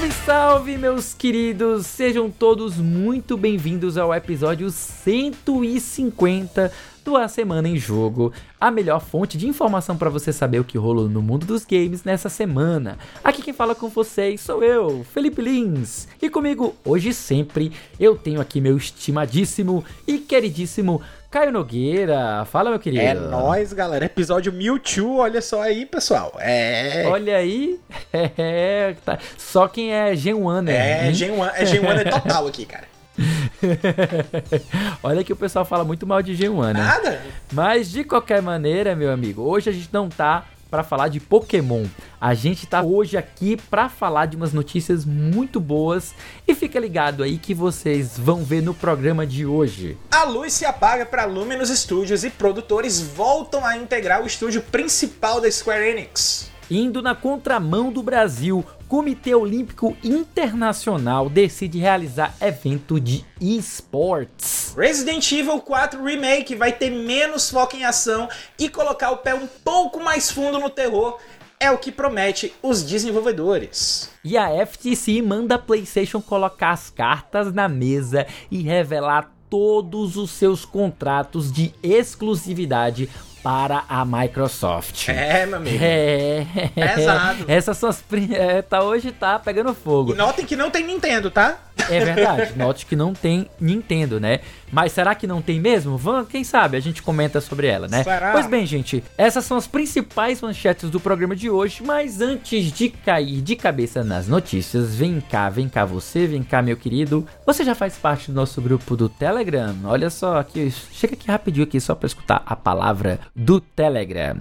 Salve, 0.00 0.14
salve, 0.24 0.78
meus 0.78 1.12
queridos! 1.12 1.86
Sejam 1.86 2.30
todos 2.30 2.78
muito 2.78 3.36
bem-vindos 3.36 3.98
ao 3.98 4.14
episódio 4.14 4.70
150 4.70 6.72
do 7.04 7.18
A 7.18 7.28
Semana 7.28 7.68
em 7.68 7.76
Jogo, 7.76 8.32
a 8.58 8.70
melhor 8.70 9.00
fonte 9.00 9.36
de 9.36 9.46
informação 9.46 9.98
para 9.98 10.08
você 10.08 10.32
saber 10.32 10.58
o 10.58 10.64
que 10.64 10.78
rolou 10.78 11.06
no 11.06 11.20
mundo 11.20 11.44
dos 11.44 11.66
games 11.66 12.02
nessa 12.02 12.30
semana. 12.30 12.96
Aqui 13.22 13.42
quem 13.42 13.52
fala 13.52 13.74
com 13.74 13.90
vocês 13.90 14.40
sou 14.40 14.64
eu, 14.64 15.04
Felipe 15.12 15.42
Lins, 15.42 16.08
e 16.22 16.30
comigo 16.30 16.74
hoje 16.82 17.12
sempre 17.12 17.70
eu 17.98 18.16
tenho 18.16 18.40
aqui 18.40 18.58
meu 18.58 18.78
estimadíssimo 18.78 19.84
e 20.06 20.16
queridíssimo 20.16 21.02
Caio 21.30 21.52
Nogueira. 21.52 22.44
Fala, 22.46 22.70
meu 22.70 22.78
querido. 22.80 23.04
É 23.04 23.14
nóis, 23.14 23.72
galera. 23.72 24.04
Episódio 24.04 24.52
Mewtwo, 24.52 25.18
olha 25.18 25.40
só 25.40 25.62
aí, 25.62 25.86
pessoal. 25.86 26.32
É. 26.38 27.04
Olha 27.06 27.36
aí. 27.36 27.78
É, 28.12 28.96
tá. 29.04 29.18
Só 29.38 29.68
quem 29.68 29.92
é 29.92 30.16
Gen 30.16 30.34
1, 30.34 30.62
né? 30.62 31.08
É, 31.08 31.12
Gen 31.12 31.30
1 31.30 31.44
é, 31.46 31.66
Gen 31.66 31.80
1 31.80 31.92
é 31.92 32.04
total 32.04 32.46
aqui, 32.48 32.66
cara. 32.66 32.84
Olha 35.02 35.22
que 35.22 35.32
o 35.32 35.36
pessoal 35.36 35.64
fala 35.64 35.84
muito 35.84 36.06
mal 36.06 36.22
de 36.22 36.32
G1, 36.32 36.72
né? 36.72 36.80
Nada. 36.80 37.20
Mas 37.52 37.90
de 37.90 38.02
qualquer 38.02 38.40
maneira, 38.42 38.96
meu 38.96 39.12
amigo, 39.12 39.42
hoje 39.42 39.70
a 39.70 39.72
gente 39.72 39.90
não 39.92 40.08
tá 40.08 40.46
para 40.70 40.84
falar 40.84 41.08
de 41.08 41.18
Pokémon. 41.18 41.84
A 42.20 42.34
gente 42.34 42.66
tá 42.66 42.82
hoje 42.82 43.16
aqui 43.16 43.56
para 43.56 43.88
falar 43.88 44.26
de 44.26 44.36
umas 44.36 44.52
notícias 44.52 45.04
muito 45.04 45.58
boas 45.58 46.14
e 46.46 46.54
fica 46.54 46.78
ligado 46.78 47.22
aí 47.22 47.38
que 47.38 47.54
vocês 47.54 48.18
vão 48.18 48.44
ver 48.44 48.62
no 48.62 48.74
programa 48.74 49.26
de 49.26 49.44
hoje. 49.44 49.98
A 50.10 50.24
luz 50.24 50.52
se 50.52 50.64
apaga 50.64 51.04
para 51.04 51.24
Luminous 51.24 51.70
Studios 51.70 52.24
e 52.24 52.30
produtores 52.30 53.00
voltam 53.00 53.64
a 53.64 53.76
integrar 53.76 54.22
o 54.22 54.26
estúdio 54.26 54.62
principal 54.62 55.40
da 55.40 55.50
Square 55.50 55.88
Enix. 55.88 56.49
Indo 56.70 57.02
na 57.02 57.16
contramão 57.16 57.90
do 57.90 58.00
Brasil, 58.00 58.64
Comitê 58.86 59.34
Olímpico 59.34 59.96
Internacional 60.04 61.28
decide 61.28 61.80
realizar 61.80 62.32
evento 62.40 63.00
de 63.00 63.24
esportes. 63.40 64.72
Resident 64.78 65.32
Evil 65.32 65.60
4 65.60 66.00
Remake 66.00 66.54
vai 66.54 66.70
ter 66.70 66.90
menos 66.90 67.50
foco 67.50 67.74
em 67.74 67.84
ação 67.84 68.28
e 68.56 68.68
colocar 68.68 69.10
o 69.10 69.16
pé 69.16 69.34
um 69.34 69.48
pouco 69.64 69.98
mais 69.98 70.30
fundo 70.30 70.60
no 70.60 70.70
terror. 70.70 71.18
É 71.58 71.72
o 71.72 71.78
que 71.78 71.90
promete 71.90 72.54
os 72.62 72.84
desenvolvedores. 72.84 74.08
E 74.24 74.38
a 74.38 74.64
FTC 74.64 75.20
manda 75.22 75.56
a 75.56 75.58
PlayStation 75.58 76.22
colocar 76.22 76.70
as 76.70 76.88
cartas 76.88 77.52
na 77.52 77.68
mesa 77.68 78.28
e 78.48 78.62
revelar 78.62 79.34
todos 79.50 80.16
os 80.16 80.30
seus 80.30 80.64
contratos 80.64 81.50
de 81.50 81.74
exclusividade 81.82 83.10
para 83.42 83.84
a 83.88 84.04
Microsoft. 84.04 85.08
É, 85.08 85.46
meu 85.46 85.56
amigo. 85.56 85.78
É. 85.80 86.46
Pesado. 86.74 87.44
Essas 87.48 87.76
são 87.76 87.88
as. 87.88 88.02
É, 88.32 88.62
tá, 88.62 88.82
hoje 88.82 89.12
tá 89.12 89.38
pegando 89.38 89.74
fogo. 89.74 90.12
E 90.12 90.16
notem 90.16 90.44
que 90.44 90.56
não 90.56 90.70
tem 90.70 90.84
Nintendo, 90.84 91.30
tá? 91.30 91.58
É 91.88 92.04
verdade. 92.04 92.52
Note 92.58 92.86
que 92.86 92.96
não 92.96 93.14
tem 93.14 93.48
Nintendo, 93.60 94.20
né? 94.20 94.40
Mas 94.70 94.92
será 94.92 95.14
que 95.14 95.26
não 95.26 95.42
tem 95.42 95.60
mesmo? 95.60 95.96
Vamos, 95.96 96.28
quem 96.28 96.44
sabe 96.44 96.76
a 96.76 96.80
gente 96.80 97.02
comenta 97.02 97.40
sobre 97.40 97.66
ela, 97.66 97.88
né? 97.88 98.04
Será? 98.04 98.32
Pois 98.32 98.46
bem, 98.46 98.64
gente, 98.66 99.02
essas 99.16 99.44
são 99.44 99.56
as 99.56 99.66
principais 99.66 100.40
manchetes 100.40 100.90
do 100.90 101.00
programa 101.00 101.34
de 101.34 101.50
hoje. 101.50 101.82
Mas 101.82 102.20
antes 102.20 102.70
de 102.72 102.88
cair 102.88 103.40
de 103.40 103.56
cabeça 103.56 104.04
nas 104.04 104.28
notícias, 104.28 104.94
vem 104.94 105.20
cá, 105.20 105.48
vem 105.48 105.68
cá 105.68 105.84
você, 105.84 106.26
vem 106.26 106.42
cá, 106.42 106.62
meu 106.62 106.76
querido. 106.76 107.26
Você 107.46 107.64
já 107.64 107.74
faz 107.74 107.96
parte 107.96 108.30
do 108.30 108.34
nosso 108.34 108.60
grupo 108.60 108.96
do 108.96 109.08
Telegram? 109.08 109.74
Olha 109.84 110.10
só 110.10 110.38
aqui, 110.38 110.72
chega 110.92 111.14
aqui 111.14 111.28
rapidinho 111.28 111.64
aqui 111.64 111.80
só 111.80 111.94
para 111.94 112.06
escutar 112.06 112.42
a 112.46 112.54
palavra 112.54 113.18
do 113.34 113.60
Telegram. 113.60 114.36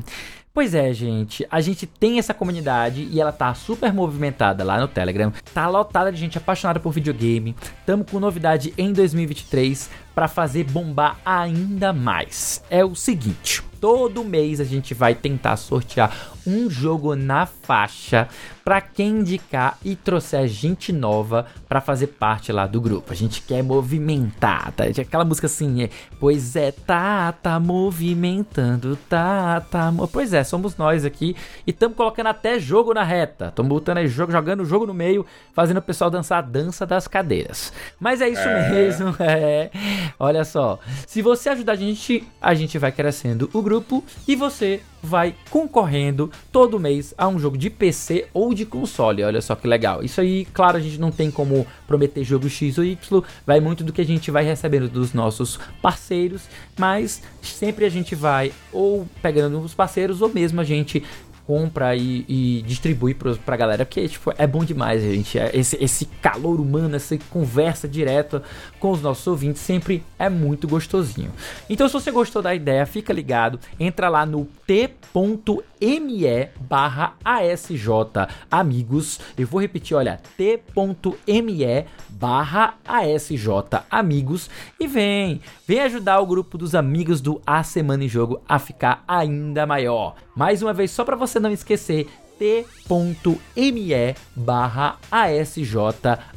Pois 0.52 0.74
é, 0.74 0.92
gente, 0.92 1.48
a 1.50 1.62
gente 1.62 1.86
tem 1.86 2.20
essa 2.20 2.34
comunidade 2.34 3.08
e 3.12 3.22
ela 3.22 3.32
tá 3.32 3.54
super 3.54 3.94
movimentada 3.94 4.64
lá 4.64 4.80
no 4.80 4.88
Telegram. 4.88 5.32
Tá 5.54 5.68
lotada 5.68 6.12
de 6.12 6.20
gente 6.20 6.38
apaixonada 6.38 6.80
por 6.80 6.92
videogame. 6.92 7.56
Tamo 7.86 8.04
com 8.04 8.20
novidade 8.20 8.74
em 8.78 8.92
2023 8.92 9.90
para 10.14 10.28
fazer 10.28 10.66
bombar 10.66 11.18
ainda 11.24 11.94
mais. 11.94 12.64
É 12.70 12.84
o 12.84 12.96
seguinte, 12.96 13.64
todo 13.80 14.26
mês 14.26 14.60
a 14.60 14.66
gente 14.66 14.94
vai 14.94 15.16
tentar 15.16 15.56
sortear 15.56 16.14
um 16.46 16.70
jogo 16.70 17.16
na 17.16 17.46
faixa 17.46 18.28
para 18.70 18.82
quem 18.82 19.22
indicar 19.22 19.80
e 19.84 19.96
trouxer 19.96 20.48
gente 20.48 20.94
nova 20.94 21.48
para 21.68 21.82
fazer 21.82 22.06
parte 22.06 22.52
lá 22.52 22.68
do 22.68 22.80
grupo. 22.80 23.12
A 23.12 23.16
gente 23.16 23.42
quer 23.42 23.64
movimentar, 23.64 24.72
tá? 24.74 24.84
Aquela 24.84 25.26
música 25.26 25.48
assim, 25.48 25.82
é, 25.82 25.90
pois 26.20 26.56
é, 26.56 26.72
tá, 26.72 27.32
tá 27.32 27.60
movimentando, 27.60 28.96
tá, 29.10 29.60
tá. 29.72 29.92
Pois 30.14 30.36
é, 30.36 30.44
somos 30.44 30.78
nós 30.78 31.04
aqui 31.04 31.36
e 31.66 31.72
estamos 31.72 31.98
colocando 31.98 32.28
até 32.28 32.60
jogo 32.60 32.94
na 32.94 33.02
reta. 33.02 33.48
Estamos 33.48 33.70
botando 33.70 33.98
aí 33.98 34.08
jogo, 34.08 34.32
jogando 34.32 34.60
o 34.60 34.66
jogo 34.66 34.86
no 34.86 34.94
meio, 34.94 35.26
fazendo 35.52 35.78
o 35.78 35.82
pessoal 35.82 36.12
dançar 36.12 36.38
a 36.38 36.42
dança 36.46 36.86
das 36.86 37.08
cadeiras. 37.08 37.74
Mas 38.00 38.22
é 38.22 38.30
isso 38.30 38.48
é. 38.48 38.70
mesmo, 38.70 39.16
é. 39.20 39.72
Olha 40.20 40.46
só, 40.46 40.78
se 41.08 41.24
você 41.24 41.50
ajudar 41.50 41.72
a 41.72 41.76
gente, 41.76 42.24
a 42.40 42.54
gente 42.54 42.78
vai 42.78 42.92
crescendo 42.92 43.50
o 43.52 43.64
grupo 43.64 44.06
e 44.28 44.36
você 44.36 44.80
vai 45.02 45.36
concorrendo 45.50 46.32
todo 46.52 46.80
mês 46.80 47.14
a 47.18 47.28
um 47.28 47.40
jogo 47.40 47.58
de 47.58 47.70
PC 47.70 48.28
ou 48.34 48.54
de 48.54 48.66
console. 48.66 49.24
Olha 49.24 49.42
só 49.42 49.56
que 49.56 49.68
legal. 49.68 50.04
Isso 50.04 50.22
aí, 50.22 50.46
claro, 50.46 50.78
a 50.78 50.80
gente 50.80 51.00
não 51.00 51.12
tem 51.12 51.32
como 51.32 51.66
prometer 51.88 52.24
jogo 52.24 52.50
X 52.50 52.78
ou 52.78 52.84
Y, 52.84 53.24
vai 53.46 53.60
muito 53.60 53.84
do 53.84 53.94
que 53.94 54.02
a 54.02 54.06
gente 54.06 54.32
vai 54.32 54.44
recebendo 54.44 54.90
dos 54.90 55.14
nossos 55.14 55.60
parceiros, 55.82 56.44
mas 56.78 57.22
sempre 57.42 57.86
a 57.86 57.90
gente 57.90 58.16
vai 58.16 58.52
ou 58.72 59.08
pegando 59.22 59.60
os 59.60 59.74
parceiros 59.74 60.22
ou 60.22 60.30
mesmo 60.30 60.62
a 60.62 60.64
gente 60.64 61.04
compra 61.50 61.96
e, 61.96 62.24
e 62.30 62.62
distribui 62.62 63.16
pra, 63.16 63.34
pra 63.34 63.58
galera, 63.58 63.84
porque 63.84 64.08
tipo, 64.08 64.32
é 64.38 64.46
bom 64.46 64.64
demais, 64.64 65.02
gente. 65.02 65.40
É 65.40 65.50
esse, 65.52 65.84
esse 65.84 66.06
calor 66.06 66.62
humano, 66.62 66.96
essa 66.96 67.18
conversa 67.32 67.88
direta 67.88 68.44
com 68.80 68.92
os 68.92 69.02
nossos 69.02 69.26
ouvintes 69.26 69.60
sempre 69.60 70.04
é 70.20 70.30
muito 70.30 70.68
gostosinho. 70.68 71.32
Então, 71.68 71.88
se 71.88 71.94
você 71.94 72.12
gostou 72.12 72.44
da 72.44 72.54
ideia, 72.54 72.86
fica 72.86 73.12
ligado, 73.12 73.60
entra 73.80 74.10
lá 74.10 74.28
no 74.28 74.48
t.me 74.68 74.94
barra 76.60 77.16
ASJ 77.26 77.88
Amigos. 78.52 79.20
Eu 79.36 79.48
vou 79.48 79.60
repetir, 79.60 79.98
olha, 79.98 80.22
t.me 80.38 81.86
barra 82.10 82.76
ASJ 82.88 83.48
Amigos 83.90 84.52
e 84.80 84.86
vem, 84.86 85.42
vem 85.68 85.80
ajudar 85.80 86.20
o 86.20 86.28
grupo 86.28 86.60
dos 86.60 86.76
amigos 86.76 87.22
do 87.22 87.42
A 87.44 87.64
Semana 87.64 88.04
em 88.04 88.08
Jogo 88.08 88.40
a 88.48 88.60
ficar 88.60 89.04
ainda 89.08 89.66
maior. 89.66 90.14
Mais 90.40 90.62
uma 90.62 90.72
vez, 90.72 90.92
só 90.92 91.04
para 91.04 91.18
você 91.18 91.38
não 91.38 91.52
esquecer, 91.52 92.08
t.me 92.40 94.16
barra 94.34 94.98
ASJ 95.12 95.76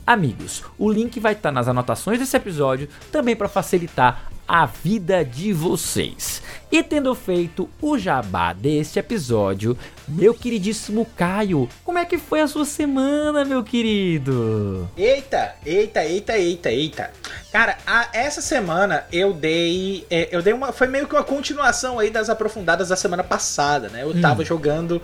Amigos. 0.05 0.65
O 0.77 0.91
link 0.91 1.21
vai 1.21 1.33
estar 1.33 1.51
tá 1.51 1.53
nas 1.53 1.69
anotações 1.69 2.19
desse 2.19 2.37
episódio, 2.37 2.89
também 3.13 3.37
para 3.37 3.49
facilitar 3.49 4.33
a 4.47 4.67
vida 4.67 5.25
de 5.25 5.53
vocês. 5.53 6.43
E 6.71 6.83
tendo 6.83 7.15
feito 7.15 7.71
o 7.81 7.97
jabá 7.97 8.53
deste 8.53 8.99
episódio, 8.99 9.79
meu 10.09 10.35
queridíssimo 10.35 11.07
Caio, 11.17 11.69
como 11.85 11.99
é 11.99 12.05
que 12.05 12.19
foi 12.19 12.41
a 12.41 12.49
sua 12.49 12.65
semana, 12.65 13.45
meu 13.45 13.63
querido? 13.63 14.91
Eita, 14.97 15.55
eita, 15.65 16.05
eita, 16.05 16.37
eita, 16.37 16.71
eita. 16.71 17.11
Cara, 17.53 17.79
a, 17.87 18.09
essa 18.13 18.43
semana 18.43 19.05
eu 19.13 19.33
dei. 19.33 20.05
É, 20.11 20.29
eu 20.33 20.43
dei 20.43 20.53
uma. 20.53 20.73
Foi 20.73 20.87
meio 20.87 21.07
que 21.07 21.15
uma 21.15 21.25
continuação 21.25 21.99
aí 21.99 22.11
das 22.11 22.29
aprofundadas 22.29 22.89
da 22.89 22.97
semana 22.97 23.23
passada, 23.23 23.89
né? 23.89 24.03
Eu 24.03 24.09
hum. 24.09 24.21
tava 24.21 24.45
jogando 24.45 25.01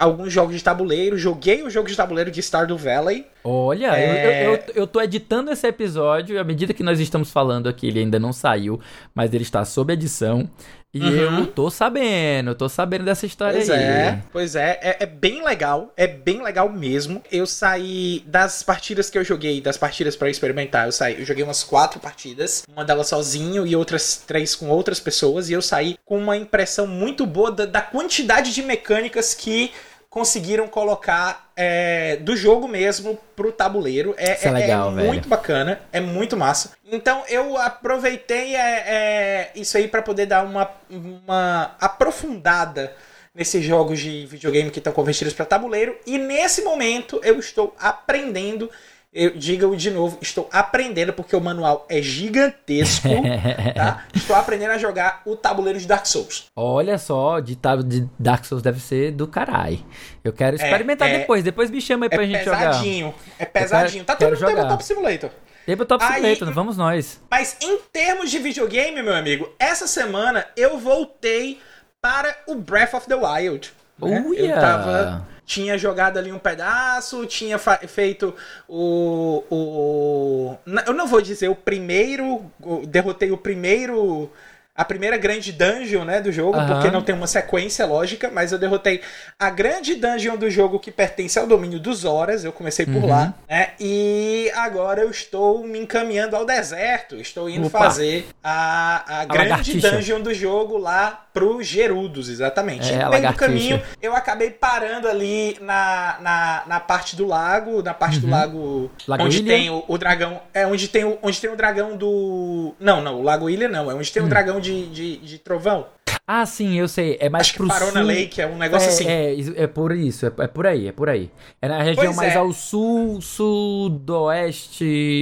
alguns 0.00 0.32
jogos 0.32 0.56
de 0.56 0.64
tabuleiro. 0.64 1.16
Joguei 1.16 1.62
o 1.62 1.70
jogo 1.70 1.88
de 1.88 1.94
tabuleiro 1.94 2.30
de 2.30 2.42
Stardew 2.42 2.76
Valley. 2.76 3.26
Olha, 3.44 3.96
é... 3.96 4.46
eu, 4.46 4.54
eu, 4.54 4.62
eu, 4.74 4.86
tô 4.86 5.00
editando 5.00 5.50
esse 5.50 5.66
episódio. 5.66 6.40
À 6.40 6.44
medida 6.44 6.74
que 6.74 6.82
nós 6.82 6.98
estamos 6.98 7.30
falando 7.30 7.68
aqui, 7.68 7.86
ele 7.86 8.00
ainda 8.00 8.18
não 8.18 8.32
saiu, 8.32 8.80
mas 9.14 9.32
ele 9.32 9.44
está 9.44 9.64
sob 9.64 9.92
edição. 9.92 10.48
E 10.92 11.00
uhum. 11.00 11.38
eu 11.38 11.46
tô 11.46 11.70
sabendo, 11.70 12.52
tô 12.52 12.68
sabendo 12.68 13.04
dessa 13.04 13.24
história 13.24 13.58
pois 13.58 13.70
aí. 13.70 13.80
É, 13.80 14.22
pois 14.32 14.56
é, 14.56 14.80
é, 14.82 14.96
é, 15.04 15.06
bem 15.06 15.44
legal, 15.44 15.92
é 15.96 16.08
bem 16.08 16.42
legal 16.42 16.68
mesmo. 16.68 17.22
Eu 17.30 17.46
saí 17.46 18.24
das 18.26 18.64
partidas 18.64 19.08
que 19.08 19.16
eu 19.16 19.22
joguei, 19.22 19.60
das 19.60 19.76
partidas 19.76 20.16
para 20.16 20.28
experimentar, 20.28 20.86
eu 20.86 20.92
saí, 20.92 21.20
eu 21.20 21.24
joguei 21.24 21.44
umas 21.44 21.62
quatro 21.62 22.00
partidas, 22.00 22.64
uma 22.68 22.84
delas 22.84 23.06
sozinho 23.06 23.64
e 23.64 23.76
outras 23.76 24.16
três 24.26 24.56
com 24.56 24.68
outras 24.68 24.98
pessoas, 24.98 25.48
e 25.48 25.52
eu 25.52 25.62
saí 25.62 25.96
com 26.04 26.18
uma 26.18 26.36
impressão 26.36 26.88
muito 26.88 27.24
boa 27.24 27.52
da, 27.52 27.66
da 27.66 27.80
quantidade 27.80 28.52
de 28.52 28.60
mecânicas 28.60 29.32
que 29.32 29.70
conseguiram 30.10 30.66
colocar 30.66 31.52
é, 31.56 32.16
do 32.16 32.36
jogo 32.36 32.66
mesmo 32.66 33.16
pro 33.36 33.52
tabuleiro. 33.52 34.12
É, 34.18 34.34
isso 34.34 34.48
é, 34.48 34.50
é 34.50 34.52
legal, 34.52 34.98
é 34.98 35.04
muito 35.04 35.28
bacana, 35.28 35.80
é 35.92 36.00
muito 36.00 36.36
massa. 36.36 36.72
Então 36.84 37.22
eu 37.28 37.56
aproveitei 37.56 38.56
é, 38.56 38.60
é 38.60 39.50
isso 39.54 39.78
aí 39.78 39.86
para 39.86 40.02
poder 40.02 40.26
dar 40.26 40.44
uma, 40.44 40.68
uma 40.90 41.76
aprofundada 41.80 42.92
nesses 43.32 43.64
jogos 43.64 44.00
de 44.00 44.26
videogame 44.26 44.72
que 44.72 44.80
estão 44.80 44.92
convertidos 44.92 45.32
para 45.32 45.46
tabuleiro. 45.46 45.96
E 46.04 46.18
nesse 46.18 46.62
momento 46.62 47.20
eu 47.22 47.38
estou 47.38 47.74
aprendendo 47.78 48.68
eu 49.12 49.36
digo 49.36 49.76
de 49.76 49.90
novo, 49.90 50.18
estou 50.22 50.48
aprendendo 50.52 51.12
porque 51.12 51.34
o 51.34 51.40
manual 51.40 51.84
é 51.88 52.00
gigantesco, 52.00 53.08
tá? 53.74 54.04
Estou 54.14 54.36
aprendendo 54.36 54.70
a 54.70 54.78
jogar 54.78 55.22
o 55.26 55.34
tabuleiro 55.34 55.78
de 55.78 55.86
Dark 55.86 56.06
Souls. 56.06 56.46
Olha 56.54 56.96
só, 56.96 57.40
de, 57.40 57.58
de 57.86 58.08
Dark 58.18 58.44
Souls 58.44 58.62
deve 58.62 58.78
ser 58.78 59.10
do 59.10 59.26
caralho. 59.26 59.84
Eu 60.22 60.32
quero 60.32 60.56
é, 60.56 60.64
experimentar 60.64 61.08
é, 61.08 61.18
depois, 61.18 61.42
depois 61.42 61.70
me 61.70 61.80
chama 61.80 62.06
aí 62.06 62.10
pra 62.10 62.22
é 62.22 62.26
gente 62.26 62.44
jogar. 62.44 62.60
É 62.60 62.66
pesadinho, 62.68 63.14
é 63.38 63.44
pesadinho. 63.44 64.04
Tá 64.04 64.14
tendo 64.14 64.36
um 64.36 64.68
Top 64.68 64.84
Simulator. 64.84 65.30
Tabletop 65.66 66.04
Simulator, 66.04 66.48
aí, 66.48 66.54
vamos 66.54 66.76
nós. 66.76 67.20
Mas 67.30 67.56
em 67.60 67.78
termos 67.92 68.30
de 68.30 68.38
videogame, 68.38 69.02
meu 69.02 69.14
amigo, 69.14 69.52
essa 69.58 69.86
semana 69.86 70.46
eu 70.56 70.78
voltei 70.78 71.60
para 72.00 72.34
o 72.46 72.54
Breath 72.54 72.94
of 72.94 73.06
the 73.06 73.14
Wild. 73.14 73.72
Né? 73.98 74.24
Eu 74.36 74.54
tava 74.54 75.26
tinha 75.50 75.76
jogado 75.76 76.16
ali 76.16 76.30
um 76.30 76.38
pedaço, 76.38 77.26
tinha 77.26 77.58
feito 77.58 78.32
o, 78.68 79.42
o. 79.50 80.56
Eu 80.86 80.94
não 80.94 81.08
vou 81.08 81.20
dizer 81.20 81.48
o 81.48 81.56
primeiro. 81.56 82.48
Derrotei 82.86 83.32
o 83.32 83.36
primeiro 83.36 84.30
a 84.74 84.84
primeira 84.84 85.16
grande 85.16 85.52
dungeon, 85.52 86.04
né, 86.04 86.20
do 86.20 86.32
jogo, 86.32 86.58
uhum. 86.58 86.66
porque 86.66 86.90
não 86.90 87.02
tem 87.02 87.14
uma 87.14 87.26
sequência 87.26 87.84
lógica, 87.84 88.30
mas 88.32 88.52
eu 88.52 88.58
derrotei 88.58 89.00
a 89.38 89.50
grande 89.50 89.94
dungeon 89.94 90.36
do 90.36 90.48
jogo 90.48 90.78
que 90.78 90.90
pertence 90.90 91.38
ao 91.38 91.46
domínio 91.46 91.78
dos 91.78 92.04
Horas, 92.04 92.44
eu 92.44 92.52
comecei 92.52 92.86
por 92.86 92.96
uhum. 93.02 93.08
lá, 93.08 93.34
né, 93.48 93.70
e 93.78 94.50
agora 94.54 95.02
eu 95.02 95.10
estou 95.10 95.64
me 95.66 95.78
encaminhando 95.78 96.36
ao 96.36 96.46
deserto, 96.46 97.16
estou 97.16 97.50
indo 97.50 97.66
Opa. 97.66 97.78
fazer 97.78 98.28
a, 98.42 99.04
a, 99.06 99.20
a 99.22 99.24
grande 99.24 99.50
lagartixa. 99.50 99.90
dungeon 99.90 100.20
do 100.20 100.32
jogo 100.32 100.78
lá 100.78 101.26
pro 101.32 101.62
Gerudos, 101.62 102.28
exatamente. 102.28 102.92
É, 102.92 102.96
e 102.96 103.20
no 103.20 103.34
caminho, 103.34 103.80
eu 104.02 104.14
acabei 104.14 104.50
parando 104.50 105.08
ali 105.08 105.56
na, 105.60 106.16
na, 106.20 106.62
na 106.66 106.80
parte 106.80 107.14
do 107.14 107.26
lago, 107.26 107.82
na 107.82 107.94
parte 107.94 108.16
uhum. 108.16 108.20
do 108.22 108.30
lago 108.30 108.90
lago 109.06 109.24
onde 109.24 109.38
Ilha? 109.38 109.54
tem 109.54 109.70
o, 109.70 109.84
o, 109.86 109.98
dragão, 109.98 110.40
é 110.52 110.66
onde 110.66 110.88
tem 110.88 111.04
o, 111.04 111.18
onde 111.22 111.40
tem 111.40 111.50
o 111.50 111.56
dragão 111.56 111.96
do... 111.96 112.74
Não, 112.80 113.00
não, 113.00 113.20
o 113.20 113.22
Lago 113.22 113.48
Ilha 113.48 113.68
não, 113.68 113.90
é 113.90 113.94
onde 113.94 114.10
tem 114.10 114.22
o 114.22 114.26
hum. 114.26 114.28
dragão 114.28 114.60
de, 114.60 114.69
de, 114.90 115.16
de 115.18 115.38
trovão. 115.38 115.86
Ah, 116.32 116.46
sim, 116.46 116.78
eu 116.78 116.86
sei. 116.86 117.16
É 117.20 117.28
mais 117.28 117.48
Acho 117.48 117.54
pro 117.56 117.64
que 117.66 117.72
parou 117.72 117.88
sul. 117.88 117.98
na 117.98 118.06
Lake, 118.06 118.40
é 118.40 118.46
um 118.46 118.56
negócio 118.56 118.88
é, 118.88 118.92
assim. 118.92 119.08
É, 119.08 119.64
é 119.64 119.66
por 119.66 119.90
isso, 119.90 120.26
é, 120.26 120.32
é, 120.38 120.46
por 120.46 120.64
aí, 120.64 120.86
é 120.86 120.92
por 120.92 121.08
aí. 121.08 121.28
É 121.60 121.66
na 121.66 121.82
região 121.82 122.04
pois 122.04 122.16
mais 122.16 122.34
é. 122.34 122.36
ao 122.36 122.52
sul, 122.52 123.20
sudoeste, 123.20 124.78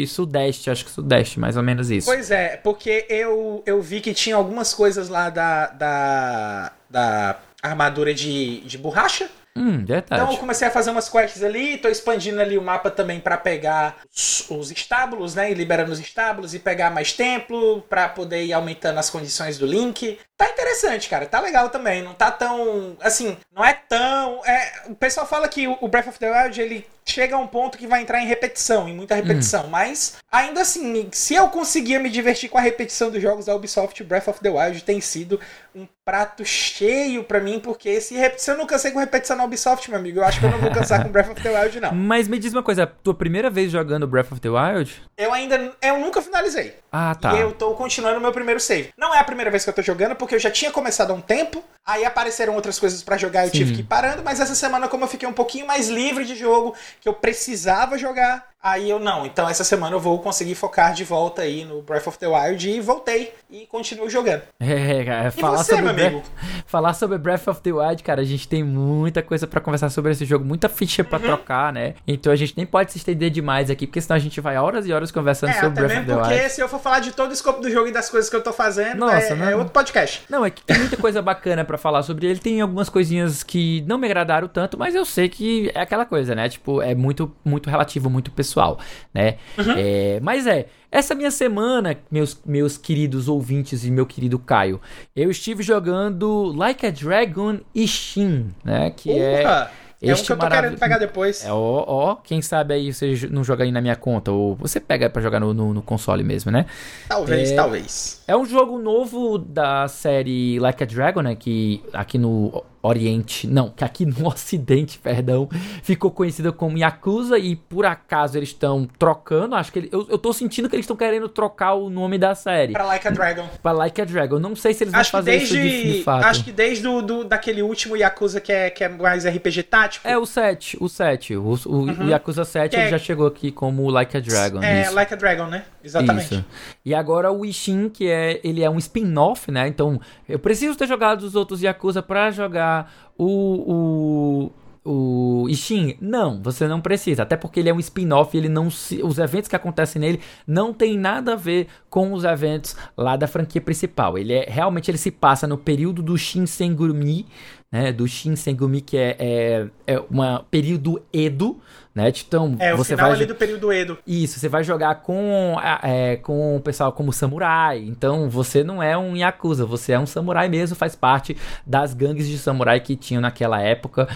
sudeste, 0.07 0.69
acho 0.71 0.85
que 0.85 0.91
sudeste, 0.91 1.41
mais 1.41 1.57
ou 1.57 1.63
menos 1.63 1.91
isso. 1.91 2.07
Pois 2.07 2.31
é, 2.31 2.59
porque 2.59 3.07
eu, 3.09 3.63
eu 3.65 3.81
vi 3.81 4.03
que 4.03 4.13
tinha 4.13 4.37
algumas 4.37 4.75
coisas 4.75 5.09
lá 5.09 5.31
da, 5.31 5.69
da, 5.69 6.73
da 6.91 7.39
armadura 7.63 8.13
de, 8.13 8.61
de 8.61 8.77
borracha, 8.77 9.31
Hum, 9.59 9.85
então 9.89 10.33
eu 10.33 10.39
comecei 10.39 10.69
a 10.69 10.71
fazer 10.71 10.91
umas 10.91 11.09
quests 11.09 11.43
ali, 11.43 11.79
tô 11.79 11.89
expandindo 11.89 12.41
ali 12.41 12.57
o 12.57 12.63
mapa 12.63 12.91
também 12.91 13.19
para 13.19 13.37
pegar 13.37 13.97
os, 14.15 14.49
os, 14.49 14.71
estábulos, 14.71 15.35
né? 15.35 15.51
E 15.51 15.55
liberando 15.55 15.91
os 15.91 15.99
estábulos 15.99 16.55
e 16.55 16.61
pegar 16.61 16.91
mais 16.91 17.13
templo 17.13 17.83
para 17.83 18.09
poder 18.09 18.45
ir 18.45 18.53
aumentando 18.53 18.99
as 18.99 19.11
condições 19.11 19.59
do 19.59 19.67
link. 19.67 20.19
Tá 20.39 20.49
interessante, 20.49 21.09
cara. 21.09 21.27
Tá 21.27 21.41
legal 21.41 21.69
também. 21.69 22.01
Não 22.01 22.15
tá 22.15 22.31
tão. 22.31 22.97
Assim, 23.01 23.37
não 23.53 23.65
é 23.65 23.75
tão. 23.75 24.41
É, 24.47 24.85
o 24.87 24.95
pessoal 24.95 25.27
fala 25.27 25.49
que 25.49 25.67
o 25.67 25.89
Breath 25.89 26.07
of 26.07 26.19
the 26.21 26.31
Wild 26.31 26.61
ele 26.61 26.87
chega 27.05 27.35
a 27.35 27.39
um 27.39 27.47
ponto 27.47 27.79
que 27.79 27.87
vai 27.87 28.03
entrar 28.03 28.21
em 28.21 28.27
repetição, 28.27 28.89
em 28.89 28.95
muita 28.95 29.15
repetição. 29.15 29.65
Hum. 29.65 29.71
Mas, 29.71 30.17
ainda 30.31 30.61
assim, 30.61 31.09
se 31.11 31.35
eu 31.35 31.49
conseguia 31.49 31.99
me 31.99 32.11
divertir 32.11 32.49
com 32.49 32.59
a 32.59 32.61
repetição 32.61 33.11
dos 33.11 33.21
jogos 33.21 33.47
da 33.47 33.55
Ubisoft, 33.55 34.05
Breath 34.05 34.29
of 34.29 34.41
the 34.41 34.51
Wild 34.51 34.85
tem 34.85 35.01
sido 35.01 35.41
um 35.75 35.87
prato 36.05 36.45
cheio 36.45 37.25
para 37.25 37.41
mim, 37.41 37.61
porque 37.61 38.01
se, 38.01 38.15
se 38.37 38.51
eu 38.51 38.57
não 38.57 38.67
cansei 38.67 38.91
com 38.91 38.99
repetição 38.99 39.37
na 39.37 39.45
Ubisoft, 39.45 39.91
meu 39.91 39.99
amigo, 39.99 40.21
eu 40.21 40.25
acho 40.25 40.41
que 40.41 40.47
eu 40.47 40.51
não 40.51 40.59
vou 40.59 40.71
cansar 40.71 41.03
com 41.03 41.11
Breath 41.11 41.31
of 41.31 41.43
the 41.43 41.51
Wild, 41.51 41.81
não. 41.81 41.95
Mas 41.95 42.29
me 42.29 42.39
diz 42.39 42.53
uma 42.53 42.63
coisa, 42.63 42.87
tua 42.87 43.15
primeira 43.15 43.51
vez 43.51 43.71
jogando 43.71 44.07
Breath 44.07 44.33
of 44.33 44.41
the 44.41 44.49
Wild? 44.49 45.03
Eu 45.17 45.33
ainda. 45.33 45.73
Eu 45.83 45.99
nunca 45.99 46.23
finalizei. 46.23 46.77
Ah, 46.91 47.15
tá. 47.15 47.35
E 47.35 47.41
eu 47.41 47.53
tô 47.53 47.75
continuando 47.75 48.19
o 48.19 48.21
meu 48.21 48.33
primeiro 48.33 48.61
save. 48.61 48.91
Não 48.97 49.15
é 49.15 49.19
a 49.19 49.25
primeira 49.25 49.51
vez 49.51 49.65
que 49.65 49.71
eu 49.71 49.75
tô 49.75 49.83
jogando, 49.83 50.17
porque 50.17 50.28
eu 50.35 50.39
já 50.39 50.51
tinha 50.51 50.71
começado 50.71 51.11
há 51.11 51.15
um 51.15 51.21
tempo. 51.21 51.63
Aí 51.89 52.05
apareceram 52.05 52.55
outras 52.55 52.79
coisas 52.79 53.03
para 53.03 53.17
jogar 53.17 53.45
e 53.45 53.49
eu 53.49 53.51
tive 53.51 53.73
que 53.73 53.81
ir 53.81 53.85
parando. 53.85 54.23
Mas 54.23 54.39
essa 54.41 54.55
semana, 54.55 54.89
como 54.89 55.05
eu 55.05 55.09
fiquei 55.09 55.27
um 55.27 55.33
pouquinho 55.33 55.67
mais 55.67 55.89
livre 55.89 56.23
de 56.27 56.37
jogo, 56.37 56.75
que 57.01 57.09
eu 57.09 57.15
precisava 57.15 57.97
jogar, 57.97 58.47
Aí 58.61 58.91
eu 58.91 58.99
não, 58.99 59.25
então 59.25 59.49
essa 59.49 59.63
semana 59.63 59.95
eu 59.95 60.01
vou 60.01 60.19
conseguir 60.19 60.57
focar 60.57 60.93
de 60.93 61.05
volta 61.05 61.43
aí 61.43 61.65
no 61.65 61.81
Breath 61.81 62.09
of 62.09 62.19
the 62.19 62.27
Wild 62.27 62.69
e 62.69 62.81
voltei 62.81 63.33
e 63.49 63.67
continuo 63.67 64.11
jogando. 64.11 64.43
É, 64.89 65.05
cara, 65.05 65.31
falar 65.31 65.59
você, 65.59 65.77
sobre 65.77 65.93
Breath, 65.93 66.25
falar 66.67 66.95
sobre 66.95 67.19
Breath 67.19 67.49
of 67.49 67.61
the 67.61 67.73
Wild, 67.73 68.03
cara, 68.03 68.21
a 68.21 68.25
gente 68.25 68.47
tem 68.47 68.63
muita 68.63 69.23
coisa 69.23 69.47
para 69.47 69.61
conversar 69.61 69.91
sobre 69.91 70.13
esse 70.13 70.25
jogo, 70.25 70.45
muita 70.45 70.69
ficha 70.69 71.03
para 71.03 71.19
uhum. 71.19 71.25
trocar, 71.25 71.73
né? 71.73 71.95
Então 72.07 72.33
a 72.33 72.37
gente 72.37 72.55
nem 72.57 72.67
pode 72.67 72.93
se 72.93 72.99
estender 72.99 73.31
demais 73.31 73.71
aqui, 73.71 73.87
porque 73.87 74.01
senão 74.01 74.17
a 74.17 74.19
gente 74.19 74.41
vai 74.41 74.57
horas 74.57 74.87
e 74.87 74.93
horas 74.93 75.11
conversando 75.11 75.51
é, 75.51 75.61
sobre 75.61 75.85
Breath 75.85 75.99
of 75.99 76.07
the 76.07 76.15
Wild. 76.15 76.29
porque 76.29 76.49
se 76.49 76.61
eu 76.61 76.69
for 76.69 76.81
falar 76.81 77.01
de 77.01 77.13
todo 77.13 77.31
o 77.31 77.33
escopo 77.33 77.61
do 77.61 77.71
jogo 77.71 77.89
e 77.89 77.93
das 77.93 78.11
coisas 78.11 78.29
que 78.29 78.37
eu 78.37 78.43
tô 78.43 78.53
fazendo, 78.53 78.99
Nossa, 78.99 79.33
é, 79.33 79.35
não... 79.35 79.49
é 79.49 79.57
outro 79.57 79.73
podcast. 79.73 80.25
Não, 80.29 80.45
é 80.45 80.51
que 80.51 80.63
tem 80.63 80.79
muita 80.79 80.97
coisa 80.97 81.23
bacana 81.23 81.65
para 81.65 81.78
falar 81.79 82.03
sobre 82.03 82.27
ele, 82.27 82.39
tem 82.39 82.61
algumas 82.61 82.89
coisinhas 82.89 83.43
que 83.43 83.83
não 83.87 83.97
me 83.97 84.07
agradaram 84.07 84.49
tanto, 84.49 84.79
mas 84.79 84.95
eu 84.95 85.05
sei 85.05 85.29
que 85.29 85.71
é 85.75 85.81
aquela 85.81 86.05
coisa, 86.05 86.35
né? 86.35 86.49
Tipo, 86.49 86.83
é 86.83 86.95
muito 86.95 87.35
muito 87.45 87.71
relativo, 87.71 88.11
muito 88.11 88.31
pessoal, 88.31 88.79
né? 89.15 89.39
Uhum. 89.57 89.75
É, 89.77 90.21
mas 90.21 90.47
é, 90.47 90.67
essa 90.91 91.15
minha 91.15 91.31
semana, 91.31 91.97
meus, 92.11 92.41
meus 92.45 92.77
queridos 92.77 93.29
ouvintes 93.29 93.85
e 93.85 93.91
meu 93.91 94.07
querido 94.07 94.39
Caio, 94.39 94.81
eu 95.15 95.31
estive 95.31 95.63
jogando 95.63 96.53
Like 96.55 96.87
a 96.87 96.91
Dragon 96.91 97.61
Ishin, 97.75 98.55
né? 98.65 98.91
Que 98.91 99.11
é 99.11 99.29
é. 99.43 99.71
É 100.01 100.11
este 100.11 100.23
um 100.23 100.27
que 100.27 100.33
eu 100.33 100.37
tô 100.37 100.43
marav... 100.45 100.63
querendo 100.63 100.79
pegar 100.79 100.99
depois. 100.99 101.45
É, 101.45 101.53
ó, 101.53 101.85
ó, 101.87 102.15
quem 102.17 102.41
sabe 102.41 102.75
aí 102.75 102.93
você 102.93 103.29
não 103.31 103.43
joga 103.43 103.65
aí 103.65 103.73
na 103.73 103.81
minha 103.81 103.97
conta, 103.97 104.31
ou 104.31 104.55
você 104.55 104.79
pega 104.79 105.11
para 105.11 105.21
jogar 105.21 105.41
no, 105.41 105.53
no, 105.53 105.75
no, 105.75 105.83
console 105.83 106.23
mesmo, 106.23 106.53
né? 106.53 106.67
Talvez, 107.09 107.51
é, 107.51 107.57
talvez. 107.57 108.23
É 108.29 108.37
um 108.37 108.47
jogo 108.47 108.79
novo 108.79 109.39
da 109.39 109.89
série 109.89 110.61
Like 110.61 110.85
a 110.85 110.87
Dragon, 110.87 111.23
né? 111.23 111.35
Que 111.35 111.83
aqui 111.93 112.17
no 112.17 112.65
Oriente, 112.81 113.47
não, 113.47 113.71
que 113.71 113.83
aqui 113.83 114.07
no 114.07 114.27
Ocidente, 114.29 114.99
perdão, 114.99 115.49
ficou 115.83 116.11
conhecida 116.11 116.53
como 116.53 116.79
Yakuza 116.79 117.39
e 117.39 117.57
por 117.57 117.85
acaso 117.85 118.39
eles 118.39 118.51
estão 118.51 118.89
trocando, 118.99 119.57
acho 119.57 119.73
que 119.73 119.81
ele, 119.81 119.89
eu, 119.91 120.07
eu 120.09 120.19
tô 120.19 120.33
sentindo 120.33 120.69
que 120.69 120.77
eles 120.77 120.85
estão 120.85 120.97
querendo 120.97 121.29
trocar 121.29 121.75
o 121.75 121.91
nome 121.91 122.19
da 122.19 122.35
série. 122.35 122.73
Pra 122.73 122.85
Like 122.85 123.09
a 123.09 123.11
Dragon. 123.11 123.49
Pra 123.63 123.73
Like 123.73 124.01
a 124.01 124.05
Dragon. 124.05 124.39
Não 124.39 124.55
sei 124.55 124.75
se 124.75 124.85
eles 124.85 124.95
acho 124.95 125.11
vão 125.11 125.21
fazer 125.21 125.39
desde, 125.39 125.59
isso 125.59 125.87
de, 125.87 125.93
de, 125.99 126.03
fato. 126.05 126.25
Acho 126.25 126.45
que 126.45 126.53
desde 126.53 126.83
do, 126.83 127.03
do, 127.03 127.25
daquele 127.25 127.63
último 127.63 127.97
Yakuza 127.97 128.41
que 128.41 128.53
é, 128.53 128.71
que 128.71 128.85
é 128.85 128.89
mais 128.89 129.27
RPG 129.27 129.65
tático. 129.65 130.07
É, 130.07 130.17
o 130.17 130.25
7, 130.25 130.79
o 130.81 130.89
7. 130.89 131.37
O, 131.37 131.43
o, 131.43 131.69
uhum. 131.69 132.07
o 132.07 132.09
Yakuza 132.09 132.45
7 132.45 132.77
ele 132.77 132.85
é... 132.85 132.89
já 132.91 132.99
chegou 132.99 133.27
aqui 133.27 133.51
como 133.51 133.89
Like 133.91 134.17
a 134.17 134.21
Dragon. 134.21 134.63
É, 134.63 134.83
isso. 134.83 134.95
Like 134.95 135.13
a 135.13 135.17
Dragon, 135.17 135.47
né? 135.47 135.65
Exatamente. 135.83 136.35
Isso. 136.35 136.45
E 136.85 136.95
agora 136.95 137.33
o 137.33 137.45
Ishin, 137.45 137.89
que 137.89 138.09
é, 138.09 138.41
ele 138.45 138.63
é 138.63 138.71
um 138.71 138.79
spin-off, 138.79 139.51
né? 139.51 139.67
Então, 139.67 140.01
eu 140.29 140.39
preciso 140.39 140.77
ter 140.77 140.87
jogado 140.87 141.23
os 141.23 141.35
outros 141.35 141.63
Yakuza 141.63 142.03
pra 142.03 142.31
jogar 142.31 142.68
o, 143.17 144.51
o, 144.85 145.43
o 145.45 145.49
Ishin, 145.49 145.97
não, 146.01 146.41
você 146.43 146.67
não 146.67 146.81
precisa, 146.81 147.23
até 147.23 147.37
porque 147.37 147.61
ele 147.61 147.69
é 147.69 147.75
um 147.75 147.79
spin-off, 147.79 148.37
ele 148.37 148.49
não 148.49 148.71
se, 148.71 149.03
os 149.03 149.19
eventos 149.19 149.49
que 149.49 149.57
acontecem 149.57 150.01
nele 150.01 150.21
não 150.47 150.73
tem 150.73 150.97
nada 150.97 151.35
a 151.35 151.37
ver 151.37 151.67
com 151.91 152.13
os 152.13 152.25
eventos 152.25 152.75
lá 152.97 153.17
da 153.17 153.27
franquia 153.27 153.61
principal. 153.61 154.17
Ele 154.17 154.33
é 154.33 154.47
realmente 154.49 154.91
ele 154.91 154.99
se 154.99 155.11
passa 155.11 155.47
no 155.47 155.59
período 155.59 156.03
do 156.03 156.17
Shinsengumi, 156.17 157.27
né, 157.71 157.93
do 157.93 158.09
Shinsengumi 158.09 158.81
que 158.81 158.97
é, 158.97 159.17
é, 159.19 159.69
é 159.87 160.01
um 160.01 160.43
período 160.51 161.03
Edo, 161.13 161.61
né? 161.95 162.11
Então, 162.27 162.57
é, 162.59 162.75
você 162.75 162.95
vai 162.95 163.11
ali 163.11 163.27
do 163.27 163.35
período 163.35 163.73
Edo. 163.73 163.99
Isso, 164.07 164.39
você 164.39 164.49
vai 164.49 164.65
jogar 164.65 164.97
com, 164.97 165.57
é, 165.83 166.17
com 166.17 166.57
o 166.57 166.61
pessoal 166.61 166.93
como 166.93 167.13
samurai. 167.13 167.79
Então, 167.79 168.31
você 168.31 168.63
não 168.63 168.83
é 168.83 168.97
um 168.97 169.17
Yakuza, 169.17 169.67
você 169.67 169.93
é 169.93 169.99
um 169.99 170.07
samurai 170.07 170.49
mesmo, 170.49 170.77
faz 170.77 170.95
parte 170.95 171.37
das 171.67 171.95
gangues 171.95 172.29
de 172.29 172.39
samurai 172.39 172.81
que 172.81 172.97
tinham 172.97 173.21
naquela 173.21 173.61
época 173.61 174.09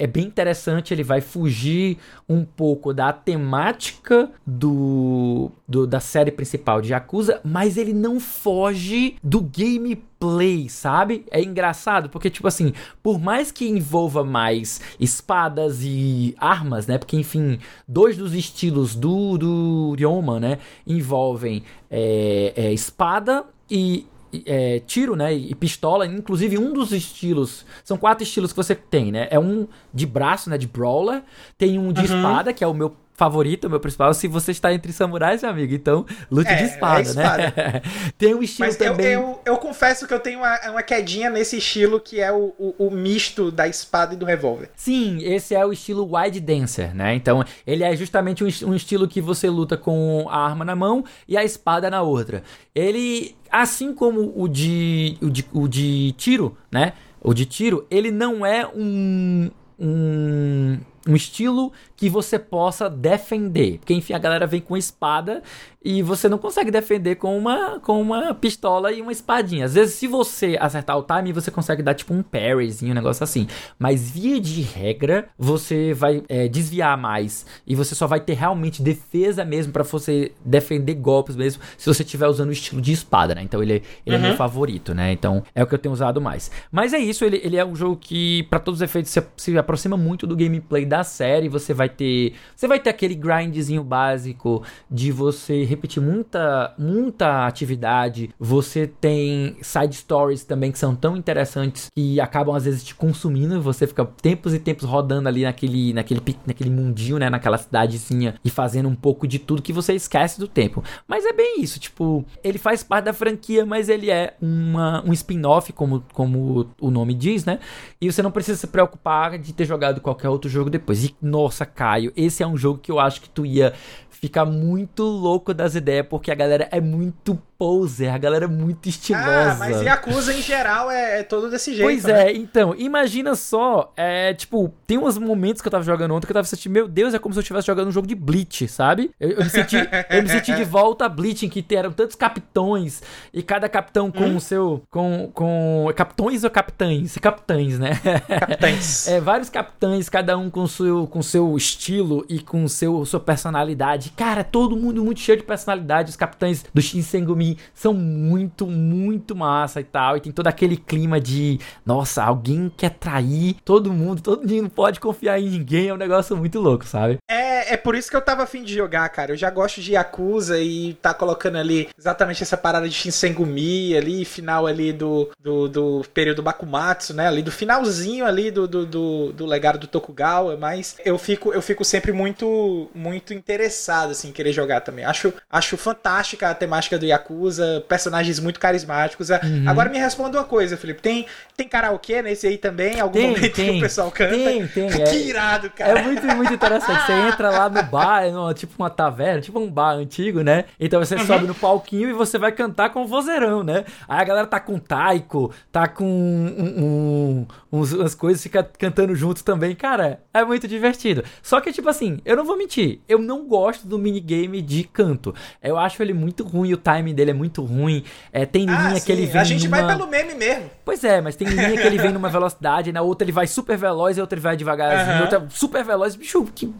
é 0.00 0.06
bem 0.06 0.24
interessante, 0.24 0.94
ele 0.94 1.02
vai 1.02 1.20
fugir 1.20 1.98
um 2.26 2.42
pouco 2.42 2.94
da 2.94 3.12
temática 3.12 4.30
do, 4.46 5.52
do, 5.68 5.86
da 5.86 6.00
série 6.00 6.30
principal 6.30 6.80
de 6.80 6.92
Yakuza, 6.92 7.38
mas 7.44 7.76
ele 7.76 7.92
não 7.92 8.18
foge 8.18 9.16
do 9.22 9.42
gameplay, 9.42 10.70
sabe? 10.70 11.26
É 11.30 11.42
engraçado 11.42 12.08
porque 12.08 12.30
tipo 12.30 12.48
assim, 12.48 12.72
por 13.02 13.20
mais 13.20 13.52
que 13.52 13.68
envolva 13.68 14.24
mais 14.24 14.80
espadas 14.98 15.80
e 15.82 16.34
armas, 16.38 16.86
né? 16.86 16.96
Porque 16.96 17.18
enfim, 17.18 17.58
dois 17.86 18.16
dos 18.16 18.32
estilos 18.32 18.94
do 18.94 19.36
do 19.36 19.94
Ryoma, 19.98 20.40
né, 20.40 20.58
envolvem 20.86 21.62
é, 21.90 22.54
é, 22.56 22.72
espada 22.72 23.44
e 23.70 24.06
é, 24.46 24.80
tiro, 24.86 25.16
né, 25.16 25.34
e 25.34 25.54
pistola, 25.54 26.06
inclusive 26.06 26.58
um 26.58 26.72
dos 26.72 26.92
estilos, 26.92 27.64
são 27.84 27.96
quatro 27.96 28.22
estilos 28.22 28.52
que 28.52 28.56
você 28.56 28.74
tem, 28.74 29.10
né, 29.10 29.28
é 29.30 29.38
um 29.38 29.66
de 29.92 30.06
braço, 30.06 30.48
né, 30.48 30.56
de 30.56 30.66
brawler, 30.66 31.22
tem 31.58 31.78
um 31.78 31.92
de 31.92 32.00
uhum. 32.00 32.06
espada, 32.06 32.52
que 32.52 32.62
é 32.62 32.66
o 32.66 32.74
meu 32.74 32.94
favorito, 33.20 33.68
meu 33.68 33.78
principal. 33.78 34.14
Se 34.14 34.26
você 34.26 34.50
está 34.50 34.72
entre 34.72 34.94
samurais, 34.94 35.42
meu 35.42 35.50
amigo, 35.50 35.74
então 35.74 36.06
lute 36.30 36.50
é, 36.50 36.54
de 36.54 36.64
espada, 36.64 37.00
é 37.00 37.02
espada. 37.02 37.54
né? 37.54 37.82
Tem 38.16 38.34
um 38.34 38.42
estilo 38.42 38.66
Mas 38.66 38.76
também. 38.78 39.08
Eu, 39.08 39.20
eu, 39.20 39.40
eu, 39.44 39.56
confesso 39.58 40.06
que 40.06 40.14
eu 40.14 40.18
tenho 40.18 40.38
uma, 40.38 40.58
uma 40.70 40.82
quedinha 40.82 41.28
nesse 41.28 41.58
estilo 41.58 42.00
que 42.00 42.18
é 42.18 42.32
o, 42.32 42.54
o, 42.58 42.86
o 42.86 42.90
misto 42.90 43.50
da 43.50 43.68
espada 43.68 44.14
e 44.14 44.16
do 44.16 44.24
revólver. 44.24 44.70
Sim, 44.74 45.18
esse 45.22 45.54
é 45.54 45.64
o 45.66 45.70
estilo 45.70 46.16
Wide 46.16 46.40
Dancer, 46.40 46.94
né? 46.94 47.14
Então, 47.14 47.44
ele 47.66 47.84
é 47.84 47.94
justamente 47.94 48.42
um, 48.42 48.48
um 48.66 48.74
estilo 48.74 49.06
que 49.06 49.20
você 49.20 49.50
luta 49.50 49.76
com 49.76 50.26
a 50.30 50.38
arma 50.38 50.64
na 50.64 50.74
mão 50.74 51.04
e 51.28 51.36
a 51.36 51.44
espada 51.44 51.90
na 51.90 52.00
outra. 52.00 52.42
Ele, 52.74 53.36
assim 53.50 53.92
como 53.92 54.32
o 54.34 54.48
de, 54.48 55.18
o 55.20 55.28
de, 55.28 55.44
o 55.52 55.68
de 55.68 56.12
tiro, 56.12 56.56
né? 56.72 56.94
O 57.20 57.34
de 57.34 57.44
tiro, 57.44 57.86
ele 57.90 58.10
não 58.10 58.46
é 58.46 58.66
um, 58.66 59.50
um, 59.78 60.78
um 61.06 61.16
estilo 61.16 61.72
que 61.96 62.08
você 62.08 62.38
possa 62.38 62.88
defender. 62.88 63.78
Porque, 63.78 63.94
enfim, 63.94 64.12
a 64.12 64.18
galera 64.18 64.46
vem 64.46 64.60
com 64.60 64.76
espada 64.76 65.42
e 65.82 66.02
você 66.02 66.28
não 66.28 66.36
consegue 66.36 66.70
defender 66.70 67.16
com 67.16 67.36
uma, 67.36 67.80
com 67.80 68.00
uma 68.00 68.34
pistola 68.34 68.92
e 68.92 69.00
uma 69.00 69.12
espadinha. 69.12 69.64
Às 69.64 69.74
vezes, 69.74 69.94
se 69.94 70.06
você 70.06 70.56
acertar 70.60 70.98
o 70.98 71.02
time, 71.02 71.32
você 71.32 71.50
consegue 71.50 71.82
dar 71.82 71.94
tipo 71.94 72.12
um 72.12 72.22
parryzinho, 72.22 72.92
um 72.92 72.94
negócio 72.94 73.24
assim. 73.24 73.46
Mas, 73.78 74.10
via 74.10 74.38
de 74.40 74.60
regra, 74.60 75.28
você 75.38 75.94
vai 75.94 76.22
é, 76.28 76.48
desviar 76.48 76.98
mais 76.98 77.46
e 77.66 77.74
você 77.74 77.94
só 77.94 78.06
vai 78.06 78.20
ter 78.20 78.34
realmente 78.34 78.82
defesa 78.82 79.44
mesmo 79.44 79.72
para 79.72 79.82
você 79.82 80.32
defender 80.44 80.94
golpes 80.94 81.34
mesmo 81.34 81.62
se 81.78 81.86
você 81.86 82.02
estiver 82.02 82.28
usando 82.28 82.50
o 82.50 82.52
estilo 82.52 82.80
de 82.80 82.92
espada, 82.92 83.34
né? 83.34 83.42
Então, 83.42 83.62
ele, 83.62 83.74
ele 83.74 83.82
uhum. 84.06 84.14
é 84.14 84.18
meu 84.18 84.30
uhum. 84.32 84.36
favorito, 84.36 84.94
né? 84.94 85.12
Então, 85.12 85.42
é 85.54 85.62
o 85.62 85.66
que 85.66 85.74
eu 85.74 85.78
tenho 85.78 85.94
usado 85.94 86.20
mais. 86.20 86.50
Mas 86.70 86.92
é 86.92 86.98
isso, 86.98 87.24
ele, 87.24 87.40
ele 87.42 87.56
é 87.56 87.64
um 87.64 87.74
jogo 87.74 87.96
que, 87.96 88.42
para 88.44 88.58
todos 88.58 88.80
os 88.80 88.82
efeitos, 88.82 89.10
se, 89.10 89.22
se 89.36 89.56
aproxima 89.56 89.96
muito 89.96 90.26
do 90.26 90.36
gameplay 90.36 90.84
da 90.90 91.02
série. 91.02 91.48
Você 91.48 91.72
vai 91.72 91.88
ter. 91.88 92.34
Você 92.54 92.68
vai 92.68 92.78
ter 92.78 92.90
aquele 92.90 93.14
grindzinho 93.14 93.82
básico 93.82 94.62
de 94.90 95.10
você 95.10 95.64
repetir 95.64 96.02
muita, 96.02 96.74
muita 96.78 97.46
atividade. 97.46 98.30
Você 98.38 98.86
tem 98.86 99.56
side 99.62 99.96
stories 99.96 100.44
também 100.44 100.70
que 100.70 100.78
são 100.78 100.94
tão 100.94 101.16
interessantes 101.16 101.88
que 101.96 102.20
acabam 102.20 102.54
às 102.54 102.64
vezes 102.64 102.84
te 102.84 102.94
consumindo. 102.94 103.62
Você 103.62 103.86
fica 103.86 104.04
tempos 104.04 104.52
e 104.52 104.58
tempos 104.58 104.84
rodando 104.84 105.28
ali 105.28 105.44
naquele, 105.44 105.94
naquele, 105.94 106.20
naquele 106.46 106.70
mundinho, 106.70 107.18
né? 107.18 107.30
Naquela 107.30 107.56
cidadezinha 107.56 108.34
e 108.44 108.50
fazendo 108.50 108.88
um 108.88 108.94
pouco 108.94 109.26
de 109.26 109.38
tudo 109.38 109.62
que 109.62 109.72
você 109.72 109.94
esquece 109.94 110.38
do 110.38 110.48
tempo. 110.48 110.82
Mas 111.06 111.24
é 111.24 111.32
bem 111.32 111.62
isso, 111.62 111.78
tipo, 111.78 112.24
ele 112.42 112.58
faz 112.58 112.82
parte 112.82 113.04
da 113.04 113.12
franquia, 113.12 113.64
mas 113.64 113.88
ele 113.88 114.10
é 114.10 114.34
uma, 114.42 115.02
um 115.06 115.12
spin-off, 115.12 115.72
como, 115.72 116.04
como 116.12 116.68
o 116.80 116.90
nome 116.90 117.14
diz, 117.14 117.44
né? 117.44 117.60
E 118.00 118.10
você 118.10 118.22
não 118.22 118.30
precisa 118.30 118.58
se 118.58 118.66
preocupar 118.66 119.38
de 119.38 119.52
ter 119.52 119.64
jogado 119.64 120.00
qualquer 120.00 120.28
outro 120.28 120.50
jogo 120.50 120.68
depois. 120.68 120.79
E, 121.04 121.14
nossa, 121.20 121.64
Caio, 121.66 122.12
esse 122.16 122.42
é 122.42 122.46
um 122.46 122.56
jogo 122.56 122.78
que 122.78 122.90
eu 122.90 122.98
acho 122.98 123.20
que 123.20 123.28
tu 123.28 123.44
ia 123.44 123.72
ficar 124.20 124.44
muito 124.44 125.02
louco 125.02 125.54
das 125.54 125.74
ideias, 125.74 126.06
porque 126.06 126.30
a 126.30 126.34
galera 126.34 126.68
é 126.70 126.80
muito 126.80 127.40
poser, 127.60 128.08
a 128.08 128.16
galera 128.16 128.46
é 128.46 128.48
muito 128.48 128.88
estilosa. 128.88 129.52
Ah, 129.52 129.56
mas 129.58 129.82
Yakuza 129.82 130.32
em 130.32 130.40
geral 130.40 130.90
é, 130.90 131.20
é 131.20 131.22
todo 131.22 131.50
desse 131.50 131.72
jeito. 131.74 131.84
Pois 131.84 132.04
né? 132.04 132.28
é, 132.28 132.36
então, 132.36 132.74
imagina 132.74 133.34
só, 133.34 133.92
é, 133.96 134.32
tipo, 134.32 134.72
tem 134.86 134.96
uns 134.96 135.18
momentos 135.18 135.60
que 135.60 135.68
eu 135.68 135.70
tava 135.70 135.84
jogando 135.84 136.14
ontem 136.14 136.26
que 136.26 136.32
eu 136.32 136.34
tava 136.34 136.46
sentindo, 136.46 136.72
meu 136.72 136.88
Deus, 136.88 137.12
é 137.12 137.18
como 137.18 137.34
se 137.34 137.38
eu 137.38 137.42
estivesse 137.42 137.66
jogando 137.66 137.88
um 137.88 137.92
jogo 137.92 138.06
de 138.06 138.14
Bleach, 138.14 138.66
sabe? 138.68 139.10
Eu, 139.20 139.30
eu, 139.32 139.44
me, 139.44 139.50
senti, 139.50 139.76
eu 140.10 140.22
me 140.22 140.28
senti 140.28 140.54
de 140.54 140.64
volta 140.64 141.04
a 141.06 141.08
Bleach, 141.08 141.44
em 141.44 141.48
que 141.48 141.64
eram 141.74 141.92
tantos 141.92 142.16
capitões, 142.16 143.02
e 143.32 143.42
cada 143.42 143.68
capitão 143.68 144.10
com 144.10 144.24
hum. 144.24 144.36
o 144.36 144.40
seu, 144.40 144.82
com, 144.90 145.30
com, 145.34 145.92
capitões 145.94 146.44
ou 146.44 146.50
capitães? 146.50 147.16
Capitães, 147.18 147.78
né? 147.78 147.90
Capitães. 148.38 149.08
é, 149.08 149.20
vários 149.20 149.50
capitães, 149.50 150.08
cada 150.08 150.36
um 150.36 150.48
com 150.48 150.66
seu, 150.66 151.06
com 151.06 151.22
seu 151.22 151.56
estilo 151.56 152.24
e 152.28 152.38
com 152.38 152.66
seu, 152.68 153.04
sua 153.04 153.20
personalidade. 153.20 154.09
Cara, 154.16 154.44
todo 154.44 154.76
mundo 154.76 155.04
muito 155.04 155.20
cheio 155.20 155.38
de 155.38 155.44
personalidade, 155.44 156.10
os 156.10 156.16
capitães 156.16 156.64
do 156.72 156.80
Shinsengumi 156.80 157.58
são 157.74 157.94
muito, 157.94 158.66
muito 158.66 159.34
massa 159.34 159.80
e 159.80 159.84
tal. 159.84 160.16
E 160.16 160.20
tem 160.20 160.32
todo 160.32 160.46
aquele 160.46 160.76
clima 160.76 161.20
de, 161.20 161.58
nossa, 161.84 162.22
alguém 162.22 162.70
quer 162.76 162.90
trair 162.90 163.56
todo 163.64 163.92
mundo, 163.92 164.22
todo 164.22 164.40
mundo 164.40 164.62
não 164.62 164.68
pode 164.68 165.00
confiar 165.00 165.40
em 165.40 165.48
ninguém. 165.48 165.88
É 165.88 165.94
um 165.94 165.98
negócio 165.98 166.36
muito 166.36 166.60
louco, 166.60 166.84
sabe? 166.84 167.18
É, 167.28 167.74
é 167.74 167.76
por 167.76 167.94
isso 167.94 168.10
que 168.10 168.16
eu 168.16 168.20
tava 168.20 168.42
afim 168.42 168.62
de 168.62 168.74
jogar, 168.74 169.08
cara. 169.10 169.32
Eu 169.32 169.36
já 169.36 169.50
gosto 169.50 169.80
de 169.80 169.92
Yakuza 169.92 170.58
e 170.58 170.94
tá 170.94 171.14
colocando 171.14 171.56
ali 171.56 171.88
exatamente 171.98 172.42
essa 172.42 172.56
parada 172.56 172.88
de 172.88 172.94
Shinsengumi 172.94 173.96
ali, 173.96 174.24
final 174.24 174.66
ali 174.66 174.92
do, 174.92 175.30
do, 175.40 175.68
do 175.68 176.04
período 176.12 176.42
Bakumatsu, 176.42 177.14
né? 177.14 177.28
Ali 177.28 177.42
do 177.42 177.52
finalzinho 177.52 178.24
ali 178.24 178.50
do, 178.50 178.66
do, 178.66 178.86
do, 178.86 179.32
do 179.32 179.46
legado 179.46 179.78
do 179.78 179.86
Tokugawa, 179.86 180.56
mas 180.56 180.96
eu 181.04 181.18
fico, 181.18 181.52
eu 181.52 181.62
fico 181.62 181.84
sempre 181.84 182.12
muito, 182.12 182.90
muito 182.94 183.34
interessado, 183.34 183.99
assim, 184.08 184.32
querer 184.32 184.52
jogar 184.52 184.80
também. 184.80 185.04
Acho, 185.04 185.32
acho 185.50 185.76
fantástica 185.76 186.50
a 186.50 186.54
temática 186.54 186.98
do 186.98 187.04
Yakuza 187.04 187.84
personagens 187.88 188.38
muito 188.38 188.58
carismáticos. 188.58 189.30
Uhum. 189.30 189.64
Agora 189.66 189.90
me 189.90 189.98
responda 189.98 190.38
uma 190.38 190.44
coisa, 190.44 190.76
Felipe. 190.76 191.02
Tem, 191.02 191.26
tem 191.56 191.68
karaokê 191.68 192.22
nesse 192.22 192.46
aí 192.46 192.56
também? 192.56 193.00
Algum 193.00 193.12
tem, 193.12 193.28
momento 193.28 193.54
tem, 193.54 193.72
que 193.72 193.78
o 193.78 193.80
pessoal 193.80 194.10
canta? 194.10 194.34
Tem, 194.34 194.66
tem. 194.68 194.88
que 194.90 195.02
é, 195.02 195.16
irado, 195.16 195.70
cara. 195.70 195.98
É 195.98 196.02
muito, 196.02 196.26
muito 196.28 196.54
interessante. 196.54 197.06
Você 197.06 197.12
entra 197.12 197.50
lá 197.50 197.68
no 197.68 197.82
bar, 197.82 198.30
no, 198.30 198.52
tipo 198.54 198.74
uma 198.78 198.90
taverna, 198.90 199.40
tipo 199.40 199.58
um 199.58 199.70
bar 199.70 199.92
antigo, 199.92 200.42
né? 200.42 200.64
Então 200.78 201.00
você 201.00 201.16
uhum. 201.16 201.26
sobe 201.26 201.46
no 201.46 201.54
palquinho 201.54 202.08
e 202.08 202.12
você 202.12 202.38
vai 202.38 202.52
cantar 202.52 202.90
com 202.90 203.02
o 203.02 203.06
vozeirão, 203.06 203.62
né? 203.62 203.84
Aí 204.08 204.20
a 204.20 204.24
galera 204.24 204.46
tá 204.46 204.60
com 204.60 204.78
taiko, 204.78 205.52
tá 205.70 205.88
com 205.88 206.04
um, 206.04 206.84
um, 206.84 207.46
uns, 207.72 207.92
umas 207.92 208.14
coisas, 208.14 208.42
fica 208.42 208.62
cantando 208.62 209.14
juntos 209.14 209.42
também. 209.42 209.74
Cara, 209.74 210.20
é 210.32 210.44
muito 210.44 210.66
divertido. 210.68 211.24
Só 211.42 211.60
que, 211.60 211.72
tipo 211.72 211.88
assim, 211.88 212.20
eu 212.24 212.36
não 212.36 212.44
vou 212.44 212.56
mentir. 212.56 213.00
Eu 213.08 213.18
não 213.18 213.46
gosto 213.46 213.86
do 213.90 213.98
minigame 213.98 214.62
de 214.62 214.84
canto. 214.84 215.34
Eu 215.62 215.76
acho 215.76 216.02
ele 216.02 216.14
muito 216.14 216.44
ruim, 216.44 216.72
o 216.72 216.76
timing 216.76 217.14
dele 217.14 217.32
é 217.32 217.34
muito 217.34 217.62
ruim. 217.62 218.04
É, 218.32 218.46
tem 218.46 218.68
ah, 218.68 218.82
linha 218.82 219.00
sim. 219.00 219.06
que 219.06 219.12
ele 219.12 219.26
vem. 219.26 219.40
A 219.40 219.44
gente 219.44 219.68
numa... 219.68 219.82
vai 219.82 219.96
pelo 219.96 220.08
meme 220.08 220.34
mesmo. 220.34 220.70
Pois 220.84 221.04
é, 221.04 221.20
mas 221.20 221.36
tem 221.36 221.46
linha 221.50 221.76
que 221.76 221.86
ele 221.86 221.98
vem 221.98 222.12
numa 222.12 222.28
velocidade, 222.28 222.92
na 222.92 223.02
outra 223.02 223.24
ele 223.24 223.32
vai 223.32 223.46
super 223.46 223.76
veloz 223.76 224.16
e 224.16 224.20
outra 224.20 224.36
ele 224.36 224.42
vai 224.42 224.56
devagarzinho, 224.56 225.16
uhum. 225.16 225.22
outra 225.22 225.46
super 225.50 225.84
veloz. 225.84 226.16
Bicho, 226.16 226.44
que 226.54 226.72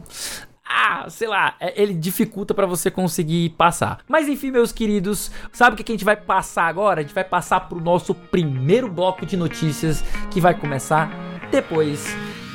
ah, 0.72 1.06
sei 1.08 1.26
lá, 1.26 1.56
é, 1.58 1.80
ele 1.82 1.92
dificulta 1.92 2.54
para 2.54 2.64
você 2.64 2.90
conseguir 2.90 3.50
passar. 3.50 3.98
Mas 4.06 4.28
enfim, 4.28 4.52
meus 4.52 4.70
queridos, 4.70 5.30
sabe 5.52 5.74
o 5.74 5.76
que 5.76 5.90
a 5.90 5.94
gente 5.94 6.04
vai 6.04 6.16
passar 6.16 6.66
agora? 6.66 7.00
A 7.00 7.02
gente 7.02 7.14
vai 7.14 7.24
passar 7.24 7.68
pro 7.68 7.80
nosso 7.80 8.14
primeiro 8.14 8.88
bloco 8.88 9.26
de 9.26 9.36
notícias 9.36 10.04
que 10.30 10.40
vai 10.40 10.54
começar 10.54 11.10
depois 11.50 12.06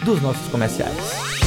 dos 0.06 0.22
nossos 0.22 0.48
comerciais. 0.48 1.45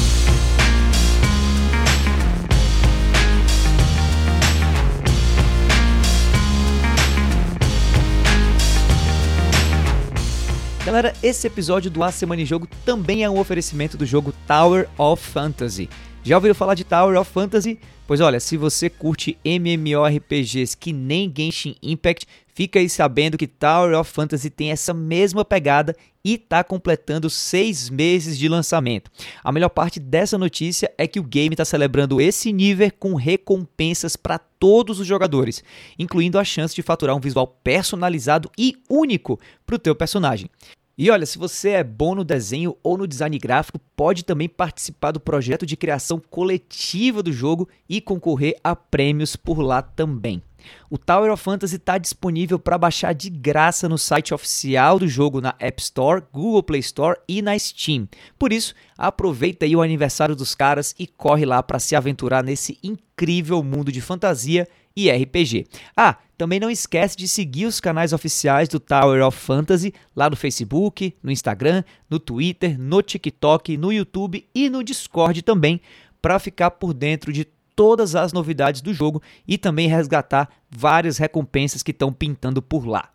Galera, 10.88 11.12
esse 11.22 11.46
episódio 11.46 11.90
do 11.90 12.02
A 12.02 12.10
Semana 12.10 12.40
em 12.40 12.46
Jogo 12.46 12.66
também 12.82 13.22
é 13.22 13.28
um 13.28 13.38
oferecimento 13.38 13.94
do 13.94 14.06
jogo 14.06 14.32
Tower 14.46 14.88
of 14.96 15.22
Fantasy. 15.22 15.86
Já 16.24 16.34
ouviram 16.38 16.54
falar 16.54 16.74
de 16.74 16.82
Tower 16.82 17.20
of 17.20 17.30
Fantasy? 17.30 17.78
Pois 18.06 18.22
olha, 18.22 18.40
se 18.40 18.56
você 18.56 18.88
curte 18.88 19.36
MMORPGs 19.44 20.74
que 20.74 20.90
nem 20.90 21.30
Genshin 21.36 21.76
Impact, 21.82 22.26
fica 22.58 22.80
aí 22.80 22.88
sabendo 22.88 23.38
que 23.38 23.46
Tower 23.46 23.96
of 23.96 24.12
Fantasy 24.12 24.50
tem 24.50 24.72
essa 24.72 24.92
mesma 24.92 25.44
pegada 25.44 25.94
e 26.24 26.34
está 26.34 26.64
completando 26.64 27.30
seis 27.30 27.88
meses 27.88 28.36
de 28.36 28.48
lançamento. 28.48 29.12
A 29.44 29.52
melhor 29.52 29.68
parte 29.68 30.00
dessa 30.00 30.36
notícia 30.36 30.92
é 30.98 31.06
que 31.06 31.20
o 31.20 31.22
game 31.22 31.54
está 31.54 31.64
celebrando 31.64 32.20
esse 32.20 32.52
nível 32.52 32.90
com 32.98 33.14
recompensas 33.14 34.16
para 34.16 34.40
todos 34.40 34.98
os 34.98 35.06
jogadores, 35.06 35.62
incluindo 35.96 36.36
a 36.36 36.42
chance 36.42 36.74
de 36.74 36.82
faturar 36.82 37.14
um 37.14 37.20
visual 37.20 37.46
personalizado 37.62 38.50
e 38.58 38.74
único 38.90 39.38
para 39.64 39.76
o 39.76 39.78
teu 39.78 39.94
personagem. 39.94 40.50
E 40.98 41.12
olha, 41.12 41.26
se 41.26 41.38
você 41.38 41.70
é 41.70 41.84
bom 41.84 42.16
no 42.16 42.24
desenho 42.24 42.76
ou 42.82 42.98
no 42.98 43.06
design 43.06 43.38
gráfico, 43.38 43.78
pode 43.94 44.24
também 44.24 44.48
participar 44.48 45.12
do 45.12 45.20
projeto 45.20 45.64
de 45.64 45.76
criação 45.76 46.20
coletiva 46.28 47.22
do 47.22 47.32
jogo 47.32 47.68
e 47.88 48.00
concorrer 48.00 48.56
a 48.64 48.74
prêmios 48.74 49.36
por 49.36 49.60
lá 49.60 49.80
também. 49.80 50.42
O 50.90 50.98
Tower 50.98 51.32
of 51.32 51.42
Fantasy 51.42 51.76
está 51.76 51.98
disponível 51.98 52.58
para 52.58 52.78
baixar 52.78 53.12
de 53.12 53.30
graça 53.30 53.88
no 53.88 53.98
site 53.98 54.34
oficial 54.34 54.98
do 54.98 55.08
jogo 55.08 55.40
na 55.40 55.54
App 55.58 55.80
Store, 55.82 56.22
Google 56.32 56.62
Play 56.62 56.80
Store 56.80 57.18
e 57.28 57.42
na 57.42 57.58
Steam. 57.58 58.08
Por 58.38 58.52
isso, 58.52 58.74
aproveita 58.96 59.64
aí 59.64 59.74
o 59.74 59.82
aniversário 59.82 60.36
dos 60.36 60.54
caras 60.54 60.94
e 60.98 61.06
corre 61.06 61.44
lá 61.44 61.62
para 61.62 61.78
se 61.78 61.94
aventurar 61.94 62.42
nesse 62.42 62.78
incrível 62.82 63.62
mundo 63.62 63.92
de 63.92 64.00
fantasia 64.00 64.66
e 64.96 65.10
RPG. 65.10 65.66
Ah, 65.96 66.16
também 66.36 66.58
não 66.58 66.70
esquece 66.70 67.16
de 67.16 67.28
seguir 67.28 67.66
os 67.66 67.80
canais 67.80 68.12
oficiais 68.12 68.68
do 68.68 68.80
Tower 68.80 69.24
of 69.24 69.38
Fantasy 69.38 69.94
lá 70.14 70.28
no 70.28 70.36
Facebook, 70.36 71.14
no 71.22 71.30
Instagram, 71.30 71.84
no 72.10 72.18
Twitter, 72.18 72.78
no 72.78 73.00
TikTok, 73.00 73.76
no 73.76 73.92
YouTube 73.92 74.44
e 74.54 74.68
no 74.68 74.82
Discord 74.82 75.42
também, 75.42 75.80
para 76.20 76.38
ficar 76.38 76.72
por 76.72 76.92
dentro 76.92 77.32
de 77.32 77.44
todas 77.78 78.16
as 78.16 78.32
novidades 78.32 78.80
do 78.80 78.92
jogo 78.92 79.22
e 79.46 79.56
também 79.56 79.86
resgatar 79.86 80.48
várias 80.68 81.16
recompensas 81.16 81.80
que 81.80 81.92
estão 81.92 82.12
pintando 82.12 82.60
por 82.60 82.84
lá. 82.84 83.08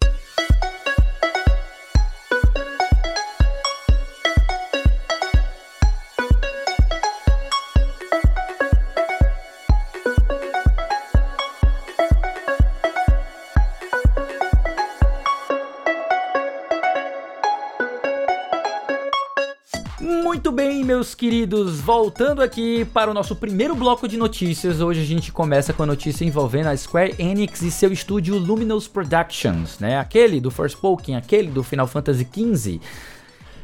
Meus 20.83 21.15
queridos, 21.15 21.79
voltando 21.79 22.41
aqui 22.41 22.83
para 22.83 23.09
o 23.09 23.13
nosso 23.13 23.37
primeiro 23.37 23.73
bloco 23.73 24.05
de 24.05 24.17
notícias. 24.17 24.81
Hoje 24.81 25.01
a 25.01 25.05
gente 25.05 25.31
começa 25.31 25.71
com 25.71 25.83
a 25.83 25.85
notícia 25.85 26.25
envolvendo 26.25 26.67
a 26.67 26.75
Square 26.75 27.15
Enix 27.17 27.61
e 27.61 27.71
seu 27.71 27.93
estúdio 27.93 28.37
Luminous 28.37 28.85
Productions, 28.85 29.79
né? 29.79 29.97
Aquele 29.97 30.41
do 30.41 30.51
Forspoken, 30.51 31.15
aquele 31.15 31.49
do 31.49 31.63
Final 31.63 31.87
Fantasy 31.87 32.27
XV. 32.29 32.81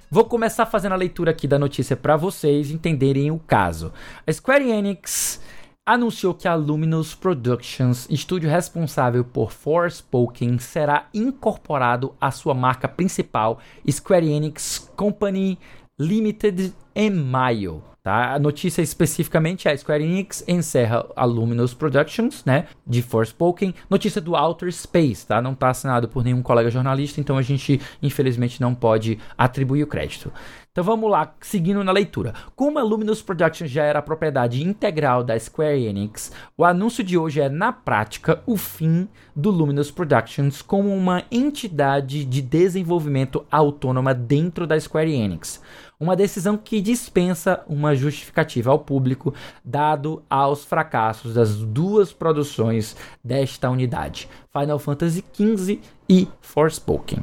Vou 0.09 0.23
começar 0.23 0.65
fazendo 0.65 0.93
a 0.93 0.95
leitura 0.95 1.31
aqui 1.31 1.45
da 1.45 1.59
notícia 1.59 1.97
para 1.97 2.15
vocês 2.15 2.71
entenderem 2.71 3.29
o 3.31 3.37
caso. 3.37 3.91
A 4.25 4.31
Square 4.31 4.69
Enix 4.69 5.41
anunciou 5.85 6.33
que 6.33 6.47
a 6.47 6.55
Luminous 6.55 7.13
Productions, 7.13 8.07
estúdio 8.09 8.49
responsável 8.49 9.25
por 9.25 9.51
Forspoken, 9.51 10.57
será 10.57 11.07
incorporado 11.13 12.15
à 12.21 12.31
sua 12.31 12.53
marca 12.53 12.87
principal, 12.87 13.59
Square 13.89 14.31
Enix 14.31 14.89
Company 14.95 15.59
Limited 15.99 16.73
em 16.95 17.09
maio. 17.09 17.83
Tá? 18.01 18.33
A 18.33 18.39
notícia 18.39 18.81
especificamente 18.81 19.67
é 19.67 19.71
a 19.71 19.77
Square 19.77 20.03
Enix 20.03 20.43
encerra 20.47 21.05
a 21.15 21.25
Luminous 21.25 21.73
Productions, 21.73 22.45
né, 22.45 22.67
de 22.87 23.01
Forspoken. 23.01 23.75
Notícia 23.89 24.21
do 24.21 24.37
Outer 24.37 24.71
Space, 24.71 25.27
tá? 25.27 25.41
Não 25.41 25.51
está 25.51 25.69
assinado 25.69 26.07
por 26.07 26.23
nenhum 26.23 26.41
colega 26.41 26.71
jornalista, 26.71 27.19
então 27.19 27.37
a 27.37 27.41
gente 27.41 27.79
infelizmente 28.01 28.61
não 28.61 28.73
pode 28.73 29.19
atribuir 29.37 29.83
o 29.83 29.87
crédito. 29.87 30.31
Então 30.71 30.83
vamos 30.83 31.11
lá, 31.11 31.35
seguindo 31.41 31.83
na 31.83 31.91
leitura. 31.91 32.33
Como 32.55 32.79
a 32.79 32.83
Luminous 32.83 33.21
Productions 33.21 33.69
já 33.69 33.83
era 33.83 34.01
propriedade 34.01 34.63
integral 34.63 35.23
da 35.23 35.37
Square 35.37 35.83
Enix, 35.83 36.31
o 36.55 36.63
anúncio 36.63 37.03
de 37.03 37.17
hoje 37.17 37.41
é, 37.41 37.49
na 37.49 37.73
prática, 37.73 38.41
o 38.45 38.55
fim 38.55 39.09
do 39.35 39.51
Luminous 39.51 39.91
Productions 39.91 40.61
como 40.61 40.95
uma 40.95 41.23
entidade 41.29 42.23
de 42.23 42.41
desenvolvimento 42.41 43.45
autônoma 43.51 44.13
dentro 44.13 44.65
da 44.65 44.79
Square 44.79 45.11
Enix. 45.11 45.61
Uma 46.01 46.15
decisão 46.15 46.55
que 46.55 46.79
dispensa 46.79 47.61
uma 47.67 47.93
justificativa 47.93 48.71
ao 48.71 48.79
público, 48.79 49.33
dado 49.65 50.23
aos 50.29 50.63
fracassos 50.63 51.33
das 51.33 51.57
duas 51.57 52.13
produções 52.13 52.95
desta 53.21 53.69
unidade, 53.69 54.29
Final 54.53 54.79
Fantasy 54.79 55.25
XV 55.33 55.81
e 56.07 56.29
Forspoken. 56.39 57.19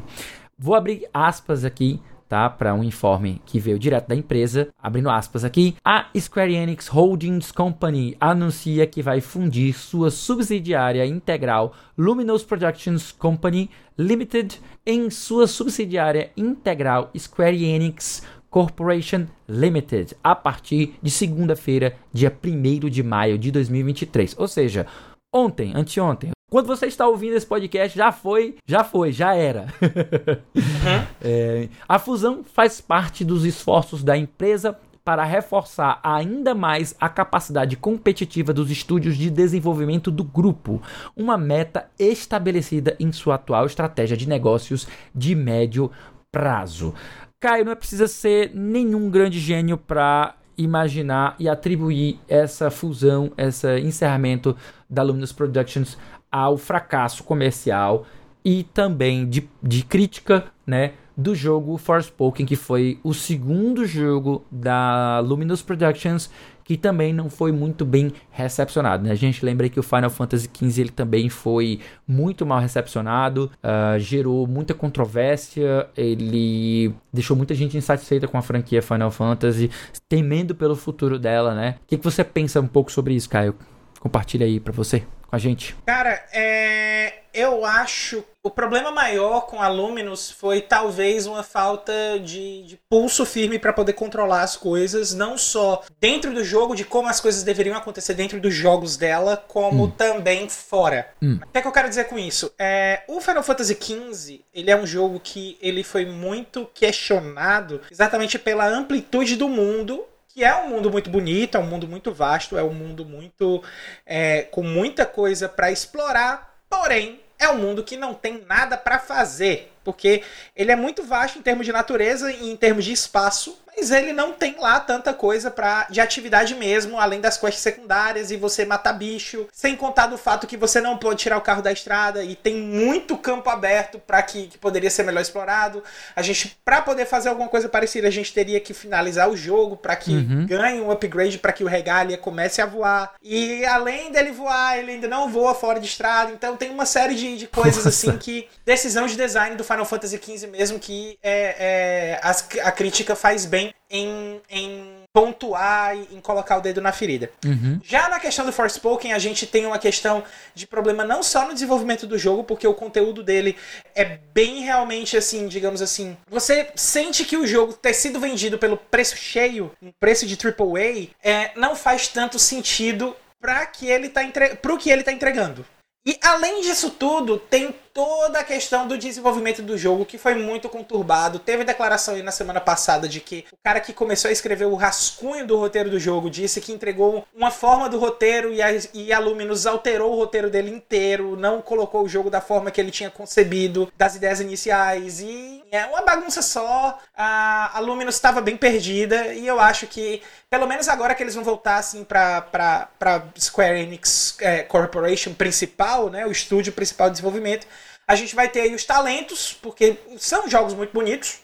Vou 0.58 0.74
abrir 0.74 1.08
aspas 1.14 1.64
aqui 1.64 2.02
tá? 2.28 2.50
Para 2.50 2.74
um 2.74 2.82
informe 2.82 3.40
que 3.46 3.58
veio 3.58 3.78
direto 3.78 4.08
da 4.08 4.14
empresa, 4.14 4.68
abrindo 4.78 5.08
aspas 5.08 5.44
aqui, 5.44 5.76
a 5.84 6.06
Square 6.18 6.54
Enix 6.54 6.88
Holdings 6.88 7.52
Company 7.52 8.16
anuncia 8.20 8.86
que 8.86 9.02
vai 9.02 9.20
fundir 9.20 9.74
sua 9.74 10.10
subsidiária 10.10 11.06
integral 11.06 11.72
Luminous 11.96 12.42
Productions 12.42 13.12
Company 13.12 13.70
Limited 13.98 14.60
em 14.84 15.08
sua 15.08 15.46
subsidiária 15.46 16.30
integral 16.36 17.10
Square 17.16 17.64
Enix 17.64 18.22
Corporation 18.56 19.26
Limited 19.46 20.16
a 20.24 20.34
partir 20.34 20.94
de 21.02 21.10
segunda-feira, 21.10 21.94
dia 22.10 22.34
1 22.42 22.88
de 22.88 23.02
maio 23.02 23.36
de 23.36 23.50
2023. 23.50 24.34
Ou 24.38 24.48
seja, 24.48 24.86
ontem, 25.30 25.74
anteontem, 25.76 26.30
quando 26.50 26.66
você 26.66 26.86
está 26.86 27.06
ouvindo 27.06 27.36
esse 27.36 27.44
podcast, 27.44 27.94
já 27.94 28.10
foi, 28.10 28.56
já 28.66 28.82
foi, 28.82 29.12
já 29.12 29.34
era. 29.34 29.66
Uhum. 29.82 31.06
é, 31.20 31.68
a 31.86 31.98
fusão 31.98 32.42
faz 32.44 32.80
parte 32.80 33.26
dos 33.26 33.44
esforços 33.44 34.02
da 34.02 34.16
empresa 34.16 34.74
para 35.04 35.22
reforçar 35.22 36.00
ainda 36.02 36.54
mais 36.54 36.96
a 36.98 37.10
capacidade 37.10 37.76
competitiva 37.76 38.54
dos 38.54 38.70
estúdios 38.70 39.18
de 39.18 39.28
desenvolvimento 39.28 40.10
do 40.10 40.24
grupo, 40.24 40.80
uma 41.14 41.36
meta 41.36 41.90
estabelecida 41.98 42.96
em 42.98 43.12
sua 43.12 43.34
atual 43.34 43.66
estratégia 43.66 44.16
de 44.16 44.26
negócios 44.26 44.88
de 45.14 45.34
médio 45.34 45.90
prazo. 46.32 46.94
Caio, 47.38 47.66
não 47.66 47.72
é 47.72 47.74
precisa 47.74 48.08
ser 48.08 48.50
nenhum 48.54 49.10
grande 49.10 49.38
gênio 49.38 49.76
para 49.76 50.36
imaginar 50.56 51.36
e 51.38 51.48
atribuir 51.48 52.18
essa 52.26 52.70
fusão, 52.70 53.30
esse 53.36 53.78
encerramento 53.80 54.56
da 54.88 55.02
Luminous 55.02 55.32
Productions 55.32 55.98
ao 56.32 56.56
fracasso 56.56 57.22
comercial 57.24 58.06
e 58.42 58.62
também 58.62 59.28
de, 59.28 59.46
de 59.62 59.84
crítica, 59.84 60.46
né, 60.66 60.94
do 61.14 61.34
jogo 61.34 61.76
Forspoken, 61.76 62.46
que 62.46 62.56
foi 62.56 62.98
o 63.04 63.12
segundo 63.12 63.84
jogo 63.84 64.42
da 64.50 65.20
Luminous 65.20 65.60
Productions 65.60 66.30
que 66.66 66.76
também 66.76 67.12
não 67.12 67.30
foi 67.30 67.52
muito 67.52 67.84
bem 67.84 68.12
recepcionado. 68.30 69.04
Né? 69.04 69.12
A 69.12 69.14
gente 69.14 69.44
lembra 69.44 69.68
que 69.68 69.78
o 69.78 69.82
Final 69.82 70.10
Fantasy 70.10 70.50
XV 70.52 70.80
ele 70.80 70.90
também 70.90 71.28
foi 71.28 71.78
muito 72.06 72.44
mal 72.44 72.58
recepcionado, 72.58 73.50
uh, 73.62 73.98
gerou 74.00 74.46
muita 74.48 74.74
controvérsia, 74.74 75.88
ele 75.96 76.92
deixou 77.12 77.36
muita 77.36 77.54
gente 77.54 77.76
insatisfeita 77.76 78.26
com 78.26 78.36
a 78.36 78.42
franquia 78.42 78.82
Final 78.82 79.12
Fantasy, 79.12 79.70
temendo 80.08 80.54
pelo 80.56 80.74
futuro 80.74 81.18
dela, 81.20 81.54
né? 81.54 81.76
O 81.84 81.86
que, 81.86 81.96
que 81.96 82.04
você 82.04 82.24
pensa 82.24 82.60
um 82.60 82.66
pouco 82.66 82.90
sobre 82.90 83.14
isso, 83.14 83.30
Caio? 83.30 83.54
Compartilha 84.00 84.44
aí 84.44 84.58
para 84.58 84.72
você 84.72 85.04
com 85.28 85.36
a 85.36 85.38
gente. 85.38 85.76
Cara, 85.84 86.24
é... 86.32 87.14
eu 87.32 87.64
acho 87.64 88.24
o 88.46 88.50
problema 88.50 88.92
maior 88.92 89.40
com 89.40 89.60
a 89.60 89.66
Luminous 89.66 90.30
foi 90.30 90.60
talvez 90.60 91.26
uma 91.26 91.42
falta 91.42 91.92
de, 92.22 92.62
de 92.62 92.78
pulso 92.88 93.26
firme 93.26 93.58
para 93.58 93.72
poder 93.72 93.94
controlar 93.94 94.42
as 94.42 94.56
coisas, 94.56 95.12
não 95.12 95.36
só 95.36 95.82
dentro 96.00 96.32
do 96.32 96.44
jogo, 96.44 96.76
de 96.76 96.84
como 96.84 97.08
as 97.08 97.20
coisas 97.20 97.42
deveriam 97.42 97.76
acontecer 97.76 98.14
dentro 98.14 98.40
dos 98.40 98.54
jogos 98.54 98.96
dela, 98.96 99.36
como 99.48 99.86
hum. 99.86 99.90
também 99.90 100.48
fora. 100.48 101.08
Hum. 101.20 101.40
O 101.42 101.46
que, 101.48 101.58
é 101.58 101.62
que 101.62 101.66
eu 101.66 101.72
quero 101.72 101.88
dizer 101.88 102.04
com 102.04 102.16
isso? 102.16 102.52
É, 102.56 103.02
o 103.08 103.20
Final 103.20 103.42
Fantasy 103.42 103.74
XV 103.74 104.44
ele 104.54 104.70
é 104.70 104.76
um 104.76 104.86
jogo 104.86 105.18
que 105.18 105.58
ele 105.60 105.82
foi 105.82 106.06
muito 106.06 106.70
questionado 106.72 107.80
exatamente 107.90 108.38
pela 108.38 108.68
amplitude 108.68 109.34
do 109.34 109.48
mundo 109.48 110.04
que 110.36 110.44
é 110.44 110.54
um 110.54 110.68
mundo 110.68 110.90
muito 110.90 111.08
bonito, 111.08 111.56
é 111.56 111.58
um 111.58 111.66
mundo 111.66 111.88
muito 111.88 112.12
vasto, 112.12 112.58
é 112.58 112.62
um 112.62 112.74
mundo 112.74 113.06
muito 113.06 113.64
é, 114.04 114.42
com 114.42 114.62
muita 114.62 115.06
coisa 115.06 115.48
para 115.48 115.72
explorar, 115.72 116.60
porém 116.68 117.22
é 117.38 117.48
um 117.48 117.56
mundo 117.56 117.82
que 117.82 117.96
não 117.96 118.12
tem 118.12 118.44
nada 118.46 118.76
para 118.76 118.98
fazer, 118.98 119.72
porque 119.82 120.22
ele 120.54 120.70
é 120.70 120.76
muito 120.76 121.02
vasto 121.02 121.38
em 121.38 121.42
termos 121.42 121.64
de 121.64 121.72
natureza 121.72 122.30
e 122.30 122.50
em 122.50 122.54
termos 122.56 122.84
de 122.84 122.92
espaço, 122.92 123.58
mas 123.76 123.90
ele 123.90 124.12
não 124.12 124.32
tem 124.32 124.56
lá 124.58 124.80
tanta 124.80 125.12
coisa 125.12 125.50
para 125.50 125.86
de 125.90 126.00
atividade 126.00 126.54
mesmo, 126.54 126.98
além 126.98 127.20
das 127.20 127.36
quests 127.36 127.62
secundárias 127.62 128.30
e 128.30 128.36
você 128.36 128.64
matar 128.64 128.94
bicho, 128.94 129.46
sem 129.52 129.76
contar 129.76 130.06
do 130.06 130.16
fato 130.16 130.46
que 130.46 130.56
você 130.56 130.80
não 130.80 130.96
pode 130.96 131.20
tirar 131.20 131.36
o 131.36 131.42
carro 131.42 131.62
da 131.62 131.70
estrada 131.70 132.24
e 132.24 132.34
tem 132.34 132.56
muito 132.56 133.16
campo 133.18 133.50
aberto 133.50 133.98
para 133.98 134.22
que, 134.22 134.48
que 134.48 134.58
poderia 134.58 134.90
ser 134.90 135.02
melhor 135.02 135.20
explorado. 135.20 135.82
A 136.14 136.22
gente 136.22 136.56
para 136.64 136.80
poder 136.80 137.06
fazer 137.06 137.28
alguma 137.28 137.48
coisa 137.48 137.68
parecida, 137.68 138.08
a 138.08 138.10
gente 138.10 138.32
teria 138.32 138.58
que 138.60 138.72
finalizar 138.72 139.28
o 139.28 139.36
jogo 139.36 139.76
para 139.76 139.94
que 139.94 140.10
uhum. 140.10 140.46
ganhe 140.46 140.80
um 140.80 140.90
upgrade 140.90 141.38
para 141.38 141.52
que 141.52 141.62
o 141.62 141.66
Regalia 141.68 142.16
comece 142.16 142.62
a 142.62 142.66
voar. 142.66 143.14
E 143.22 143.64
além 143.66 144.10
dele 144.10 144.32
voar, 144.32 144.78
ele 144.78 144.92
ainda 144.92 145.08
não 145.08 145.28
voa 145.28 145.54
fora 145.54 145.78
de 145.78 145.86
estrada, 145.86 146.32
então 146.32 146.56
tem 146.56 146.70
uma 146.70 146.86
série 146.86 147.14
de, 147.14 147.36
de 147.36 147.46
coisas 147.46 147.84
Nossa. 147.84 147.88
assim 147.88 148.16
que 148.16 148.48
decisão 148.64 149.06
de 149.06 149.16
design 149.16 149.54
do 149.54 149.64
Final 149.64 149.84
Fantasy 149.84 150.16
XV 150.16 150.46
mesmo 150.46 150.78
que 150.78 151.18
é, 151.22 151.56
é 151.58 152.20
a, 152.22 152.68
a 152.68 152.72
crítica 152.72 153.14
faz 153.14 153.44
bem 153.44 153.65
em, 153.90 154.40
em 154.50 155.04
pontuar 155.12 155.96
e 155.96 156.16
em 156.16 156.20
colocar 156.20 156.58
o 156.58 156.60
dedo 156.60 156.80
na 156.80 156.92
ferida. 156.92 157.30
Uhum. 157.44 157.80
Já 157.82 158.08
na 158.08 158.20
questão 158.20 158.44
do 158.44 158.52
Forspoken, 158.52 159.12
a 159.12 159.18
gente 159.18 159.46
tem 159.46 159.66
uma 159.66 159.78
questão 159.78 160.22
de 160.54 160.66
problema 160.66 161.04
não 161.04 161.22
só 161.22 161.46
no 161.46 161.54
desenvolvimento 161.54 162.06
do 162.06 162.18
jogo, 162.18 162.44
porque 162.44 162.66
o 162.66 162.74
conteúdo 162.74 163.22
dele 163.22 163.56
é 163.94 164.18
bem 164.34 164.60
realmente 164.60 165.16
assim, 165.16 165.46
digamos 165.46 165.80
assim. 165.80 166.16
Você 166.28 166.68
sente 166.74 167.24
que 167.24 167.36
o 167.36 167.46
jogo 167.46 167.72
ter 167.72 167.94
sido 167.94 168.20
vendido 168.20 168.58
pelo 168.58 168.76
preço 168.76 169.16
cheio, 169.16 169.72
um 169.80 169.92
preço 169.98 170.26
de 170.26 170.36
AAA, 170.36 171.08
é, 171.22 171.52
não 171.56 171.74
faz 171.74 172.08
tanto 172.08 172.38
sentido 172.38 173.16
para 173.40 173.64
que 173.66 173.86
ele 173.86 174.08
tá 174.08 174.24
entre... 174.24 174.56
pro 174.56 174.78
que 174.78 174.90
ele 174.90 175.02
tá 175.02 175.12
entregando. 175.12 175.64
E 176.06 176.16
além 176.22 176.60
disso 176.60 176.90
tudo, 176.90 177.36
tem 177.36 177.74
toda 177.92 178.38
a 178.38 178.44
questão 178.44 178.86
do 178.86 178.96
desenvolvimento 178.96 179.60
do 179.60 179.76
jogo 179.76 180.04
que 180.04 180.16
foi 180.16 180.36
muito 180.36 180.68
conturbado. 180.68 181.40
Teve 181.40 181.64
declaração 181.64 182.14
aí 182.14 182.22
na 182.22 182.30
semana 182.30 182.60
passada 182.60 183.08
de 183.08 183.20
que 183.20 183.44
o 183.50 183.56
cara 183.64 183.80
que 183.80 183.92
começou 183.92 184.28
a 184.28 184.32
escrever 184.32 184.66
o 184.66 184.76
rascunho 184.76 185.44
do 185.44 185.56
roteiro 185.56 185.90
do 185.90 185.98
jogo 185.98 186.30
disse 186.30 186.60
que 186.60 186.72
entregou 186.72 187.26
uma 187.34 187.50
forma 187.50 187.88
do 187.88 187.98
roteiro 187.98 188.52
e 188.52 188.62
a, 188.62 188.68
e 188.94 189.12
a 189.12 189.18
Luminous 189.18 189.66
alterou 189.66 190.12
o 190.12 190.16
roteiro 190.16 190.48
dele 190.48 190.70
inteiro, 190.70 191.36
não 191.36 191.60
colocou 191.60 192.04
o 192.04 192.08
jogo 192.08 192.30
da 192.30 192.40
forma 192.40 192.70
que 192.70 192.80
ele 192.80 192.92
tinha 192.92 193.10
concebido, 193.10 193.90
das 193.96 194.14
ideias 194.14 194.40
iniciais. 194.40 195.20
E 195.20 195.64
é 195.70 195.86
uma 195.86 196.02
bagunça 196.02 196.42
só. 196.42 196.98
A, 197.16 197.76
a 197.76 197.80
Luminous 197.80 198.14
estava 198.14 198.40
bem 198.40 198.56
perdida 198.56 199.34
e 199.34 199.46
eu 199.46 199.58
acho 199.60 199.86
que, 199.86 200.22
pelo 200.48 200.66
menos 200.66 200.88
agora 200.88 201.14
que 201.14 201.22
eles 201.22 201.34
vão 201.34 201.44
voltar 201.44 201.76
assim 201.76 202.04
para 202.04 202.40
pra 202.42 203.22
Square 203.38 203.80
Enix 203.80 204.36
é, 204.40 204.62
Corporation 204.62 205.34
principal, 205.34 206.10
né, 206.10 206.26
o 206.26 206.30
estúdio 206.30 206.72
principal 206.72 207.08
de 207.08 207.14
desenvolvimento 207.14 207.66
a 208.06 208.14
gente 208.14 208.34
vai 208.36 208.48
ter 208.48 208.60
aí 208.60 208.74
os 208.74 208.84
talentos, 208.84 209.52
porque 209.52 209.98
são 210.18 210.48
jogos 210.48 210.74
muito 210.74 210.92
bonitos. 210.92 211.40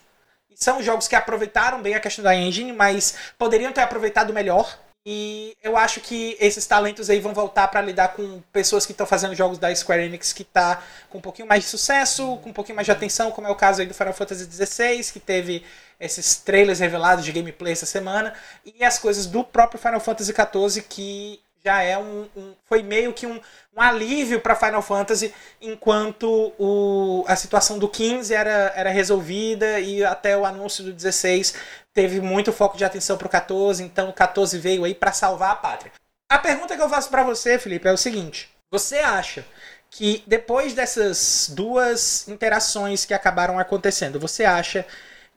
São 0.55 0.81
jogos 0.81 1.09
que 1.09 1.17
aproveitaram 1.17 1.83
bem 1.83 1.95
a 1.95 2.01
questão 2.01 2.23
da 2.23 2.37
engine, 2.37 2.73
mas 2.73 3.17
poderiam 3.37 3.73
ter 3.73 3.81
aproveitado 3.81 4.33
melhor. 4.33 4.79
E 5.05 5.57
eu 5.61 5.77
acho 5.77 6.01
que 6.01 6.37
esses 6.39 6.65
talentos 6.65 7.11
aí 7.11 7.19
vão 7.19 7.35
voltar 7.35 7.67
para 7.67 7.83
lidar 7.83 8.09
com 8.09 8.41
pessoas 8.53 8.87
que 8.87 8.93
estão 8.93 9.05
fazendo 9.05 9.35
jogos 9.35 9.59
da 9.59 9.75
Square 9.75 10.05
Enix 10.05 10.33
que 10.33 10.45
tá 10.45 10.81
com 11.11 11.19
um 11.19 11.21
pouquinho 11.21 11.49
mais 11.49 11.65
de 11.65 11.71
sucesso, 11.71 12.37
com 12.37 12.51
um 12.51 12.53
pouquinho 12.53 12.77
mais 12.77 12.87
de 12.87 12.93
atenção, 12.93 13.33
como 13.33 13.49
é 13.49 13.51
o 13.51 13.57
caso 13.57 13.81
aí 13.81 13.87
do 13.87 13.95
Final 13.95 14.13
Fantasy 14.13 14.45
XVI, 14.45 15.13
que 15.13 15.19
teve 15.19 15.65
esses 15.99 16.37
trailers 16.37 16.79
revelados 16.79 17.25
de 17.25 17.33
gameplay 17.33 17.73
essa 17.73 17.87
semana 17.87 18.33
e 18.65 18.85
as 18.85 18.99
coisas 18.99 19.27
do 19.27 19.43
próprio 19.43 19.81
Final 19.81 20.01
Fantasy 20.01 20.33
XIV 20.33 20.83
que 20.89 21.41
já 21.65 21.81
é 21.83 21.97
um, 21.97 22.29
um 22.37 22.55
foi 22.65 22.83
meio 22.83 23.13
que 23.13 23.27
um, 23.27 23.41
um 23.77 23.81
alívio 23.81 24.41
para 24.41 24.57
Final 24.57 24.83
Fantasy 24.83 25.33
enquanto 25.61 26.53
o, 26.59 27.25
a 27.27 27.37
situação 27.37 27.79
do 27.79 27.89
15 27.89 28.35
era, 28.35 28.73
era 28.75 28.91
resolvida 28.91 29.79
e 29.79 30.05
até 30.05 30.37
o 30.37 30.45
anúncio 30.45 30.83
do 30.83 30.93
16 30.93 31.55
teve 31.95 32.21
muito 32.21 32.53
foco 32.53 32.77
de 32.77 32.85
atenção 32.85 33.17
para 33.17 33.27
o 33.27 33.31
14, 33.31 33.83
então 33.83 34.09
o 34.09 34.13
14 34.13 34.59
veio 34.59 34.85
aí 34.85 34.95
para 34.95 35.13
salvar 35.13 35.51
a 35.51 35.57
pátria. 35.57 35.93
A 36.31 36.39
pergunta 36.39 36.77
que 36.77 36.83
eu 36.83 36.89
faço 36.89 37.11
para 37.11 37.23
você, 37.23 37.59
Felipe, 37.59 37.89
é 37.89 37.93
o 37.93 37.99
seguinte: 37.99 38.51
você 38.71 38.99
acha 38.99 39.45
que 39.91 40.25
depois 40.27 40.73
dessas 40.73 41.51
duas 41.55 42.27
interações 42.27 43.05
que 43.05 43.13
acabaram 43.13 43.59
acontecendo, 43.59 44.19
você 44.19 44.45
acha 44.45 44.87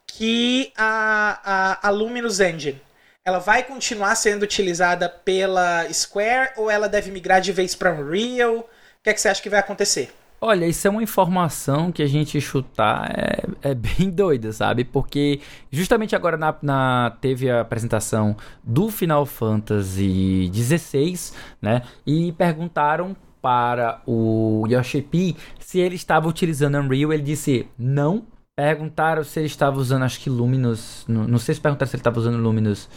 que 0.07 0.71
a, 0.77 1.39
a, 1.43 1.87
a 1.87 1.89
Luminous 1.89 2.39
Engine 2.39 2.81
ela 3.25 3.39
vai 3.39 3.63
continuar 3.63 4.15
sendo 4.15 4.43
utilizada 4.43 5.09
pela 5.09 5.91
Square 5.91 6.51
ou 6.57 6.69
ela 6.69 6.87
deve 6.87 7.11
migrar 7.11 7.41
de 7.41 7.51
vez 7.51 7.73
para 7.73 7.91
Unreal? 7.91 8.59
O 8.59 8.65
que, 9.03 9.09
é 9.09 9.13
que 9.13 9.19
você 9.19 9.27
acha 9.27 9.41
que 9.41 9.49
vai 9.49 9.59
acontecer? 9.59 10.13
Olha, 10.41 10.67
isso 10.67 10.85
é 10.87 10.89
uma 10.89 11.01
informação 11.01 11.91
que 11.91 12.03
a 12.03 12.07
gente 12.07 12.39
chutar 12.39 13.09
é, 13.17 13.69
é 13.71 13.73
bem 13.73 14.09
doida, 14.11 14.51
sabe? 14.51 14.83
Porque 14.83 15.39
justamente 15.71 16.15
agora 16.15 16.37
na, 16.37 16.55
na, 16.61 17.17
teve 17.21 17.49
a 17.49 17.61
apresentação 17.61 18.35
do 18.63 18.89
Final 18.89 19.25
Fantasy 19.25 20.51
XVI, 20.53 21.31
né? 21.61 21.81
E 22.05 22.31
perguntaram 22.33 23.15
para 23.41 24.01
o 24.07 24.65
Yoshi 24.67 25.03
P 25.03 25.35
se 25.59 25.79
ele 25.79 25.95
estava 25.95 26.27
utilizando 26.27 26.77
Unreal. 26.79 27.13
Ele 27.13 27.23
disse 27.23 27.67
não. 27.77 28.23
Perguntaram 28.55 29.23
se 29.23 29.39
ele 29.39 29.47
estava 29.47 29.77
usando, 29.77 30.03
acho 30.03 30.19
que 30.19 30.29
Luminous. 30.29 31.05
Não, 31.07 31.27
não 31.27 31.37
sei 31.37 31.55
se 31.55 31.61
perguntaram 31.61 31.89
se 31.89 31.95
ele 31.95 32.01
estava 32.01 32.19
usando 32.19 32.37
Luminous. 32.37 32.89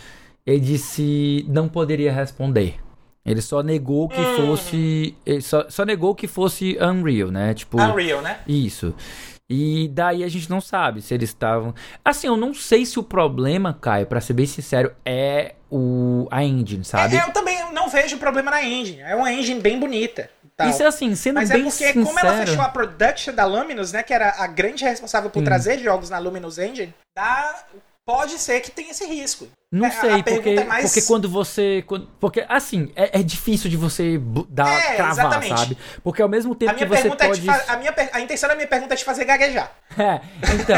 Ele 0.46 0.60
disse 0.60 1.44
não 1.48 1.68
poderia 1.68 2.12
responder. 2.12 2.80
Ele 3.30 3.42
só 3.42 3.62
negou 3.62 4.08
que 4.08 4.20
hum. 4.20 4.36
fosse. 4.36 5.14
Ele 5.24 5.40
só, 5.40 5.68
só 5.68 5.84
negou 5.84 6.14
que 6.14 6.26
fosse 6.26 6.78
Unreal, 6.80 7.30
né? 7.30 7.54
Tipo. 7.54 7.80
Unreal, 7.80 8.22
né? 8.22 8.38
Isso. 8.46 8.94
E 9.50 9.88
daí 9.88 10.22
a 10.22 10.28
gente 10.28 10.50
não 10.50 10.60
sabe 10.60 11.00
se 11.00 11.14
eles 11.14 11.30
estavam. 11.30 11.74
Assim, 12.04 12.26
eu 12.26 12.36
não 12.36 12.52
sei 12.52 12.84
se 12.84 12.98
o 12.98 13.02
problema, 13.02 13.72
Caio, 13.80 14.06
para 14.06 14.20
ser 14.20 14.34
bem 14.34 14.44
sincero, 14.44 14.92
é 15.04 15.54
o 15.70 16.28
a 16.30 16.44
engine, 16.44 16.84
sabe? 16.84 17.16
É, 17.16 17.22
eu 17.22 17.32
também 17.32 17.72
não 17.72 17.88
vejo 17.88 18.18
problema 18.18 18.50
na 18.50 18.62
engine. 18.62 19.00
É 19.00 19.14
uma 19.14 19.32
engine 19.32 19.60
bem 19.60 19.78
bonita. 19.78 20.30
Tal. 20.54 20.68
Isso 20.68 20.82
é 20.82 20.86
assim, 20.86 21.14
sendo 21.14 21.36
Mas 21.36 21.50
é 21.50 21.54
bem 21.54 21.70
sincero... 21.70 22.00
Mas 22.00 22.08
é 22.08 22.10
porque, 22.10 22.20
como 22.20 22.34
ela 22.34 22.44
fechou 22.44 22.62
a 22.62 22.68
production 22.68 23.32
da 23.32 23.46
Luminous, 23.46 23.92
né? 23.92 24.02
Que 24.02 24.12
era 24.12 24.34
a 24.42 24.46
grande 24.48 24.84
responsável 24.84 25.30
por 25.30 25.40
hum. 25.40 25.44
trazer 25.44 25.78
jogos 25.78 26.10
na 26.10 26.18
Luminous 26.18 26.58
Engine, 26.58 26.92
dá 27.16 27.64
pode 28.08 28.38
ser 28.38 28.62
que 28.62 28.70
tenha 28.70 28.90
esse 28.90 29.04
risco. 29.04 29.46
Não 29.70 29.84
é, 29.84 29.90
sei, 29.90 30.22
porque, 30.22 30.48
é 30.48 30.64
mais... 30.64 30.86
porque 30.86 31.06
quando 31.06 31.28
você. 31.28 31.84
Porque, 32.18 32.42
assim, 32.48 32.90
é, 32.96 33.20
é 33.20 33.22
difícil 33.22 33.68
de 33.68 33.76
você 33.76 34.18
dar, 34.48 34.66
é, 34.66 34.96
cravar, 34.96 35.12
exatamente. 35.12 35.58
sabe? 35.60 35.78
Porque 36.02 36.22
ao 36.22 36.28
mesmo 36.28 36.54
tempo 36.54 36.74
que 36.74 36.86
você 36.86 37.10
pode. 37.10 37.46
É 37.46 37.70
a, 37.70 37.76
minha, 37.76 37.94
a 38.14 38.20
intenção 38.22 38.48
da 38.48 38.54
minha 38.54 38.66
pergunta 38.66 38.94
é 38.94 38.96
te 38.96 39.04
fazer 39.04 39.26
gaguejar. 39.26 39.70
É, 39.98 40.20
então. 40.54 40.76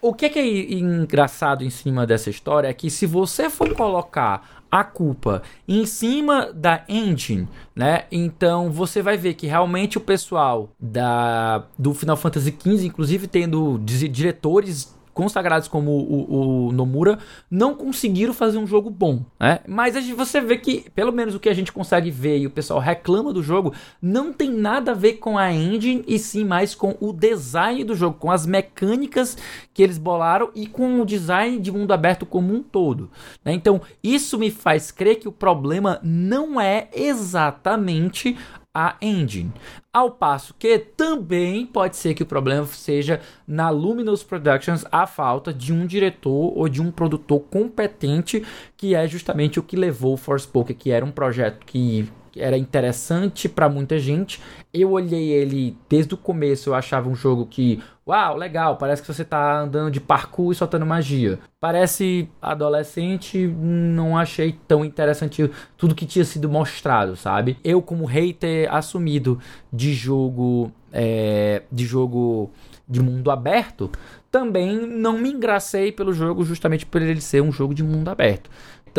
o 0.00 0.14
que, 0.14 0.30
que 0.30 0.38
é 0.38 0.72
engraçado 0.72 1.62
em 1.62 1.68
cima 1.68 2.06
dessa 2.06 2.30
história 2.30 2.68
é 2.68 2.72
que 2.72 2.88
se 2.88 3.04
você 3.04 3.50
for 3.50 3.74
colocar 3.74 4.64
a 4.70 4.82
culpa 4.82 5.42
em 5.68 5.84
cima 5.84 6.50
da 6.54 6.82
engine, 6.88 7.46
né? 7.74 8.04
Então 8.10 8.70
você 8.70 9.02
vai 9.02 9.16
ver 9.16 9.34
que 9.34 9.46
realmente 9.46 9.98
o 9.98 10.00
pessoal 10.00 10.70
da 10.80 11.64
do 11.78 11.92
Final 11.92 12.16
Fantasy 12.16 12.50
XV, 12.50 12.86
inclusive 12.86 13.26
tendo 13.26 13.78
diretores 13.78 14.95
consagrados 15.16 15.66
como 15.66 15.92
o, 15.92 16.66
o, 16.66 16.72
Nomura, 16.72 17.18
não 17.50 17.74
conseguiram 17.74 18.34
fazer 18.34 18.58
um 18.58 18.66
jogo 18.66 18.90
bom, 18.90 19.24
né? 19.40 19.60
Mas 19.66 19.94
você 20.10 20.42
vê 20.42 20.58
que, 20.58 20.90
pelo 20.90 21.10
menos 21.10 21.34
o 21.34 21.40
que 21.40 21.48
a 21.48 21.54
gente 21.54 21.72
consegue 21.72 22.10
ver 22.10 22.36
e 22.36 22.46
o 22.46 22.50
pessoal 22.50 22.78
reclama 22.78 23.32
do 23.32 23.42
jogo, 23.42 23.72
não 24.00 24.30
tem 24.30 24.50
nada 24.50 24.90
a 24.90 24.94
ver 24.94 25.14
com 25.14 25.38
a 25.38 25.50
engine 25.50 26.04
e 26.06 26.18
sim 26.18 26.44
mais 26.44 26.74
com 26.74 26.94
o 27.00 27.14
design 27.14 27.82
do 27.82 27.94
jogo, 27.94 28.18
com 28.18 28.30
as 28.30 28.44
mecânicas 28.44 29.38
que 29.72 29.82
eles 29.82 29.96
bolaram 29.96 30.50
e 30.54 30.66
com 30.66 31.00
o 31.00 31.06
design 31.06 31.60
de 31.60 31.72
mundo 31.72 31.94
aberto 31.94 32.26
como 32.26 32.52
um 32.52 32.62
todo. 32.62 33.10
Né? 33.42 33.54
Então, 33.54 33.80
isso 34.04 34.38
me 34.38 34.50
faz 34.50 34.90
crer 34.90 35.18
que 35.18 35.28
o 35.28 35.32
problema 35.32 35.98
não 36.02 36.60
é 36.60 36.88
exatamente 36.92 38.36
a 38.78 38.94
engine. 39.00 39.50
Ao 39.90 40.10
passo 40.10 40.54
que 40.58 40.78
também 40.78 41.64
pode 41.64 41.96
ser 41.96 42.12
que 42.12 42.22
o 42.22 42.26
problema 42.26 42.66
seja 42.66 43.22
na 43.48 43.70
Luminous 43.70 44.22
Productions 44.22 44.84
a 44.92 45.06
falta 45.06 45.50
de 45.50 45.72
um 45.72 45.86
diretor 45.86 46.52
ou 46.54 46.68
de 46.68 46.82
um 46.82 46.90
produtor 46.90 47.40
competente, 47.50 48.44
que 48.76 48.94
é 48.94 49.08
justamente 49.08 49.58
o 49.58 49.62
que 49.62 49.76
levou 49.76 50.12
o 50.12 50.18
Forspoken, 50.18 50.76
que 50.76 50.90
era 50.90 51.06
um 51.06 51.10
projeto 51.10 51.64
que 51.64 52.06
era 52.36 52.56
interessante 52.56 53.48
para 53.48 53.68
muita 53.68 53.98
gente. 53.98 54.40
Eu 54.72 54.92
olhei 54.92 55.30
ele 55.30 55.76
desde 55.88 56.14
o 56.14 56.16
começo, 56.16 56.70
eu 56.70 56.74
achava 56.74 57.08
um 57.08 57.14
jogo 57.14 57.46
que, 57.46 57.82
uau, 58.06 58.36
legal, 58.36 58.76
parece 58.76 59.02
que 59.02 59.08
você 59.08 59.24
tá 59.24 59.60
andando 59.60 59.90
de 59.90 60.00
parkour 60.00 60.52
e 60.52 60.54
soltando 60.54 60.86
magia. 60.86 61.38
Parece 61.60 62.28
adolescente, 62.40 63.46
não 63.46 64.16
achei 64.16 64.58
tão 64.66 64.84
interessante 64.84 65.50
tudo 65.76 65.94
que 65.94 66.06
tinha 66.06 66.24
sido 66.24 66.48
mostrado, 66.48 67.16
sabe? 67.16 67.58
Eu 67.64 67.80
como 67.80 68.04
hater 68.04 68.72
assumido 68.72 69.38
de 69.72 69.94
jogo 69.94 70.72
é, 70.92 71.62
de 71.70 71.84
jogo 71.84 72.50
de 72.88 73.02
mundo 73.02 73.30
aberto, 73.30 73.90
também 74.30 74.86
não 74.86 75.18
me 75.18 75.32
engracei 75.32 75.90
pelo 75.90 76.12
jogo 76.12 76.44
justamente 76.44 76.86
por 76.86 77.02
ele 77.02 77.20
ser 77.20 77.42
um 77.42 77.50
jogo 77.50 77.74
de 77.74 77.82
mundo 77.82 78.08
aberto 78.08 78.48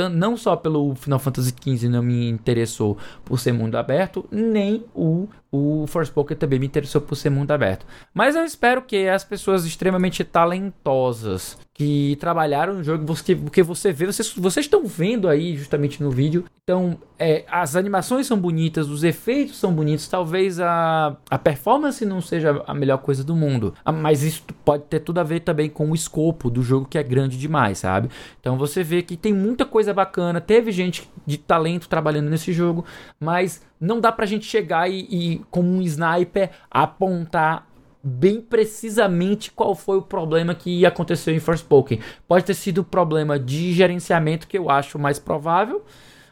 não 0.09 0.37
só 0.37 0.55
pelo 0.55 0.95
Final 0.95 1.19
Fantasy 1.19 1.53
XV 1.61 1.89
não 1.89 2.03
me 2.03 2.29
interessou 2.29 2.97
por 3.25 3.39
ser 3.39 3.51
mundo 3.51 3.75
aberto, 3.75 4.25
nem 4.31 4.85
o 4.93 5.27
o 5.51 5.85
Forspoken 5.87 6.35
também 6.35 6.59
me 6.59 6.65
interessou 6.65 7.01
por 7.01 7.15
ser 7.15 7.29
mundo 7.29 7.51
aberto. 7.51 7.85
Mas 8.13 8.35
eu 8.35 8.43
espero 8.43 8.81
que 8.81 9.07
as 9.07 9.23
pessoas 9.23 9.65
extremamente 9.65 10.23
talentosas 10.23 11.57
que 11.73 12.17
trabalharam 12.19 12.73
no 12.73 12.83
jogo, 12.83 13.05
porque, 13.05 13.35
porque 13.35 13.61
você 13.61 13.93
vê, 13.93 14.07
vocês, 14.07 14.33
vocês 14.33 14.65
estão 14.65 14.83
vendo 14.85 15.29
aí 15.29 15.55
justamente 15.55 16.01
no 16.01 16.09
vídeo. 16.09 16.43
Então, 16.63 16.97
é, 17.19 17.45
as 17.47 17.75
animações 17.75 18.25
são 18.25 18.37
bonitas, 18.37 18.89
os 18.89 19.03
efeitos 19.03 19.57
são 19.57 19.71
bonitos. 19.71 20.07
Talvez 20.07 20.59
a, 20.59 21.15
a 21.29 21.37
performance 21.37 22.03
não 22.03 22.19
seja 22.19 22.63
a 22.65 22.73
melhor 22.73 22.97
coisa 22.97 23.23
do 23.23 23.35
mundo, 23.35 23.75
ah, 23.85 23.91
mas 23.91 24.23
isso 24.23 24.43
pode 24.65 24.85
ter 24.85 25.01
tudo 25.01 25.19
a 25.19 25.23
ver 25.23 25.41
também 25.41 25.69
com 25.69 25.91
o 25.91 25.95
escopo 25.95 26.49
do 26.49 26.63
jogo 26.63 26.87
que 26.89 26.97
é 26.97 27.03
grande 27.03 27.37
demais, 27.37 27.77
sabe? 27.77 28.09
Então 28.39 28.57
você 28.57 28.83
vê 28.83 29.03
que 29.03 29.15
tem 29.15 29.31
muita 29.31 29.63
coisa 29.63 29.93
bacana. 29.93 30.41
Teve 30.41 30.71
gente 30.71 31.07
de 31.27 31.37
talento 31.37 31.87
trabalhando 31.87 32.29
nesse 32.29 32.51
jogo, 32.53 32.85
mas 33.19 33.61
não 33.79 33.99
dá 33.99 34.11
pra 34.11 34.25
gente 34.25 34.45
chegar 34.45 34.89
e, 34.89 35.07
e 35.09 35.41
como 35.51 35.69
um 35.69 35.81
sniper, 35.81 36.49
apontar 36.69 37.67
bem 38.03 38.39
precisamente 38.39 39.51
qual 39.51 39.75
foi 39.75 39.97
o 39.97 40.01
problema 40.01 40.55
que 40.55 40.85
aconteceu 40.85 41.33
em 41.33 41.39
Forspoken. 41.39 41.99
Pode 42.27 42.45
ter 42.45 42.53
sido 42.53 42.81
um 42.81 42.83
problema 42.83 43.37
de 43.37 43.73
gerenciamento, 43.73 44.47
que 44.47 44.57
eu 44.57 44.69
acho 44.69 44.97
mais 44.97 45.19
provável, 45.19 45.83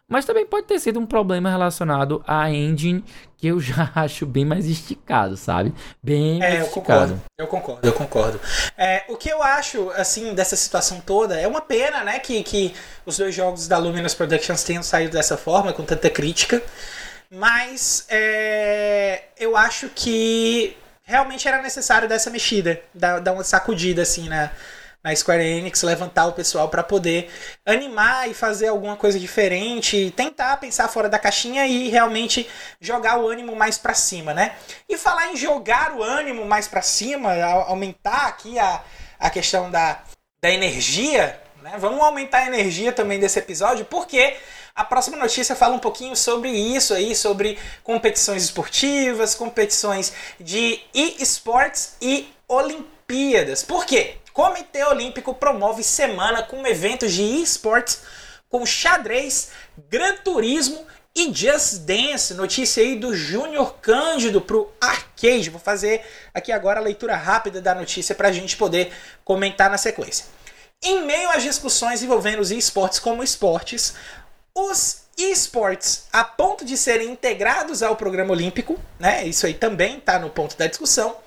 mas 0.08 0.23
também 0.23 0.45
pode 0.45 0.67
ter 0.67 0.79
sido 0.79 0.99
um 0.99 1.05
problema 1.05 1.49
relacionado 1.49 2.23
à 2.27 2.49
engine, 2.51 3.03
que 3.38 3.47
eu 3.47 3.60
já 3.60 3.91
acho 3.95 4.25
bem 4.25 4.45
mais 4.45 4.67
esticado, 4.67 5.36
sabe? 5.36 5.73
Bem 6.01 6.41
é, 6.41 6.49
mais 6.49 6.60
eu 6.62 6.67
Concordo, 6.67 7.21
eu 7.38 7.47
concordo, 7.47 7.88
eu 7.88 7.93
concordo. 7.93 8.39
É, 8.77 9.03
o 9.10 9.17
que 9.17 9.29
eu 9.29 9.41
acho, 9.41 9.89
assim, 9.91 10.34
dessa 10.34 10.55
situação 10.55 11.01
toda, 11.01 11.39
é 11.39 11.47
uma 11.47 11.62
pena, 11.62 12.03
né, 12.03 12.19
que, 12.19 12.43
que 12.43 12.73
os 13.05 13.17
dois 13.17 13.34
jogos 13.34 13.67
da 13.67 13.77
Luminous 13.77 14.13
Productions 14.13 14.63
tenham 14.63 14.84
saído 14.84 15.13
dessa 15.13 15.36
forma, 15.36 15.73
com 15.73 15.84
tanta 15.84 16.10
crítica. 16.10 16.62
Mas 17.29 18.05
é, 18.09 19.23
eu 19.38 19.57
acho 19.57 19.89
que 19.89 20.77
realmente 21.03 21.47
era 21.47 21.61
necessário 21.61 22.07
dessa 22.07 22.29
mexida, 22.29 22.81
dar, 22.93 23.19
dar 23.19 23.33
uma 23.33 23.43
sacudida 23.43 24.01
assim 24.01 24.27
na, 24.27 24.51
na 25.05 25.15
Square 25.15 25.43
Enix, 25.43 25.83
levantar 25.83 26.25
o 26.25 26.33
pessoal 26.33 26.67
para 26.67 26.81
poder 26.81 27.29
animar 27.63 28.27
e 28.27 28.33
fazer 28.33 28.69
alguma 28.69 28.95
coisa 28.95 29.19
diferente, 29.19 30.11
tentar 30.17 30.57
pensar 30.57 30.88
fora 30.88 31.07
da 31.07 31.19
caixinha 31.19 31.67
e 31.67 31.89
realmente 31.89 32.49
jogar 32.81 33.19
o 33.19 33.27
ânimo 33.29 33.55
mais 33.55 33.77
para 33.77 33.93
cima, 33.93 34.33
né? 34.33 34.55
E 34.89 34.97
falar 34.97 35.31
em 35.31 35.38
jogar 35.38 35.93
o 35.93 36.01
ânimo 36.01 36.43
mais 36.43 36.67
para 36.67 36.81
cima, 36.81 37.35
aumentar 37.67 38.25
aqui 38.25 38.57
a, 38.57 38.81
a 39.19 39.29
questão 39.29 39.69
da, 39.69 40.01
da 40.41 40.49
energia, 40.49 41.39
né? 41.61 41.73
Vamos 41.77 42.01
aumentar 42.01 42.39
a 42.39 42.47
energia 42.47 42.91
também 42.91 43.19
desse 43.19 43.38
episódio, 43.38 43.85
porque 43.85 44.35
a 44.75 44.83
próxima 44.83 45.15
notícia 45.15 45.55
fala 45.55 45.73
um 45.73 45.79
pouquinho 45.79 46.17
sobre 46.17 46.49
isso 46.49 46.93
aí, 46.93 47.15
sobre 47.15 47.57
competições 47.81 48.43
esportivas, 48.43 49.33
competições 49.33 50.11
de 50.38 50.81
e-sports 50.93 51.95
e 52.01 52.27
Olimpíadas. 52.45 53.63
Por 53.63 53.85
quê? 53.85 54.17
Comitê 54.33 54.83
Olímpico 54.83 55.33
promove 55.33 55.81
semana 55.81 56.43
com 56.43 56.67
eventos 56.67 57.13
de 57.13 57.23
esportes 57.23 58.01
com 58.49 58.65
xadrez, 58.65 59.51
Gran 59.89 60.17
Turismo 60.17 60.85
e 61.15 61.33
Just 61.33 61.85
Dance. 61.85 62.33
Notícia 62.33 62.83
aí 62.83 62.97
do 62.97 63.15
Júnior 63.15 63.75
Cândido 63.81 64.41
pro 64.41 64.69
Arcade. 64.81 65.49
Vou 65.49 65.59
fazer 65.59 66.05
aqui 66.33 66.51
agora 66.51 66.81
a 66.81 66.83
leitura 66.83 67.15
rápida 67.15 67.61
da 67.61 67.73
notícia 67.73 68.13
para 68.13 68.27
a 68.27 68.31
gente 68.31 68.57
poder 68.57 68.91
comentar 69.23 69.69
na 69.69 69.77
sequência. 69.77 70.25
Em 70.83 71.05
meio 71.05 71.29
às 71.29 71.41
discussões 71.41 72.03
envolvendo 72.03 72.41
os 72.41 72.51
esportes 72.51 72.99
como 72.99 73.23
esportes, 73.23 73.95
os 74.55 75.03
esportes 75.17 76.07
a 76.13 76.23
ponto 76.23 76.63
de 76.63 76.77
serem 76.77 77.11
integrados 77.11 77.83
ao 77.83 77.95
programa 77.97 78.31
olímpico, 78.31 78.79
né? 78.97 79.27
Isso 79.27 79.45
aí 79.45 79.53
também 79.53 79.97
está 79.97 80.17
no 80.17 80.29
ponto 80.29 80.57
da 80.57 80.65
discussão. 80.65 81.17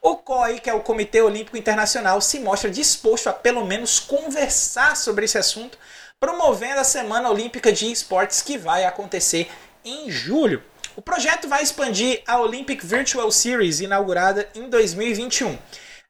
O 0.00 0.16
COI, 0.16 0.60
que 0.60 0.70
é 0.70 0.74
o 0.74 0.80
Comitê 0.80 1.20
Olímpico 1.20 1.56
Internacional, 1.56 2.20
se 2.20 2.38
mostra 2.38 2.70
disposto 2.70 3.28
a 3.28 3.32
pelo 3.32 3.64
menos 3.66 3.98
conversar 3.98 4.96
sobre 4.96 5.24
esse 5.24 5.36
assunto, 5.36 5.76
promovendo 6.20 6.78
a 6.78 6.84
Semana 6.84 7.28
Olímpica 7.28 7.72
de 7.72 7.90
Esportes 7.90 8.40
que 8.40 8.56
vai 8.56 8.84
acontecer 8.84 9.50
em 9.84 10.08
julho. 10.08 10.62
O 10.94 11.02
projeto 11.02 11.48
vai 11.48 11.62
expandir 11.62 12.22
a 12.26 12.40
Olympic 12.40 12.84
Virtual 12.84 13.30
Series, 13.32 13.80
inaugurada 13.80 14.48
em 14.54 14.68
2021. 14.70 15.58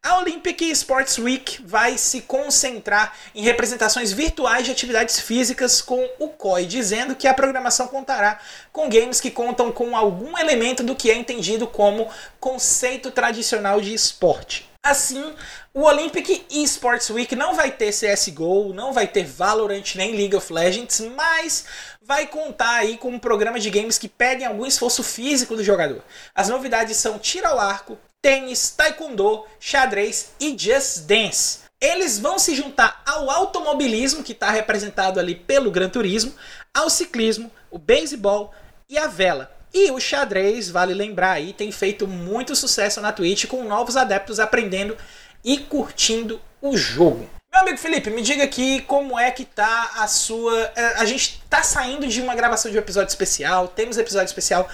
A 0.06 0.20
Olympic 0.20 0.62
Sports 0.70 1.18
Week 1.18 1.60
vai 1.64 1.98
se 1.98 2.20
concentrar 2.20 3.12
em 3.34 3.42
representações 3.42 4.12
virtuais 4.12 4.64
de 4.64 4.70
atividades 4.70 5.18
físicas 5.18 5.82
com 5.82 6.08
o 6.20 6.28
COI, 6.28 6.64
dizendo 6.64 7.16
que 7.16 7.26
a 7.26 7.34
programação 7.34 7.88
contará 7.88 8.38
com 8.72 8.88
games 8.88 9.20
que 9.20 9.32
contam 9.32 9.72
com 9.72 9.96
algum 9.96 10.38
elemento 10.38 10.84
do 10.84 10.94
que 10.94 11.10
é 11.10 11.16
entendido 11.16 11.66
como 11.66 12.08
conceito 12.38 13.10
tradicional 13.10 13.80
de 13.80 13.92
esporte. 13.92 14.70
Assim, 14.80 15.34
o 15.74 15.82
Olympic 15.82 16.46
Esports 16.50 17.10
Week 17.10 17.34
não 17.34 17.56
vai 17.56 17.72
ter 17.72 17.90
CSGO, 17.90 18.72
não 18.72 18.92
vai 18.92 19.08
ter 19.08 19.24
Valorant 19.24 19.96
nem 19.96 20.14
League 20.14 20.36
of 20.36 20.52
Legends, 20.52 21.00
mas 21.16 21.64
vai 22.00 22.28
contar 22.28 22.76
aí 22.76 22.96
com 22.96 23.08
um 23.08 23.18
programa 23.18 23.58
de 23.58 23.68
games 23.70 23.98
que 23.98 24.08
pedem 24.08 24.46
algum 24.46 24.64
esforço 24.64 25.02
físico 25.02 25.56
do 25.56 25.64
jogador. 25.64 26.04
As 26.32 26.48
novidades 26.48 26.96
são 26.96 27.18
tiro 27.18 27.48
ao 27.48 27.58
arco, 27.58 27.98
tênis, 28.26 28.70
taekwondo, 28.70 29.44
xadrez 29.60 30.32
e 30.40 30.58
just 30.58 31.02
dance. 31.02 31.60
Eles 31.80 32.18
vão 32.18 32.40
se 32.40 32.56
juntar 32.56 33.00
ao 33.06 33.30
automobilismo, 33.30 34.24
que 34.24 34.32
está 34.32 34.50
representado 34.50 35.20
ali 35.20 35.36
pelo 35.36 35.70
Gran 35.70 35.88
Turismo, 35.88 36.34
ao 36.74 36.90
ciclismo, 36.90 37.48
o 37.70 37.78
beisebol 37.78 38.52
e 38.88 38.98
a 38.98 39.06
vela. 39.06 39.48
E 39.72 39.92
o 39.92 40.00
xadrez, 40.00 40.68
vale 40.68 40.92
lembrar 40.92 41.34
aí, 41.34 41.52
tem 41.52 41.70
feito 41.70 42.08
muito 42.08 42.56
sucesso 42.56 43.00
na 43.00 43.12
Twitch 43.12 43.46
com 43.46 43.62
novos 43.62 43.96
adeptos 43.96 44.40
aprendendo 44.40 44.96
e 45.44 45.58
curtindo 45.58 46.40
o 46.60 46.76
jogo. 46.76 47.30
Meu 47.52 47.60
amigo 47.60 47.78
Felipe, 47.78 48.10
me 48.10 48.22
diga 48.22 48.42
aqui 48.42 48.80
como 48.82 49.16
é 49.16 49.30
que 49.30 49.44
tá 49.44 49.92
a 49.98 50.08
sua. 50.08 50.72
Eh, 50.74 50.94
a 50.96 51.04
gente 51.04 51.40
tá 51.48 51.62
saindo 51.62 52.08
de 52.08 52.20
uma 52.20 52.34
gravação 52.34 52.72
de 52.72 52.76
um 52.76 52.80
episódio 52.80 53.08
especial, 53.08 53.68
temos 53.68 53.96
episódio 53.96 54.26
especial 54.26 54.68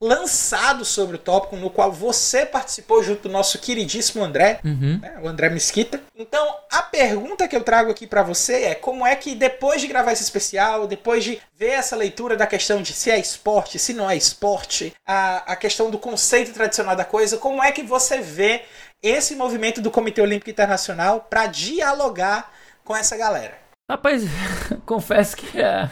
lançado 0.00 0.84
sobre 0.84 1.16
o 1.16 1.18
tópico, 1.18 1.56
no 1.56 1.70
qual 1.70 1.90
você 1.90 2.44
participou 2.44 3.02
junto 3.02 3.22
do 3.22 3.28
nosso 3.28 3.58
queridíssimo 3.58 4.22
André, 4.22 4.60
uhum. 4.64 4.98
né, 5.00 5.18
o 5.22 5.28
André 5.28 5.48
Mesquita. 5.48 6.00
Então, 6.14 6.54
a 6.70 6.82
pergunta 6.82 7.48
que 7.48 7.56
eu 7.56 7.62
trago 7.62 7.90
aqui 7.90 8.06
para 8.06 8.22
você 8.22 8.64
é 8.64 8.74
como 8.74 9.06
é 9.06 9.16
que 9.16 9.34
depois 9.34 9.80
de 9.80 9.86
gravar 9.86 10.12
esse 10.12 10.22
especial, 10.22 10.86
depois 10.86 11.24
de 11.24 11.40
ver 11.56 11.70
essa 11.70 11.96
leitura 11.96 12.36
da 12.36 12.46
questão 12.46 12.82
de 12.82 12.92
se 12.92 13.10
é 13.10 13.18
esporte, 13.18 13.78
se 13.78 13.94
não 13.94 14.10
é 14.10 14.16
esporte, 14.16 14.94
a, 15.06 15.52
a 15.52 15.56
questão 15.56 15.90
do 15.90 15.98
conceito 15.98 16.52
tradicional 16.52 16.94
da 16.94 17.04
coisa, 17.04 17.38
como 17.38 17.62
é 17.62 17.72
que 17.72 17.82
você 17.82 18.20
vê 18.20 18.62
esse 19.02 19.34
movimento 19.34 19.80
do 19.80 19.90
Comitê 19.90 20.20
Olímpico 20.20 20.50
Internacional 20.50 21.26
para 21.28 21.46
dialogar 21.46 22.52
com 22.84 22.94
essa 22.94 23.16
galera? 23.16 23.65
Rapaz, 23.88 24.24
confesso 24.84 25.36
que 25.36 25.60
é, 25.60 25.88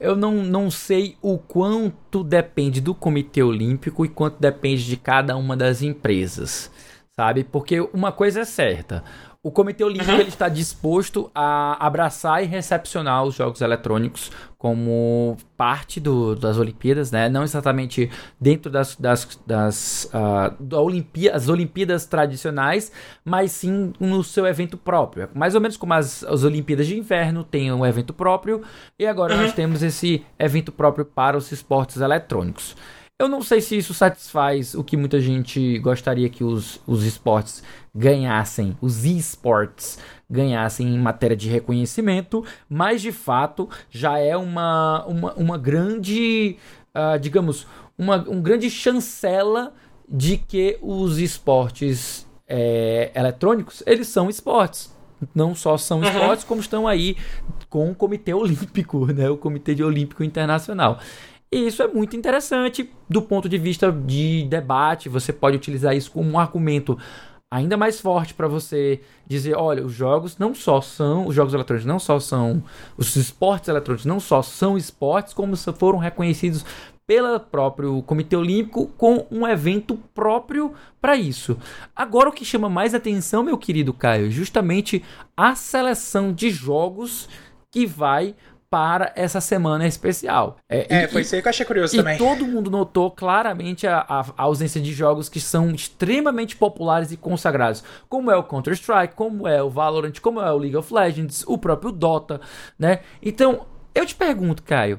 eu 0.00 0.16
não, 0.16 0.32
não 0.42 0.68
sei 0.72 1.16
o 1.22 1.38
quanto 1.38 2.24
depende 2.24 2.80
do 2.80 2.96
Comitê 2.96 3.44
Olímpico 3.44 4.04
e 4.04 4.08
quanto 4.08 4.40
depende 4.40 4.84
de 4.84 4.96
cada 4.96 5.36
uma 5.36 5.56
das 5.56 5.82
empresas, 5.82 6.68
sabe? 7.14 7.44
Porque 7.44 7.80
uma 7.92 8.10
coisa 8.10 8.40
é 8.40 8.44
certa: 8.44 9.04
o 9.40 9.52
Comitê 9.52 9.84
Olímpico 9.84 10.10
uhum. 10.10 10.18
ele 10.18 10.30
está 10.30 10.48
disposto 10.48 11.30
a 11.32 11.86
abraçar 11.86 12.42
e 12.42 12.46
recepcionar 12.46 13.22
os 13.22 13.36
jogos 13.36 13.60
eletrônicos 13.60 14.32
como 14.62 15.36
parte 15.56 15.98
do, 15.98 16.36
das 16.36 16.56
Olimpíadas, 16.56 17.10
né? 17.10 17.28
Não 17.28 17.42
exatamente 17.42 18.08
dentro 18.40 18.70
das, 18.70 18.94
das, 18.94 19.36
das 19.44 20.08
uh, 20.14 20.54
da 20.62 20.80
Olimpí 20.80 21.28
as 21.28 21.48
Olimpíadas 21.48 22.06
tradicionais, 22.06 22.92
mas 23.24 23.50
sim 23.50 23.92
no 23.98 24.22
seu 24.22 24.46
evento 24.46 24.76
próprio. 24.76 25.28
Mais 25.34 25.56
ou 25.56 25.60
menos 25.60 25.76
como 25.76 25.92
as, 25.94 26.22
as 26.22 26.44
Olimpíadas 26.44 26.86
de 26.86 26.96
Inverno 26.96 27.42
têm 27.42 27.72
um 27.72 27.84
evento 27.84 28.14
próprio, 28.14 28.62
e 28.96 29.04
agora 29.04 29.34
uhum. 29.34 29.40
nós 29.40 29.52
temos 29.52 29.82
esse 29.82 30.24
evento 30.38 30.70
próprio 30.70 31.04
para 31.04 31.36
os 31.36 31.50
esportes 31.50 31.96
eletrônicos. 31.96 32.76
Eu 33.18 33.28
não 33.28 33.42
sei 33.42 33.60
se 33.60 33.76
isso 33.76 33.94
satisfaz 33.94 34.74
o 34.74 34.82
que 34.82 34.96
muita 34.96 35.20
gente 35.20 35.78
gostaria 35.78 36.28
que 36.28 36.42
os, 36.42 36.80
os 36.86 37.04
esportes 37.04 37.62
ganhassem, 37.94 38.76
os 38.80 39.04
esports 39.04 39.98
ganhassem 40.28 40.88
em 40.88 40.98
matéria 40.98 41.36
de 41.36 41.48
reconhecimento, 41.48 42.44
mas 42.68 43.00
de 43.00 43.12
fato 43.12 43.68
já 43.90 44.18
é 44.18 44.36
uma, 44.36 45.04
uma, 45.06 45.34
uma 45.34 45.58
grande, 45.58 46.56
uh, 46.96 47.18
digamos, 47.18 47.66
uma 47.96 48.16
um 48.28 48.40
grande 48.40 48.68
chancela 48.70 49.72
de 50.08 50.36
que 50.36 50.78
os 50.82 51.18
esportes 51.18 52.26
é, 52.48 53.10
eletrônicos 53.14 53.82
eles 53.86 54.08
são 54.08 54.28
esportes. 54.28 54.92
Não 55.34 55.54
só 55.54 55.76
são 55.76 56.00
uhum. 56.00 56.04
esportes, 56.04 56.44
como 56.44 56.60
estão 56.60 56.88
aí 56.88 57.16
com 57.70 57.90
o 57.90 57.94
Comitê 57.94 58.34
Olímpico, 58.34 59.06
né? 59.14 59.30
o 59.30 59.36
Comitê 59.36 59.74
de 59.74 59.84
Olímpico 59.84 60.24
Internacional. 60.24 60.98
E 61.52 61.66
isso 61.66 61.82
é 61.82 61.86
muito 61.86 62.16
interessante 62.16 62.90
do 63.06 63.20
ponto 63.20 63.46
de 63.46 63.58
vista 63.58 63.92
de 63.92 64.44
debate. 64.44 65.10
Você 65.10 65.34
pode 65.34 65.56
utilizar 65.56 65.94
isso 65.94 66.10
como 66.10 66.30
um 66.30 66.38
argumento 66.38 66.98
ainda 67.50 67.76
mais 67.76 68.00
forte 68.00 68.32
para 68.32 68.48
você 68.48 69.02
dizer, 69.26 69.54
olha, 69.54 69.84
os 69.84 69.92
jogos 69.92 70.38
não 70.38 70.54
só 70.54 70.80
são, 70.80 71.26
os 71.26 71.34
jogos 71.34 71.52
eletrônicos 71.52 71.86
não 71.86 71.98
só 71.98 72.18
são, 72.18 72.62
os 72.96 73.14
esportes 73.14 73.68
eletrônicos 73.68 74.06
não 74.06 74.18
só 74.18 74.40
são 74.40 74.78
esportes, 74.78 75.34
como 75.34 75.54
foram 75.54 75.98
reconhecidos 75.98 76.64
pelo 77.06 77.38
próprio 77.38 78.02
Comitê 78.04 78.34
Olímpico 78.34 78.86
com 78.96 79.26
um 79.30 79.46
evento 79.46 79.98
próprio 80.14 80.72
para 80.98 81.14
isso. 81.14 81.58
Agora 81.94 82.30
o 82.30 82.32
que 82.32 82.46
chama 82.46 82.70
mais 82.70 82.94
atenção, 82.94 83.42
meu 83.42 83.58
querido 83.58 83.92
Caio, 83.92 84.28
é 84.28 84.30
justamente 84.30 85.04
a 85.36 85.54
seleção 85.54 86.32
de 86.32 86.48
jogos 86.48 87.28
que 87.70 87.84
vai 87.86 88.34
para 88.72 89.12
essa 89.14 89.38
semana 89.38 89.86
especial. 89.86 90.56
É, 90.66 91.02
é 91.02 91.06
foi 91.06 91.20
isso 91.20 91.34
aí 91.34 91.42
que 91.42 91.46
eu 91.46 91.50
achei 91.50 91.66
curioso 91.66 91.94
e 91.94 91.98
também. 91.98 92.16
todo 92.16 92.46
mundo 92.46 92.70
notou 92.70 93.10
claramente 93.10 93.86
a, 93.86 93.98
a, 93.98 94.20
a, 94.20 94.42
ausência 94.44 94.80
de 94.80 94.94
jogos 94.94 95.28
que 95.28 95.38
são 95.38 95.72
extremamente 95.72 96.56
populares 96.56 97.12
e 97.12 97.18
consagrados, 97.18 97.84
como 98.08 98.30
é 98.30 98.36
o 98.36 98.42
Counter-Strike, 98.42 99.14
como 99.14 99.46
é 99.46 99.62
o 99.62 99.68
Valorant, 99.68 100.18
como 100.22 100.40
é 100.40 100.50
o 100.50 100.56
League 100.56 100.74
of 100.74 100.92
Legends, 100.92 101.44
o 101.46 101.58
próprio 101.58 101.92
Dota, 101.92 102.40
né? 102.78 103.00
Então, 103.22 103.66
eu 103.94 104.06
te 104.06 104.14
pergunto, 104.14 104.62
Caio, 104.62 104.98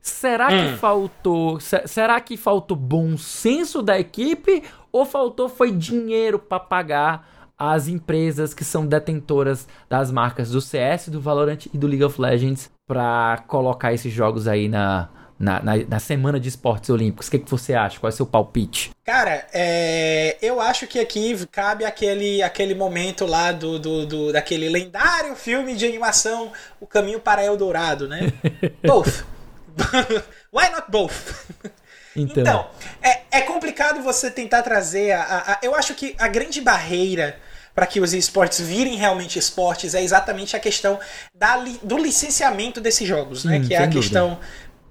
será 0.00 0.48
hum. 0.48 0.72
que 0.72 0.78
faltou, 0.78 1.60
será 1.60 2.20
que 2.20 2.36
faltou 2.36 2.76
bom 2.76 3.16
senso 3.16 3.82
da 3.82 4.00
equipe 4.00 4.64
ou 4.90 5.06
faltou 5.06 5.48
foi 5.48 5.70
dinheiro 5.70 6.40
para 6.40 6.58
pagar 6.58 7.32
as 7.56 7.86
empresas 7.86 8.52
que 8.52 8.64
são 8.64 8.84
detentoras 8.84 9.68
das 9.88 10.10
marcas 10.10 10.50
do 10.50 10.60
CS, 10.60 11.08
do 11.08 11.20
Valorant 11.20 11.66
e 11.72 11.78
do 11.78 11.86
League 11.86 12.02
of 12.02 12.20
Legends 12.20 12.68
para 12.92 13.42
colocar 13.46 13.94
esses 13.94 14.12
jogos 14.12 14.46
aí 14.46 14.68
na, 14.68 15.08
na, 15.38 15.62
na, 15.62 15.72
na, 15.88 15.98
semana 15.98 16.38
de 16.38 16.46
esportes 16.46 16.90
olímpicos. 16.90 17.28
O 17.28 17.30
que, 17.30 17.38
que 17.38 17.50
você 17.50 17.72
acha? 17.72 17.98
Qual 17.98 18.10
é 18.10 18.12
o 18.12 18.16
seu 18.16 18.26
palpite? 18.26 18.90
Cara, 19.02 19.46
é, 19.50 20.36
eu 20.42 20.60
acho 20.60 20.86
que 20.86 21.00
aqui 21.00 21.34
cabe 21.46 21.86
aquele, 21.86 22.42
aquele 22.42 22.74
momento 22.74 23.24
lá 23.24 23.50
do, 23.50 23.78
do, 23.78 24.04
do, 24.04 24.32
daquele 24.32 24.68
lendário 24.68 25.34
filme 25.34 25.74
de 25.74 25.86
animação 25.86 26.52
O 26.78 26.86
Caminho 26.86 27.18
para 27.18 27.42
Eldorado, 27.42 28.06
né? 28.06 28.30
both. 28.84 29.24
Why 30.52 30.70
not 30.70 30.84
both? 30.90 31.46
Então, 32.14 32.42
então 32.42 32.66
é, 33.02 33.38
é 33.38 33.40
complicado 33.40 34.02
você 34.02 34.30
tentar 34.30 34.60
trazer 34.60 35.12
a, 35.12 35.22
a, 35.22 35.52
a, 35.52 35.58
Eu 35.62 35.74
acho 35.74 35.94
que 35.94 36.14
a 36.18 36.28
grande 36.28 36.60
barreira 36.60 37.40
para 37.74 37.86
que 37.86 38.00
os 38.00 38.12
esportes 38.12 38.60
virem 38.60 38.96
realmente 38.96 39.38
esportes 39.38 39.94
é 39.94 40.02
exatamente 40.02 40.54
a 40.56 40.60
questão 40.60 40.98
da, 41.34 41.56
do 41.82 41.96
licenciamento 41.96 42.80
desses 42.80 43.08
jogos, 43.08 43.44
né? 43.44 43.58
Hum, 43.58 43.66
que 43.66 43.74
é 43.74 43.78
a 43.78 43.86
dúvida. 43.86 44.00
questão 44.00 44.38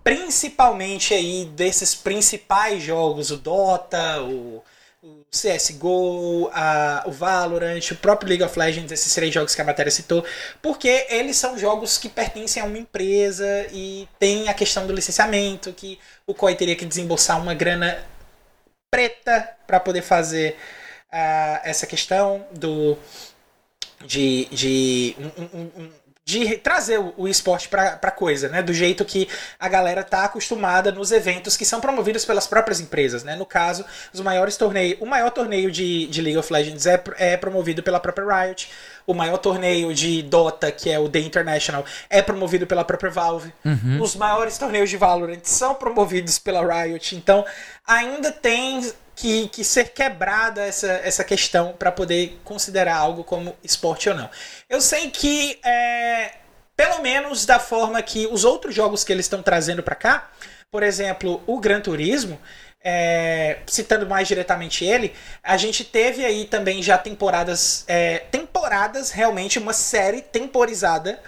principalmente 0.03 1.13
aí 1.13 1.45
desses 1.45 1.93
principais 1.93 2.81
jogos, 2.81 3.31
o 3.31 3.37
Dota, 3.37 4.21
o, 4.21 4.63
o 5.03 5.25
CSGO, 5.31 6.49
a, 6.53 7.03
o 7.05 7.11
Valorant, 7.11 7.91
o 7.91 7.95
próprio 7.95 8.29
League 8.29 8.43
of 8.43 8.57
Legends, 8.57 8.91
esses 8.91 9.13
três 9.13 9.33
jogos 9.33 9.53
que 9.53 9.61
a 9.61 9.65
matéria 9.65 9.91
citou, 9.91 10.25
porque 10.61 11.05
eles 11.09 11.37
são 11.37 11.57
jogos 11.57 11.97
que 11.97 12.09
pertencem 12.09 12.61
a 12.61 12.65
uma 12.65 12.77
empresa 12.77 13.67
e 13.71 14.07
tem 14.19 14.49
a 14.49 14.53
questão 14.53 14.87
do 14.87 14.93
licenciamento, 14.93 15.71
que 15.73 15.99
o 16.25 16.33
COI 16.33 16.55
teria 16.55 16.75
que 16.75 16.85
desembolsar 16.85 17.39
uma 17.39 17.53
grana 17.53 18.03
preta 18.89 19.49
para 19.67 19.79
poder 19.79 20.01
fazer 20.01 20.57
uh, 21.11 21.59
essa 21.63 21.85
questão 21.85 22.45
do 22.51 22.97
de, 24.05 24.47
de, 24.51 25.15
de 26.25 26.57
trazer 26.57 26.99
o 27.17 27.27
esporte 27.27 27.67
para 27.67 27.99
a 28.01 28.11
coisa, 28.11 28.49
né? 28.49 28.61
Do 28.61 28.73
jeito 28.73 29.03
que 29.05 29.27
a 29.59 29.67
galera 29.67 30.03
tá 30.03 30.23
acostumada 30.23 30.91
nos 30.91 31.11
eventos 31.11 31.57
que 31.57 31.65
são 31.65 31.79
promovidos 31.79 32.25
pelas 32.25 32.47
próprias 32.47 32.79
empresas, 32.79 33.23
né? 33.23 33.35
No 33.35 33.45
caso, 33.45 33.85
os 34.13 34.19
maiores 34.21 34.57
torneios, 34.57 34.99
o 35.01 35.05
maior 35.05 35.29
torneio 35.31 35.71
de, 35.71 36.07
de 36.07 36.21
League 36.21 36.37
of 36.37 36.51
Legends 36.51 36.85
é, 36.85 37.01
é 37.17 37.37
promovido 37.37 37.83
pela 37.83 37.99
própria 37.99 38.25
Riot. 38.45 38.69
o 39.05 39.13
maior 39.13 39.37
torneio 39.37 39.93
de 39.93 40.21
Dota, 40.21 40.71
que 40.71 40.89
é 40.89 40.99
o 40.99 41.09
The 41.09 41.19
International, 41.19 41.85
é 42.09 42.21
promovido 42.21 42.65
pela 42.65 42.83
própria 42.83 43.11
Valve. 43.11 43.53
Uhum. 43.65 44.01
Os 44.01 44.15
maiores 44.15 44.57
torneios 44.57 44.89
de 44.89 44.97
Valorant 44.97 45.41
são 45.43 45.75
promovidos 45.75 46.39
pela 46.39 46.61
Riot. 46.61 47.15
Então, 47.15 47.45
ainda 47.85 48.31
tem 48.31 48.91
que, 49.15 49.47
que 49.49 49.63
ser 49.63 49.89
quebrada 49.89 50.61
essa, 50.65 50.87
essa 51.03 51.23
questão 51.23 51.73
para 51.73 51.91
poder 51.91 52.39
considerar 52.43 52.95
algo 52.95 53.23
como 53.23 53.55
esporte 53.63 54.09
ou 54.09 54.15
não. 54.15 54.29
Eu 54.69 54.81
sei 54.81 55.09
que, 55.09 55.59
é, 55.63 56.35
pelo 56.75 57.01
menos 57.01 57.45
da 57.45 57.59
forma 57.59 58.01
que 58.01 58.27
os 58.27 58.43
outros 58.43 58.73
jogos 58.73 59.03
que 59.03 59.11
eles 59.11 59.25
estão 59.25 59.43
trazendo 59.43 59.83
para 59.83 59.95
cá, 59.95 60.31
por 60.71 60.83
exemplo, 60.83 61.43
o 61.45 61.59
Gran 61.59 61.81
Turismo, 61.81 62.39
é, 62.83 63.59
citando 63.67 64.07
mais 64.07 64.27
diretamente 64.27 64.83
ele, 64.83 65.13
a 65.43 65.55
gente 65.55 65.83
teve 65.83 66.25
aí 66.25 66.45
também 66.45 66.81
já 66.81 66.97
temporadas, 66.97 67.83
é, 67.87 68.19
temporadas 68.31 69.11
realmente 69.11 69.59
uma 69.59 69.73
série 69.73 70.21
temporizada 70.21 71.21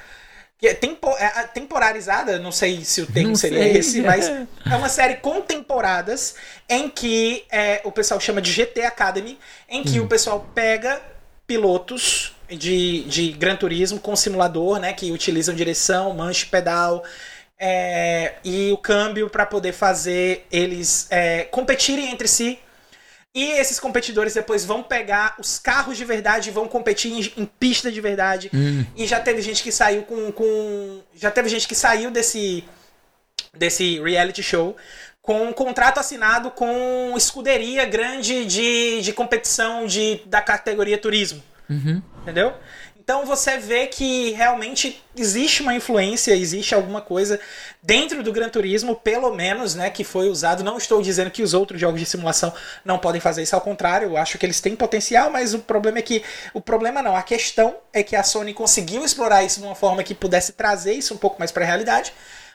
que 0.64 0.74
tempo, 0.76 1.10
é, 1.18 1.44
temporarizada, 1.48 2.40
não 2.40 2.52
sei 2.52 2.86
se 2.86 3.02
o 3.02 3.06
termo 3.06 3.30
Não 3.32 3.36
seria 3.36 3.64
sei. 3.64 3.78
esse, 3.78 4.02
mas 4.02 4.30
é 4.66 4.76
uma 4.78 4.88
série 4.88 5.16
com 5.16 5.42
temporadas 5.42 6.36
em 6.70 6.88
que 6.88 7.44
é, 7.52 7.82
o 7.84 7.92
pessoal 7.92 8.18
chama 8.18 8.42
de 8.42 8.50
GT 8.50 8.84
Academy, 8.84 9.38
em 9.68 9.84
que 9.84 10.00
o 10.00 10.08
pessoal 10.08 10.48
pega 10.56 11.02
pilotos 11.46 12.34
de, 12.48 13.04
de 13.04 13.34
Gran 13.34 13.58
Turismo 13.58 14.00
com 14.00 14.16
simulador, 14.16 14.80
né, 14.80 14.94
que 14.94 15.12
utilizam 15.12 15.54
direção, 15.54 16.14
manche, 16.14 16.46
pedal 16.46 17.04
é, 17.60 18.36
e 18.42 18.72
o 18.72 18.78
câmbio 18.78 19.30
para 19.30 19.46
poder 19.46 19.74
fazer 19.74 20.48
eles 20.50 21.08
é, 21.10 21.44
competirem 21.44 22.10
entre 22.10 22.30
si. 22.30 22.58
E 23.36 23.52
esses 23.54 23.80
competidores 23.80 24.34
depois 24.34 24.64
vão 24.64 24.84
pegar 24.84 25.36
os 25.40 25.58
carros 25.58 25.98
de 25.98 26.06
verdade 26.06 26.50
e 26.50 26.52
vão 26.52 26.68
competir 26.68 27.12
em, 27.12 27.42
em 27.42 27.46
pista 27.46 27.92
de 27.92 28.00
verdade. 28.00 28.52
Hum. 28.54 28.86
E 28.96 29.08
já 29.08 29.20
teve 29.20 29.42
gente 29.42 29.64
que 29.64 29.72
saiu 29.72 30.04
com, 30.04 30.32
com. 30.32 31.02
Já 31.16 31.32
teve 31.32 31.50
gente 31.50 31.68
que 31.68 31.76
saiu 31.76 32.12
desse. 32.12 32.64
desse 33.58 34.00
reality 34.00 34.44
show 34.44 34.76
com 35.24 35.48
um 35.48 35.54
contrato 35.54 36.00
assinado 36.00 36.52
com 36.52 37.14
escuderia 37.16 37.86
grande 37.86 38.46
de, 38.46 39.02
de 39.02 39.14
competição 39.14 39.88
de, 39.88 40.20
da 40.26 40.42
categoria 40.42 40.98
turismo. 40.98 41.42
Uhum. 41.70 42.02
Entendeu? 42.22 42.54
Então 43.04 43.26
você 43.26 43.58
vê 43.58 43.86
que 43.88 44.32
realmente 44.32 45.04
existe 45.14 45.62
uma 45.62 45.76
influência, 45.76 46.34
existe 46.34 46.74
alguma 46.74 47.02
coisa 47.02 47.38
dentro 47.82 48.24
do 48.24 48.32
Gran 48.32 48.48
Turismo, 48.48 48.96
pelo 48.96 49.36
menos, 49.36 49.76
né, 49.76 49.90
que 49.90 50.06
foi 50.06 50.30
usado. 50.30 50.64
Não 50.64 50.78
estou 50.78 51.02
dizendo 51.02 51.30
que 51.30 51.44
os 51.44 51.54
outros 51.54 51.82
jogos 51.82 52.00
de 52.00 52.06
simulação 52.06 52.54
não 52.86 52.98
podem 52.98 53.20
fazer 53.20 53.44
isso, 53.44 53.56
ao 53.56 53.62
contrário, 53.62 54.08
eu 54.08 54.16
acho 54.16 54.38
que 54.38 54.46
eles 54.46 54.62
têm 54.62 54.74
potencial, 54.74 55.30
mas 55.30 55.54
o 55.54 55.60
problema 55.60 56.00
é 56.00 56.02
que. 56.02 56.24
O 56.54 56.62
problema 56.62 57.02
não, 57.02 57.14
a 57.14 57.22
questão 57.24 57.76
é 57.92 58.02
que 58.04 58.16
a 58.16 58.24
Sony 58.24 58.54
conseguiu 58.54 59.04
explorar 59.04 59.44
isso 59.44 59.60
de 59.60 59.66
uma 59.66 59.76
forma 59.76 60.02
que 60.02 60.16
pudesse 60.16 60.54
trazer 60.54 60.94
isso 60.94 61.14
um 61.14 61.18
pouco 61.18 61.38
mais 61.40 61.52
para 61.52 61.66
a 61.66 61.68
realidade 61.68 62.14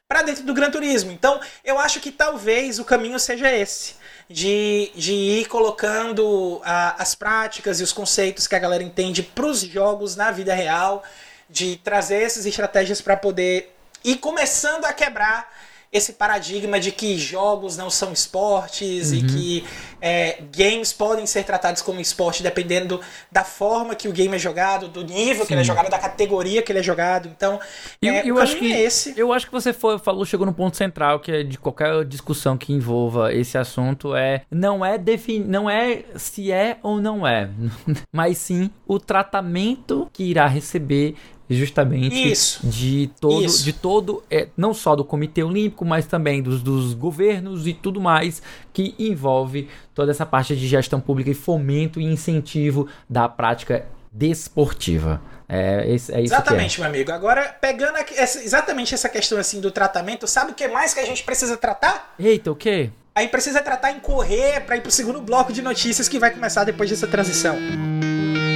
para 0.09 0.23
dentro 0.23 0.45
do 0.45 0.55
Gran 0.55 0.71
Turismo. 0.71 1.13
Então, 1.13 1.39
eu 1.63 1.79
acho 1.79 2.01
que 2.01 2.11
talvez 2.11 2.79
o 2.79 2.85
caminho 2.87 3.19
seja 3.19 3.53
esse. 3.53 3.97
De, 4.31 4.93
de 4.95 5.13
ir 5.13 5.49
colocando 5.49 6.61
ah, 6.63 6.97
as 6.99 7.15
práticas 7.15 7.81
e 7.81 7.83
os 7.83 7.93
conceitos 7.93 8.47
que 8.47 8.55
a 8.55 8.59
galera 8.59 8.83
entende 8.83 9.23
para 9.23 9.47
os 9.47 9.61
jogos 9.61 10.17
na 10.17 10.31
vida 10.31 10.55
real, 10.55 11.03
de 11.49 11.77
trazer 11.77 12.23
essas 12.23 12.45
estratégias 12.45 13.01
para 13.01 13.17
poder 13.17 13.75
ir 14.05 14.17
começando 14.17 14.85
a 14.85 14.93
quebrar 14.93 15.51
esse 15.93 16.13
paradigma 16.13 16.79
de 16.79 16.93
que 16.93 17.17
jogos 17.19 17.77
não 17.77 17.89
são 17.89 18.13
esportes 18.13 19.13
e 19.13 19.23
que 19.23 19.65
é, 20.01 20.43
games 20.55 20.93
podem 20.93 21.27
ser 21.27 21.45
tratados 21.45 21.81
como 21.81 22.01
esporte 22.01 22.43
dependendo 22.43 23.01
da 23.33 23.43
forma 23.43 23.95
que 23.95 24.07
o 24.07 24.13
game 24.13 24.35
é 24.35 24.39
jogado, 24.39 24.89
do 24.89 25.03
nível 25.03 25.47
que 25.47 25.55
ele 25.55 25.63
é 25.63 25.65
Sim. 25.65 25.69
jogado, 25.69 25.89
da 25.89 25.99
categoria 25.99 26.63
que 26.63 26.71
ele 26.71 26.81
é 26.81 26.83
jogado. 26.83 27.29
Então, 27.29 27.59
E 28.03 28.09
é, 28.09 28.23
eu 28.27 28.39
acho 28.39 28.57
que 28.57 28.73
é 28.73 28.81
esse. 28.81 29.15
eu 29.17 29.33
acho 29.33 29.47
que 29.47 29.53
você 29.53 29.73
foi, 29.73 29.99
falou, 29.99 30.25
chegou 30.25 30.47
no 30.47 30.53
ponto 30.53 30.77
central 30.77 31.21
que 31.21 31.33
é 31.33 31.43
de 31.43 31.59
qualquer 31.59 32.05
discussão 32.05 32.57
que 32.57 32.73
envolva 32.73 33.33
esse 33.33 33.57
assunto 33.57 34.15
é 34.15 34.43
não 34.51 34.85
é 34.85 34.99
defin, 34.99 35.41
não 35.41 35.71
é 35.71 36.05
se 36.17 36.53
é 36.53 36.77
ou 36.83 37.01
não 37.01 37.27
é, 37.27 37.49
mas 38.13 38.37
sim 38.39 38.71
o 38.87 38.99
tratamento 38.99 40.09
que 40.13 40.25
irá 40.25 40.47
receber 40.47 41.17
justamente 41.51 42.31
Isso. 42.31 42.67
de 42.67 43.11
todo 43.21 43.45
Isso. 43.45 43.65
de 43.65 43.73
todo 43.73 44.23
é, 44.31 44.49
não 44.57 44.75
só 44.75 44.95
do 44.95 45.05
Comitê 45.05 45.43
Olímpico, 45.43 45.85
mas 45.85 46.07
também 46.07 46.43
dos, 46.43 46.63
dos 46.63 46.95
governos 46.95 47.67
e 47.67 47.73
tudo 47.73 48.01
mais 48.01 48.43
que 48.73 48.95
envolve 48.99 49.69
toda 49.95 50.11
essa 50.11 50.27
parte 50.27 50.55
de 50.55 50.67
gestão 50.69 51.01
pública 51.01 51.31
e 51.31 51.35
fomento 51.35 52.01
e 52.01 52.05
incentivo 52.05 52.87
da 53.09 53.29
prática 53.29 53.87
desportiva. 54.13 55.21
É, 55.49 55.85
é 55.87 55.95
isso 55.95 56.13
é. 56.13 56.21
Exatamente, 56.23 56.81
meu 56.81 56.89
amigo. 56.89 57.11
Agora, 57.11 57.57
pegando 57.61 57.97
essa- 58.15 58.43
exatamente 58.43 58.95
essa 58.95 59.09
questão 59.09 59.39
assim 59.39 59.61
do 59.61 59.71
tratamento, 59.71 60.27
sabe 60.27 60.53
o 60.53 60.55
que 60.55 60.69
mais 60.69 60.93
que 60.93 61.01
a 61.01 61.07
gente 61.07 61.25
precisa 61.25 61.57
tratar? 61.57 62.15
Eita, 62.19 62.51
o 62.53 62.57
quê? 62.57 62.91
A 63.15 63.23
gente 63.23 63.31
precisa 63.31 63.61
tratar 63.63 63.91
em 63.93 63.99
correr 63.99 64.61
para 64.61 64.77
ir 64.77 64.81
pro 64.81 64.91
segundo 64.91 65.21
bloco 65.21 65.53
de 65.53 65.63
notícias 65.63 66.09
que 66.09 66.19
vai 66.19 66.31
começar 66.31 66.65
depois 66.65 66.89
dessa 66.91 67.07
transição. 67.07 67.57
Muito 67.59 68.48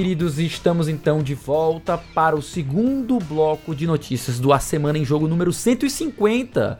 queridos, 0.00 0.38
estamos 0.38 0.88
então 0.88 1.22
de 1.22 1.34
volta 1.34 1.98
para 1.98 2.34
o 2.34 2.40
segundo 2.40 3.18
bloco 3.18 3.74
de 3.74 3.86
notícias 3.86 4.40
do 4.40 4.50
A 4.50 4.58
Semana 4.58 4.96
em 4.96 5.04
Jogo 5.04 5.28
número 5.28 5.52
150. 5.52 6.78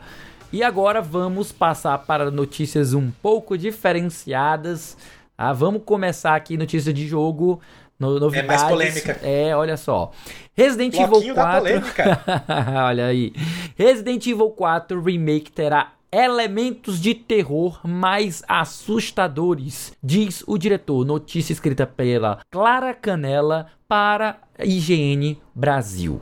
E 0.51 0.63
agora 0.63 1.03
vamos 1.03 1.51
passar 1.51 1.99
para 1.99 2.31
notícias 2.31 2.95
um 2.95 3.11
pouco 3.11 3.55
diferenciadas. 3.55 4.97
Ah, 5.37 5.53
vamos 5.53 5.83
começar 5.85 6.35
aqui 6.35 6.57
notícia 6.57 6.91
de 6.91 7.07
jogo. 7.07 7.61
No, 7.99 8.19
novidades. 8.19 8.63
polêmica. 8.63 9.19
É, 9.21 9.55
olha 9.55 9.77
só. 9.77 10.09
Resident 10.55 10.95
Bloquinho 10.95 11.33
Evil 11.33 11.35
da 11.35 11.43
4. 11.43 11.59
polêmica. 11.61 12.21
olha 12.87 13.05
aí. 13.05 13.33
Resident 13.77 14.25
Evil 14.25 14.49
4 14.49 14.99
Remake 14.99 15.51
terá 15.51 15.91
elementos 16.11 16.99
de 16.99 17.15
terror 17.15 17.79
mais 17.87 18.43
assustadores, 18.47 19.93
diz 20.03 20.43
o 20.45 20.57
diretor. 20.57 21.05
Notícia 21.05 21.53
escrita 21.53 21.87
pela 21.87 22.39
Clara 22.51 22.93
Canela 22.93 23.67
para 23.87 24.41
IGN 24.59 25.37
Brasil. 25.55 26.21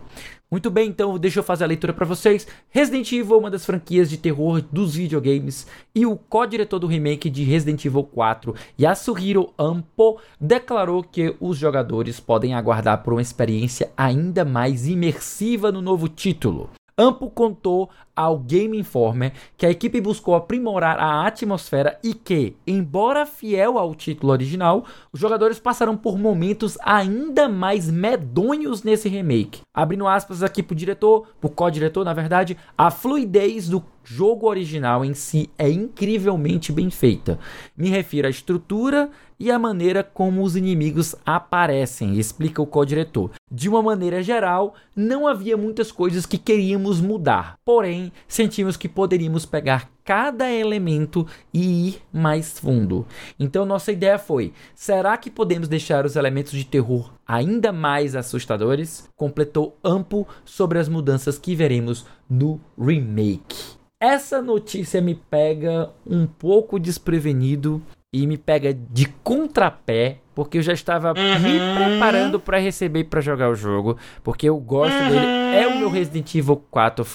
Muito 0.52 0.71
bem, 0.71 0.89
então 0.89 1.17
deixa 1.19 1.39
eu 1.39 1.43
fazer 1.43 1.63
a 1.63 1.67
leitura 1.67 1.93
para 1.93 2.08
vocês. 2.08 2.47
Resident 2.69 3.12
Evil, 3.12 3.38
uma 3.38 3.52
das 3.52 3.65
franquias 3.65 4.10
de 4.10 4.17
terror 4.17 4.63
dos 4.71 4.95
videogames, 4.95 5.67
e 5.93 6.08
o 6.08 6.15
co-diretor 6.15 6.80
do 6.80 6.88
remake 6.88 7.30
de 7.30 7.43
Resident 7.43 7.86
Evil 7.86 8.04
4, 8.04 8.56
Yasuhiro 8.80 9.54
Ampo, 9.60 10.19
declarou 10.41 11.04
que 11.04 11.36
os 11.39 11.56
jogadores 11.56 12.19
podem 12.19 12.56
aguardar 12.56 13.04
por 13.04 13.13
uma 13.13 13.21
experiência 13.21 13.91
ainda 13.95 14.43
mais 14.43 14.88
imersiva 14.88 15.71
no 15.71 15.84
novo 15.84 16.10
título. 16.10 16.71
Ampo 16.99 17.29
contou 17.29 17.89
ao 18.13 18.38
Game 18.38 18.77
Informer 18.77 19.31
que 19.55 19.65
a 19.65 19.69
equipe 19.69 20.01
buscou 20.01 20.35
aprimorar 20.35 20.99
a 20.99 21.25
atmosfera 21.25 21.97
e 22.03 22.13
que, 22.13 22.57
embora 22.67 23.25
fiel 23.25 23.77
ao 23.77 23.95
título 23.95 24.33
original, 24.33 24.83
os 25.13 25.17
jogadores 25.17 25.57
passaram 25.62 25.95
por 25.95 26.19
momentos 26.19 26.77
ainda 26.81 27.47
mais 27.47 27.89
medonhos 27.89 28.83
nesse 28.83 29.07
remake. 29.07 29.62
Abrindo 29.73 30.05
aspas 30.09 30.43
aqui 30.43 30.62
pro 30.62 30.75
diretor, 30.75 31.27
pro 31.39 31.49
co-diretor, 31.49 32.03
na 32.03 32.13
verdade, 32.13 32.57
a 32.77 32.91
fluidez 32.91 33.69
do 33.69 33.81
jogo 34.03 34.47
original 34.47 35.05
em 35.05 35.13
si 35.13 35.49
é 35.57 35.69
incrivelmente 35.69 36.73
bem 36.73 36.89
feita. 36.89 37.39
Me 37.77 37.88
refiro 37.88 38.27
à 38.27 38.29
estrutura 38.29 39.09
e 39.39 39.49
à 39.49 39.58
maneira 39.58 40.04
como 40.04 40.43
os 40.43 40.56
inimigos 40.56 41.15
aparecem, 41.25 42.19
explica 42.19 42.62
o 42.62 42.67
co-diretor. 42.67 43.31
De 43.50 43.69
uma 43.69 43.81
maneira 43.81 44.21
geral, 44.21 44.75
não 44.96 45.27
havia 45.27 45.56
muitas 45.56 45.92
coisas 45.92 46.25
que 46.25 46.37
queríamos 46.37 47.00
mudar, 47.00 47.58
porém, 47.63 48.12
sentimos 48.27 48.75
que 48.75 48.90
poderíamos 48.90 49.46
pegar 49.46 49.90
cada 50.04 50.52
elemento 50.52 51.25
e 51.54 51.90
ir 51.90 52.02
mais 52.12 52.60
fundo. 52.60 53.06
Então, 53.40 53.65
nossa 53.65 53.92
ideia 53.92 54.17
foi: 54.17 54.54
será 54.75 55.15
que 55.17 55.29
podemos 55.29 55.67
deixar 55.67 56.06
os 56.06 56.15
elementos 56.15 56.54
de 56.54 56.65
terror 56.65 57.13
ainda 57.27 57.71
mais 57.71 58.15
assustadores? 58.15 59.08
Completou 59.15 59.77
Ampo 59.83 60.27
sobre 60.44 60.79
as 60.79 60.90
mudanças 60.90 61.37
que 61.37 61.56
veremos 61.56 62.06
no 62.29 62.60
remake. 62.77 63.77
Essa 64.02 64.42
notícia 64.42 65.02
me 65.02 65.13
pega 65.13 65.92
um 66.08 66.25
pouco 66.25 66.79
desprevenido 66.79 67.83
e 68.13 68.25
me 68.25 68.37
pega 68.37 68.73
de 68.73 69.05
contrapé, 69.23 70.17
porque 70.33 70.57
eu 70.57 70.62
já 70.63 70.73
estava 70.73 71.10
Uhum. 71.10 71.39
me 71.39 71.60
preparando 71.75 72.39
para 72.39 72.57
receber 72.57 73.03
para 73.03 73.21
jogar 73.21 73.49
o 73.49 73.55
jogo, 73.55 73.97
porque 74.23 74.49
eu 74.49 74.57
gosto 74.57 74.97
dele. 74.97 75.25
É 75.55 75.67
o 75.67 75.77
meu 75.77 75.89
Resident 75.89 76.33
Evil 76.33 76.63
4. 76.71 77.05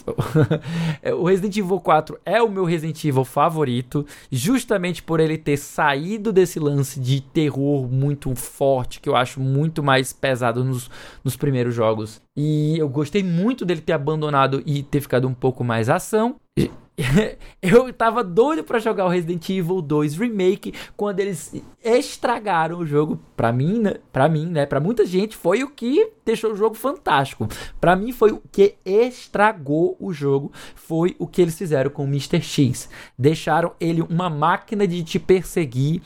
É, 1.02 1.12
o 1.14 1.24
Resident 1.24 1.56
Evil 1.56 1.80
4 1.80 2.18
é 2.24 2.40
o 2.42 2.48
meu 2.50 2.64
Resident 2.64 3.02
Evil 3.04 3.24
favorito, 3.24 4.06
justamente 4.30 5.02
por 5.02 5.18
ele 5.20 5.38
ter 5.38 5.56
saído 5.56 6.32
desse 6.32 6.60
lance 6.60 7.00
de 7.00 7.20
terror 7.20 7.88
muito 7.88 8.34
forte, 8.36 9.00
que 9.00 9.08
eu 9.08 9.16
acho 9.16 9.40
muito 9.40 9.82
mais 9.82 10.12
pesado 10.12 10.62
nos, 10.64 10.90
nos 11.24 11.36
primeiros 11.36 11.74
jogos. 11.74 12.20
E 12.36 12.78
eu 12.78 12.88
gostei 12.88 13.22
muito 13.22 13.64
dele 13.64 13.80
ter 13.80 13.92
abandonado 13.94 14.62
e 14.66 14.82
ter 14.82 15.00
ficado 15.00 15.26
um 15.26 15.34
pouco 15.34 15.64
mais 15.64 15.88
ação. 15.88 16.36
Eu 17.60 17.92
tava 17.92 18.22
doido 18.22 18.62
pra 18.62 18.78
jogar 18.78 19.04
o 19.04 19.08
Resident 19.08 19.48
Evil 19.48 19.82
2 19.82 20.16
Remake 20.16 20.72
quando 20.96 21.20
eles 21.20 21.54
estragaram 21.82 22.78
o 22.78 22.86
jogo. 22.86 23.18
Pra 23.36 23.52
mim, 23.52 23.80
né? 23.80 23.96
Pra 24.12 24.28
mim, 24.28 24.46
né? 24.46 24.64
Pra 24.66 24.80
muita 24.80 25.04
gente 25.04 25.36
foi 25.36 25.64
o 25.64 25.70
que 25.70 26.12
deixou 26.24 26.52
o 26.52 26.56
jogo 26.56 26.74
fantástico. 26.74 27.48
Pra 27.80 27.96
mim 27.96 28.12
foi 28.12 28.30
o 28.30 28.42
que 28.52 28.76
estragou 28.84 29.96
o 29.98 30.12
jogo. 30.12 30.52
Foi 30.74 31.16
o 31.18 31.26
que 31.26 31.42
eles 31.42 31.58
fizeram 31.58 31.90
com 31.90 32.04
o 32.04 32.08
Mr. 32.08 32.40
X. 32.40 32.88
Deixaram 33.18 33.72
ele 33.80 34.02
uma 34.02 34.30
máquina 34.30 34.86
de 34.86 35.02
te 35.02 35.18
perseguir 35.18 36.00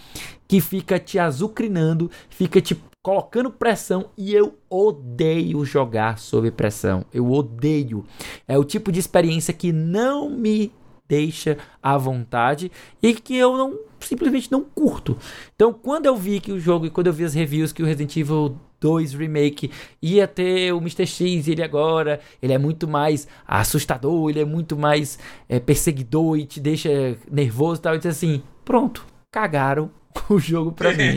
que 0.47 0.61
fica 0.63 0.99
te 0.99 1.19
azucrinando, 1.19 2.11
fica 2.31 2.59
te 2.59 2.75
colocando 3.03 3.51
pressão 3.51 4.11
e 4.17 4.35
eu 4.35 4.59
odeio 4.69 5.65
jogar 5.65 6.19
sob 6.19 6.51
pressão. 6.51 7.05
Eu 7.13 7.31
odeio. 7.31 8.05
É 8.47 8.59
o 8.59 8.65
tipo 8.65 8.91
de 8.91 8.99
experiência 8.99 9.55
que 9.55 9.73
não 9.73 10.29
me 10.29 10.73
deixa 11.09 11.57
à 11.83 11.97
vontade 11.97 12.71
e 13.03 13.15
que 13.15 13.37
eu 13.37 13.57
não 13.57 13.79
simplesmente 14.01 14.53
não 14.53 14.63
curto. 14.63 15.17
Então, 15.55 15.73
quando 15.73 16.07
eu 16.07 16.17
vi 16.17 16.39
que 16.39 16.53
o 16.53 16.61
jogo 16.61 16.87
e 16.87 16.91
quando 16.91 17.09
eu 17.09 17.13
vi 17.13 17.25
as 17.25 17.35
reviews 17.35 17.73
que 17.73 17.83
o 17.83 17.87
Resident 17.87 18.17
Evil 18.17 18.57
2 18.81 19.15
Remake 19.15 19.71
ia 20.01 20.29
ter 20.29 20.73
o 20.73 20.79
Mr. 20.79 21.07
X 21.07 21.49
ele 21.49 21.63
agora, 21.63 22.21
ele 22.41 22.53
é 22.53 22.59
muito 22.59 22.87
mais 22.87 23.27
assustador, 23.47 24.31
ele 24.31 24.41
é 24.41 24.45
muito 24.45 24.77
mais 24.77 25.19
é, 25.49 25.59
perseguidor 25.59 26.39
e 26.39 26.47
te 26.47 26.61
deixa 26.61 27.17
nervoso 27.31 27.81
e 27.81 27.83
tal, 27.83 27.95
e 27.97 28.09
assim, 28.09 28.43
pronto, 28.65 29.05
cagaram 29.33 29.91
o 30.29 30.39
jogo 30.39 30.73
pra 30.73 30.91
mim. 30.93 31.15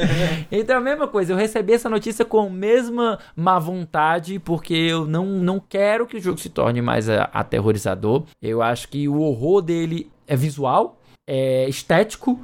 então 0.50 0.76
a 0.76 0.80
mesma 0.80 1.06
coisa, 1.08 1.32
eu 1.32 1.36
recebi 1.36 1.72
essa 1.72 1.88
notícia 1.88 2.24
com 2.24 2.40
a 2.40 2.50
mesma 2.50 3.18
má 3.36 3.58
vontade, 3.58 4.38
porque 4.38 4.74
eu 4.74 5.06
não, 5.06 5.26
não 5.26 5.60
quero 5.60 6.06
que 6.06 6.16
o 6.16 6.20
jogo 6.20 6.38
se 6.38 6.48
torne 6.48 6.80
mais 6.80 7.08
a- 7.08 7.30
aterrorizador. 7.32 8.24
Eu 8.40 8.62
acho 8.62 8.88
que 8.88 9.08
o 9.08 9.20
horror 9.20 9.60
dele 9.62 10.10
é 10.26 10.36
visual, 10.36 11.00
é 11.28 11.68
estético, 11.68 12.40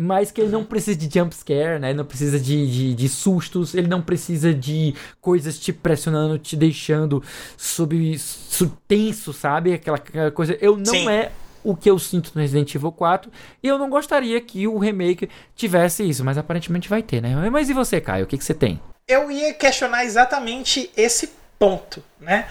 mas 0.00 0.30
que 0.32 0.40
ele 0.40 0.50
não 0.50 0.64
precisa 0.64 0.98
de 0.98 1.08
jump 1.18 1.34
scare, 1.34 1.78
né? 1.78 1.90
Ele 1.90 1.98
não 1.98 2.04
precisa 2.04 2.40
de, 2.40 2.66
de, 2.70 2.94
de 2.94 3.08
sustos, 3.08 3.74
ele 3.74 3.86
não 3.86 4.00
precisa 4.02 4.52
de 4.52 4.94
coisas 5.20 5.58
te 5.58 5.72
pressionando, 5.72 6.38
te 6.38 6.56
deixando 6.56 7.22
sob, 7.56 8.18
su- 8.18 8.72
tenso, 8.88 9.32
sabe? 9.32 9.74
Aquela, 9.74 9.98
aquela 9.98 10.30
coisa. 10.30 10.56
Eu 10.60 10.76
não 10.76 10.86
Sim. 10.86 11.08
é 11.08 11.30
o 11.64 11.76
que 11.76 11.90
eu 11.90 11.98
sinto 11.98 12.32
no 12.34 12.40
Resident 12.40 12.74
Evil 12.74 12.92
4 12.92 13.30
e 13.62 13.68
eu 13.68 13.78
não 13.78 13.88
gostaria 13.88 14.40
que 14.40 14.66
o 14.66 14.78
remake 14.78 15.28
tivesse 15.54 16.08
isso, 16.08 16.24
mas 16.24 16.38
aparentemente 16.38 16.88
vai 16.88 17.02
ter, 17.02 17.20
né? 17.20 17.34
Mas 17.50 17.68
e 17.70 17.72
você, 17.72 18.00
Caio? 18.00 18.24
O 18.24 18.26
que, 18.26 18.38
que 18.38 18.44
você 18.44 18.54
tem? 18.54 18.80
Eu 19.06 19.30
ia 19.30 19.52
questionar 19.52 20.04
exatamente 20.04 20.90
esse 20.96 21.32
ponto, 21.58 22.02
né? 22.20 22.46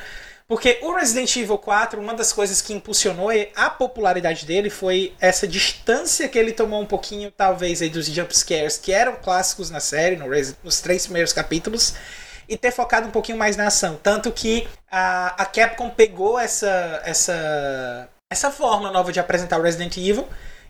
Porque 0.52 0.80
o 0.82 0.94
Resident 0.94 1.34
Evil 1.38 1.58
4, 1.58 1.98
uma 1.98 2.14
das 2.14 2.34
coisas 2.34 2.62
que 2.62 2.74
impulsionou 2.74 3.30
a 3.56 3.70
popularidade 3.70 4.46
dele 4.46 4.70
foi 4.70 5.14
essa 5.18 5.48
distância 5.48 6.28
que 6.28 6.38
ele 6.38 6.52
tomou 6.52 6.82
um 6.82 6.86
pouquinho, 6.86 7.32
talvez, 7.32 7.82
aí 7.82 7.90
dos 7.90 8.08
jumpscares 8.08 8.78
que 8.78 8.92
eram 8.92 9.16
clássicos 9.16 9.70
na 9.70 9.80
série, 9.80 10.18
no 10.18 10.26
nos 10.62 10.82
três 10.82 11.06
primeiros 11.06 11.32
capítulos, 11.32 11.94
e 12.50 12.58
ter 12.58 12.72
focado 12.72 13.08
um 13.08 13.12
pouquinho 13.12 13.38
mais 13.38 13.56
na 13.56 13.68
ação. 13.68 13.98
Tanto 14.04 14.30
que 14.30 14.68
a, 14.92 15.42
a 15.42 15.46
Capcom 15.46 15.90
pegou 15.90 16.38
essa, 16.38 17.02
essa, 17.06 18.10
essa 18.32 18.50
forma 18.50 18.90
nova 18.90 19.12
de 19.12 19.20
apresentar 19.20 19.60
o 19.60 19.62
Resident 19.62 19.98
Evil 19.98 20.26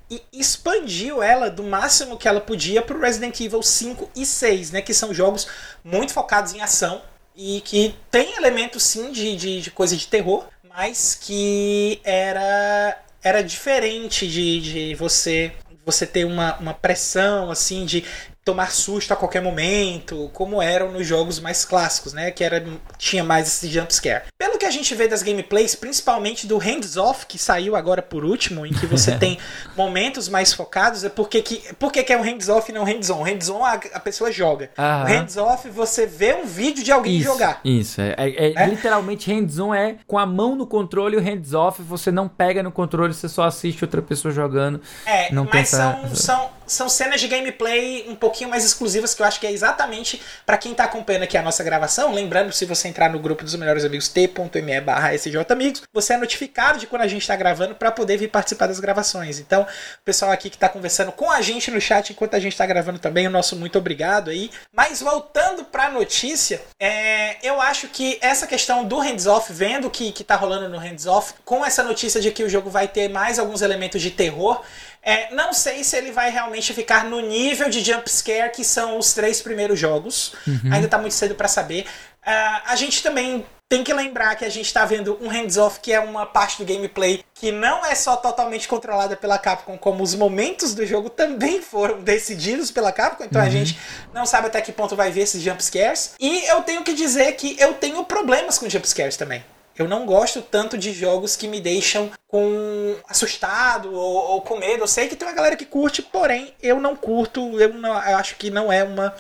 e 0.10 0.20
expandiu 0.34 1.22
ela 1.22 1.48
do 1.48 1.62
máximo 1.62 2.18
que 2.18 2.28
ela 2.28 2.42
podia 2.42 2.82
para 2.82 2.98
o 2.98 3.00
Resident 3.00 3.40
Evil 3.40 3.62
5 3.62 4.10
e 4.16 4.26
6, 4.26 4.72
né? 4.72 4.82
Que 4.82 4.96
são 4.96 5.14
jogos 5.14 5.48
muito 5.84 6.12
focados 6.12 6.54
em 6.54 6.62
ação 6.62 7.04
e 7.36 7.62
que 7.62 7.96
tem 8.10 8.36
elementos 8.36 8.82
sim 8.82 9.12
de, 9.12 9.38
de, 9.38 9.62
de 9.62 9.72
coisa 9.72 9.96
de 9.96 10.08
terror, 10.08 10.46
mas 10.68 11.14
que 11.14 12.02
era, 12.04 13.00
era 13.24 13.44
diferente 13.44 14.28
de, 14.28 14.60
de 14.60 14.96
você 14.96 15.54
você 15.84 16.06
ter 16.06 16.26
uma, 16.26 16.58
uma 16.58 16.74
pressão 16.76 17.50
assim 17.50 17.86
de 17.86 18.04
tomar 18.44 18.72
susto 18.72 19.14
a 19.14 19.16
qualquer 19.16 19.42
momento, 19.42 20.30
como 20.34 20.62
eram 20.62 20.92
nos 20.92 21.06
jogos 21.06 21.40
mais 21.40 21.64
clássicos, 21.64 22.12
né? 22.14 22.32
Que 22.32 22.44
era, 22.44 22.64
tinha 22.98 23.24
mais 23.24 23.48
esse 23.48 23.68
jump 23.68 23.94
scare. 23.94 24.24
Pelo 24.38 24.58
que 24.58 24.66
a 24.66 24.72
gente 24.72 24.96
vê 24.96 25.08
das 25.08 25.22
gameplays, 25.22 25.76
principalmente 25.76 26.48
do 26.48 26.58
Hands 26.58 26.98
Off, 26.98 27.26
que 27.28 27.38
saiu 27.38 27.76
agora 27.76 28.02
por 28.02 28.26
último, 28.26 28.66
em 28.66 28.72
que 28.74 28.86
você 28.88 29.16
tem 29.20 29.38
momentos 29.78 30.28
mais 30.28 30.54
focados, 30.54 31.04
é 31.04 31.10
porque 31.10 31.42
que, 31.42 31.74
por 31.76 31.92
que 31.92 32.12
é 32.12 32.18
um 32.18 32.24
Hands 32.24 32.50
Off 32.50 32.72
e 32.72 32.74
não 32.74 32.84
Hands 32.84 33.10
On? 33.12 33.24
Hands 33.24 33.50
On 33.50 33.64
a, 33.64 33.74
a 33.94 34.00
pessoa 34.00 34.32
joga. 34.32 34.72
Aham. 34.78 35.04
O 35.04 35.08
Hands 35.08 35.38
Off 35.38 35.70
você 35.70 36.06
vê 36.08 36.34
um 36.34 36.46
vídeo 36.46 36.84
de 36.84 36.92
alguém 36.92 37.18
Isso, 37.18 37.26
jogar. 37.26 37.62
Isso, 37.64 38.02
é, 38.02 38.16
é- 38.18 38.46
é 38.48 38.54
É? 38.56 38.66
literalmente 38.66 39.32
hands-on 39.32 39.74
é 39.74 39.98
com 40.08 40.18
a 40.18 40.26
mão 40.26 40.56
no 40.56 40.66
controle 40.66 41.16
e 41.16 41.20
o 41.20 41.24
hands-off 41.24 41.82
você 41.82 42.12
não 42.12 42.28
pega 42.28 42.64
no 42.64 42.72
controle, 42.72 43.14
você 43.14 43.30
só 43.30 43.44
assiste 43.44 43.84
outra 43.84 44.02
pessoa 44.02 44.34
jogando. 44.34 44.82
É, 45.06 45.32
Não 45.32 45.48
mas 45.52 45.74
essa- 45.74 46.00
são, 46.08 46.16
são, 46.16 46.50
são 46.66 46.90
cenas 46.90 47.22
de 47.22 47.28
gameplay 47.28 48.06
um 48.10 48.16
pouquinho 48.32 48.50
mais 48.50 48.64
exclusivas 48.64 49.14
que 49.14 49.22
eu 49.22 49.26
acho 49.26 49.40
que 49.40 49.46
é 49.46 49.52
exatamente 49.52 50.22
pra 50.46 50.58
quem 50.58 50.74
tá 50.74 50.86
acompanhando 50.86 51.24
aqui 51.24 51.38
a 51.38 51.42
nossa 51.42 51.64
gravação. 51.64 52.14
Lembrando, 52.14 52.54
se 52.54 52.66
você 52.66 52.88
entrar 52.88 53.10
no 53.10 53.20
grupo 53.20 53.44
dos 53.44 53.54
melhores 53.56 53.84
amigos 53.84 54.08
t.me 54.08 54.82
barra 54.82 55.12
amigos, 55.50 55.84
você 55.94 56.14
é 56.14 56.18
notificado 56.18 56.80
de 56.80 56.88
quando 56.88 57.02
a 57.02 57.08
gente 57.08 57.28
tá 57.28 57.36
gravando 57.36 57.76
pra 57.76 57.92
poder 57.92 58.18
vir 58.18 58.30
participar 58.30 58.68
das 58.68 58.80
gravações. 58.80 59.40
Então, 59.40 59.64
o 59.64 60.06
pessoal 60.06 60.32
aqui 60.32 60.50
que 60.50 60.58
tá 60.58 60.70
conversando 60.70 61.12
com 61.12 61.30
a 61.30 61.42
gente 61.42 61.70
no 61.70 61.82
chat 61.82 62.12
enquanto 62.12 62.36
a 62.36 62.40
gente 62.40 62.56
tá 62.56 62.66
gravando 62.66 63.00
também, 63.00 63.28
o 63.28 63.32
nosso 63.32 63.56
muito 63.56 63.78
obrigado 63.78 64.30
aí. 64.30 64.50
Mas 64.74 65.02
voltando 65.02 65.66
pra 65.66 65.90
notícia, 65.90 66.62
é, 66.80 67.36
eu 67.46 67.60
acho 67.62 67.90
que 67.90 68.18
essa 68.22 68.48
questão 68.48 68.86
do 68.86 68.98
hands-off, 69.00 69.52
vendo 69.52 69.88
o 69.88 69.92
que, 69.92 70.12
que 70.12 70.24
tá 70.24 70.36
rolando 70.36 70.70
no 70.70 70.78
hands-off, 70.78 71.34
com 71.44 71.66
essa 71.66 71.84
notícia 71.84 72.22
de 72.22 72.32
que 72.32 72.44
o 72.44 72.50
jogo 72.50 72.70
vai 72.70 72.88
ter 72.88 73.10
mais 73.10 73.38
alguns 73.38 73.62
elementos 73.62 74.02
de 74.02 74.12
terror, 74.12 74.64
é, 75.04 75.34
não 75.34 75.52
sei 75.54 75.84
se 75.84 75.98
ele 75.98 76.12
vai 76.12 76.30
realmente 76.30 76.74
ficar 76.74 77.06
no 77.06 77.20
nível 77.20 77.70
de 77.70 77.82
jump 77.82 78.10
scare 78.10 78.52
que 78.52 78.64
são 78.64 78.98
os 78.98 79.14
três 79.14 79.42
primeiros 79.42 79.80
jogos. 79.80 80.34
Ainda 80.72 80.88
tá 80.88 80.98
muito 80.98 81.14
cedo 81.14 81.36
pra 81.36 81.48
saber. 81.48 81.86
Ah, 82.24 82.64
a 82.68 82.76
gente 82.76 83.02
também 83.02 83.46
tem 83.68 83.86
que 83.86 83.94
lembrar 83.94 84.36
que 84.36 84.44
a 84.44 84.50
gente 84.50 84.72
tá 84.74 84.84
vendo 84.84 85.18
um 85.22 85.30
hands-off 85.30 85.80
que 85.80 85.94
é 85.94 86.00
uma 86.02 86.26
parte 86.26 86.58
do 86.58 86.66
gameplay 86.66 87.24
que 87.34 87.54
não 87.54 87.86
é 87.86 87.96
só 87.96 88.18
totalmente 88.18 88.68
controlada 88.68 89.16
pela 89.16 89.40
Capcom, 89.40 89.78
como 89.78 90.04
os 90.04 90.14
momentos 90.14 90.76
do 90.76 90.86
jogo 90.86 91.10
também 91.10 91.62
foram 91.62 92.02
decididos 92.02 92.70
pela 92.70 92.92
Capcom, 92.92 93.24
então 93.24 93.42
a 93.42 93.50
gente 93.50 93.80
não 94.14 94.26
sabe 94.26 94.48
até 94.48 94.60
que 94.60 94.74
ponto 94.74 94.94
vai 94.94 95.10
ver 95.10 95.22
esses 95.22 95.42
jump 95.42 95.64
scares. 95.64 96.16
E 96.20 96.46
eu 96.50 96.62
tenho 96.64 96.84
que 96.84 96.94
dizer 96.94 97.32
que 97.38 97.56
eu 97.60 97.74
tenho 97.76 98.04
problemas 98.04 98.60
com 98.60 98.70
jump 98.70 98.86
scares 98.86 99.16
também. 99.16 99.42
Eu 99.78 99.88
não 99.88 100.06
gosto 100.06 100.42
tanto 100.42 100.78
de 100.78 100.94
jogos 100.94 101.36
que 101.36 101.48
me 101.48 101.62
deixam 101.62 102.12
com 102.28 102.96
assustado 103.08 103.94
ou, 103.94 104.32
ou 104.32 104.42
com 104.42 104.58
medo. 104.58 104.84
Eu 104.84 104.88
sei 104.88 105.08
que 105.08 105.16
tem 105.16 105.28
uma 105.28 105.34
galera 105.34 105.56
que 105.56 105.66
curte, 105.66 106.02
porém 106.02 106.54
eu 106.62 106.80
não 106.80 106.96
curto. 106.96 107.60
Eu, 107.60 107.74
não, 107.74 107.92
eu 107.92 108.18
acho 108.18 108.36
que 108.36 108.50
não 108.50 108.72
é 108.72 108.84
uma, 108.84 109.14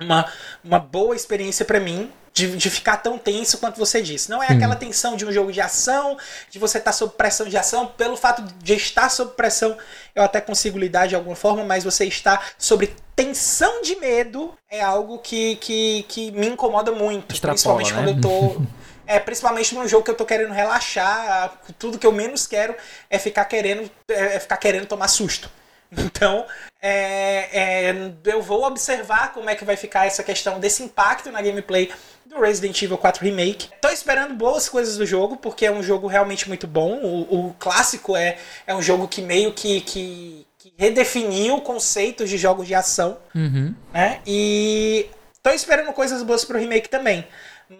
uma, 0.00 0.32
uma 0.64 0.78
boa 0.78 1.14
experiência 1.14 1.64
pra 1.64 1.80
mim. 1.80 2.10
De, 2.34 2.56
de 2.56 2.70
ficar 2.70 2.98
tão 2.98 3.18
tenso 3.18 3.58
quanto 3.58 3.78
você 3.78 4.00
disse. 4.00 4.30
Não 4.30 4.40
é 4.40 4.46
aquela 4.46 4.76
tensão 4.76 5.16
de 5.16 5.26
um 5.26 5.32
jogo 5.32 5.50
de 5.50 5.60
ação, 5.60 6.16
de 6.48 6.56
você 6.56 6.78
estar 6.78 6.92
sob 6.92 7.14
pressão 7.16 7.48
de 7.48 7.56
ação. 7.56 7.88
Pelo 7.88 8.16
fato 8.16 8.42
de 8.62 8.74
estar 8.74 9.08
sob 9.08 9.32
pressão, 9.32 9.76
eu 10.14 10.22
até 10.22 10.40
consigo 10.40 10.78
lidar 10.78 11.08
de 11.08 11.16
alguma 11.16 11.34
forma, 11.34 11.64
mas 11.64 11.82
você 11.82 12.04
estar 12.04 12.52
sobre 12.56 12.94
tensão 13.16 13.82
de 13.82 13.96
medo 13.96 14.54
é 14.70 14.80
algo 14.80 15.18
que, 15.18 15.56
que, 15.56 16.04
que 16.06 16.30
me 16.30 16.46
incomoda 16.46 16.92
muito. 16.92 17.34
Extrapola, 17.34 17.78
principalmente 17.82 17.92
né? 17.92 18.04
quando 18.04 18.08
eu 18.08 18.20
tô. 18.20 18.62
É, 19.08 19.18
principalmente 19.18 19.74
num 19.74 19.88
jogo 19.88 20.04
que 20.04 20.10
eu 20.10 20.14
tô 20.14 20.26
querendo 20.26 20.52
relaxar, 20.52 21.58
tudo 21.78 21.98
que 21.98 22.06
eu 22.06 22.12
menos 22.12 22.46
quero 22.46 22.74
é 23.08 23.18
ficar 23.18 23.46
querendo, 23.46 23.90
é 24.06 24.38
ficar 24.38 24.58
querendo 24.58 24.86
tomar 24.86 25.08
susto. 25.08 25.50
Então, 25.90 26.44
é, 26.82 27.88
é, 27.90 28.12
eu 28.26 28.42
vou 28.42 28.64
observar 28.66 29.32
como 29.32 29.48
é 29.48 29.54
que 29.54 29.64
vai 29.64 29.74
ficar 29.74 30.06
essa 30.06 30.22
questão 30.22 30.60
desse 30.60 30.82
impacto 30.82 31.32
na 31.32 31.40
gameplay 31.40 31.90
do 32.26 32.38
Resident 32.38 32.82
Evil 32.82 32.98
4 32.98 33.24
Remake. 33.24 33.70
Tô 33.80 33.88
esperando 33.88 34.34
boas 34.34 34.68
coisas 34.68 34.98
do 34.98 35.06
jogo, 35.06 35.38
porque 35.38 35.64
é 35.64 35.72
um 35.72 35.82
jogo 35.82 36.06
realmente 36.06 36.46
muito 36.46 36.66
bom. 36.66 36.98
O, 37.02 37.48
o 37.48 37.54
clássico 37.58 38.14
é, 38.14 38.36
é 38.66 38.74
um 38.74 38.82
jogo 38.82 39.08
que 39.08 39.22
meio 39.22 39.54
que, 39.54 39.80
que, 39.80 40.46
que 40.58 40.74
redefiniu 40.76 41.62
conceitos 41.62 42.28
de 42.28 42.36
jogos 42.36 42.66
de 42.66 42.74
ação 42.74 43.16
Uhum. 43.34 43.74
né? 43.90 44.20
E 44.26 45.06
tô 45.42 45.50
esperando 45.50 45.90
coisas 45.94 46.22
boas 46.22 46.44
pro 46.44 46.58
remake 46.58 46.90
também. 46.90 47.26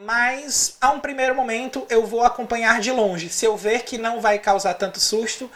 Mas 0.03 0.77
a 0.81 0.91
um 0.91 1.01
primeiro 1.01 1.35
momento 1.35 1.87
eu 1.89 2.07
vou 2.07 2.23
acompanhar 2.23 2.81
de 2.81 2.91
longe. 2.91 3.29
Se 3.29 3.45
eu 3.45 3.57
ver 3.57 3.83
que 3.83 3.97
não 3.97 4.21
vai 4.21 4.39
causar 4.39 4.75
tanto 4.75 5.01
susto, 5.01 5.51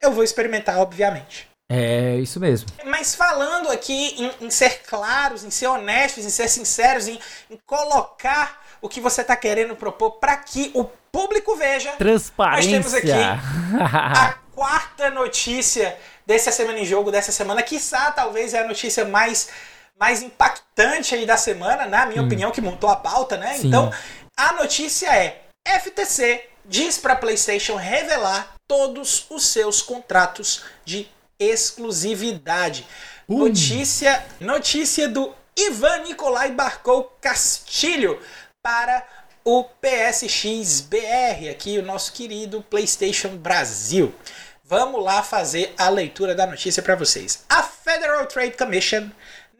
eu 0.00 0.12
vou 0.12 0.22
experimentar, 0.22 0.78
obviamente. 0.78 1.48
É 1.68 2.16
isso 2.16 2.40
mesmo. 2.40 2.68
Mas 2.84 3.14
falando 3.14 3.70
aqui 3.70 4.14
em, 4.18 4.46
em 4.46 4.50
ser 4.50 4.82
claros, 4.82 5.44
em 5.44 5.50
ser 5.50 5.68
honestos, 5.68 6.24
em 6.24 6.30
ser 6.30 6.48
sinceros, 6.48 7.06
em, 7.06 7.18
em 7.48 7.58
colocar 7.64 8.60
o 8.82 8.88
que 8.88 9.00
você 9.00 9.20
está 9.20 9.36
querendo 9.36 9.76
propor 9.76 10.12
para 10.12 10.36
que 10.36 10.70
o 10.74 10.84
público 10.84 11.54
veja. 11.54 11.92
Transparência. 11.92 12.72
Nós 12.72 12.92
temos 12.92 12.94
aqui 12.94 13.12
a 13.12 14.34
quarta 14.52 15.10
notícia 15.10 15.96
dessa 16.26 16.50
semana 16.50 16.78
em 16.78 16.84
jogo, 16.84 17.10
dessa 17.10 17.32
semana, 17.32 17.62
quiçá 17.62 18.10
talvez 18.12 18.54
é 18.54 18.60
a 18.60 18.66
notícia 18.66 19.04
mais, 19.04 19.48
mais 20.00 20.22
impactante 20.22 21.14
aí 21.14 21.26
da 21.26 21.36
semana, 21.36 21.84
na 21.84 22.06
minha 22.06 22.22
hum. 22.22 22.26
opinião, 22.26 22.50
que 22.50 22.60
montou 22.60 22.88
a 22.88 22.96
pauta, 22.96 23.36
né? 23.36 23.58
Sim. 23.58 23.68
Então, 23.68 23.92
a 24.36 24.54
notícia 24.54 25.14
é: 25.14 25.42
FTC 25.68 26.48
diz 26.64 26.96
para 26.96 27.14
PlayStation 27.14 27.76
revelar 27.76 28.54
todos 28.66 29.26
os 29.28 29.46
seus 29.46 29.82
contratos 29.82 30.64
de 30.84 31.06
exclusividade. 31.38 32.86
Uh. 33.28 33.38
Notícia, 33.38 34.24
notícia 34.40 35.08
do 35.08 35.34
Ivan 35.56 35.98
Nicolai 36.04 36.50
Barcou 36.52 37.16
Castilho 37.20 38.20
para 38.62 39.06
o 39.44 39.64
PSX 39.64 40.82
BR, 40.82 41.50
aqui 41.50 41.78
o 41.78 41.82
nosso 41.82 42.12
querido 42.12 42.62
PlayStation 42.62 43.36
Brasil. 43.36 44.14
Vamos 44.64 45.02
lá 45.02 45.22
fazer 45.22 45.74
a 45.76 45.88
leitura 45.88 46.34
da 46.34 46.46
notícia 46.46 46.82
para 46.82 46.94
vocês. 46.94 47.44
A 47.48 47.62
Federal 47.62 48.24
Trade 48.26 48.56
Commission 48.56 49.10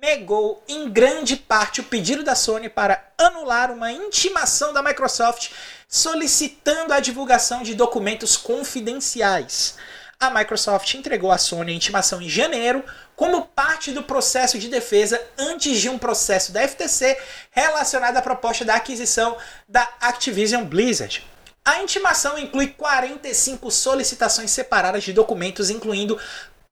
negou 0.01 0.63
em 0.67 0.89
grande 0.89 1.37
parte 1.37 1.81
o 1.81 1.85
pedido 1.85 2.23
da 2.23 2.35
Sony 2.35 2.69
para 2.69 3.05
anular 3.19 3.71
uma 3.71 3.93
intimação 3.93 4.73
da 4.73 4.83
Microsoft 4.83 5.51
solicitando 5.87 6.95
a 6.95 7.01
divulgação 7.01 7.63
de 7.63 7.75
documentos 7.75 8.37
confidenciais. 8.37 9.77
A 10.19 10.31
Microsoft 10.31 10.95
entregou 10.95 11.31
à 11.31 11.39
Sony 11.39 11.73
a 11.73 11.75
intimação 11.75 12.21
em 12.21 12.29
janeiro 12.29 12.83
como 13.15 13.47
parte 13.47 13.93
do 13.93 14.03
processo 14.03 14.59
de 14.59 14.69
defesa 14.69 15.21
antes 15.39 15.79
de 15.79 15.89
um 15.89 15.99
processo 15.99 16.53
da 16.53 16.67
FTC 16.67 17.19
relacionado 17.51 18.17
à 18.17 18.23
proposta 18.23 18.65
da 18.65 18.77
aquisição 18.77 19.37
da 19.69 19.87
Activision 20.01 20.65
Blizzard. 20.65 21.27
A 21.63 21.83
intimação 21.83 22.39
inclui 22.39 22.69
45 22.69 23.71
solicitações 23.71 24.51
separadas 24.51 25.05
de 25.05 25.13
documentos, 25.13 25.69
incluindo 25.69 26.19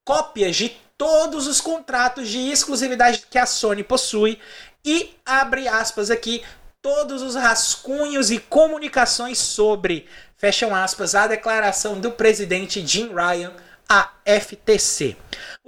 cópias 0.05 0.57
de 0.57 0.75
todos 0.99 1.47
os 1.47 1.61
contratos 1.61 2.29
de 2.29 2.51
exclusividade 2.51 3.25
que 3.31 3.39
a 3.39 3.47
Sony 3.47 3.85
possui 3.85 4.39
e 4.85 5.15
abre 5.25 5.69
aspas 5.69 6.11
aqui 6.11 6.43
todos 6.83 7.23
os 7.23 7.37
rascunhos 7.37 8.31
e 8.31 8.39
comunicações 8.39 9.39
sobre, 9.39 10.07
fecham 10.37 10.75
aspas, 10.75 11.15
a 11.15 11.29
declaração 11.29 12.01
do 12.01 12.11
presidente 12.11 12.85
Jim 12.85 13.13
Ryan 13.15 13.53
a 13.89 14.11
FTC. 14.27 15.17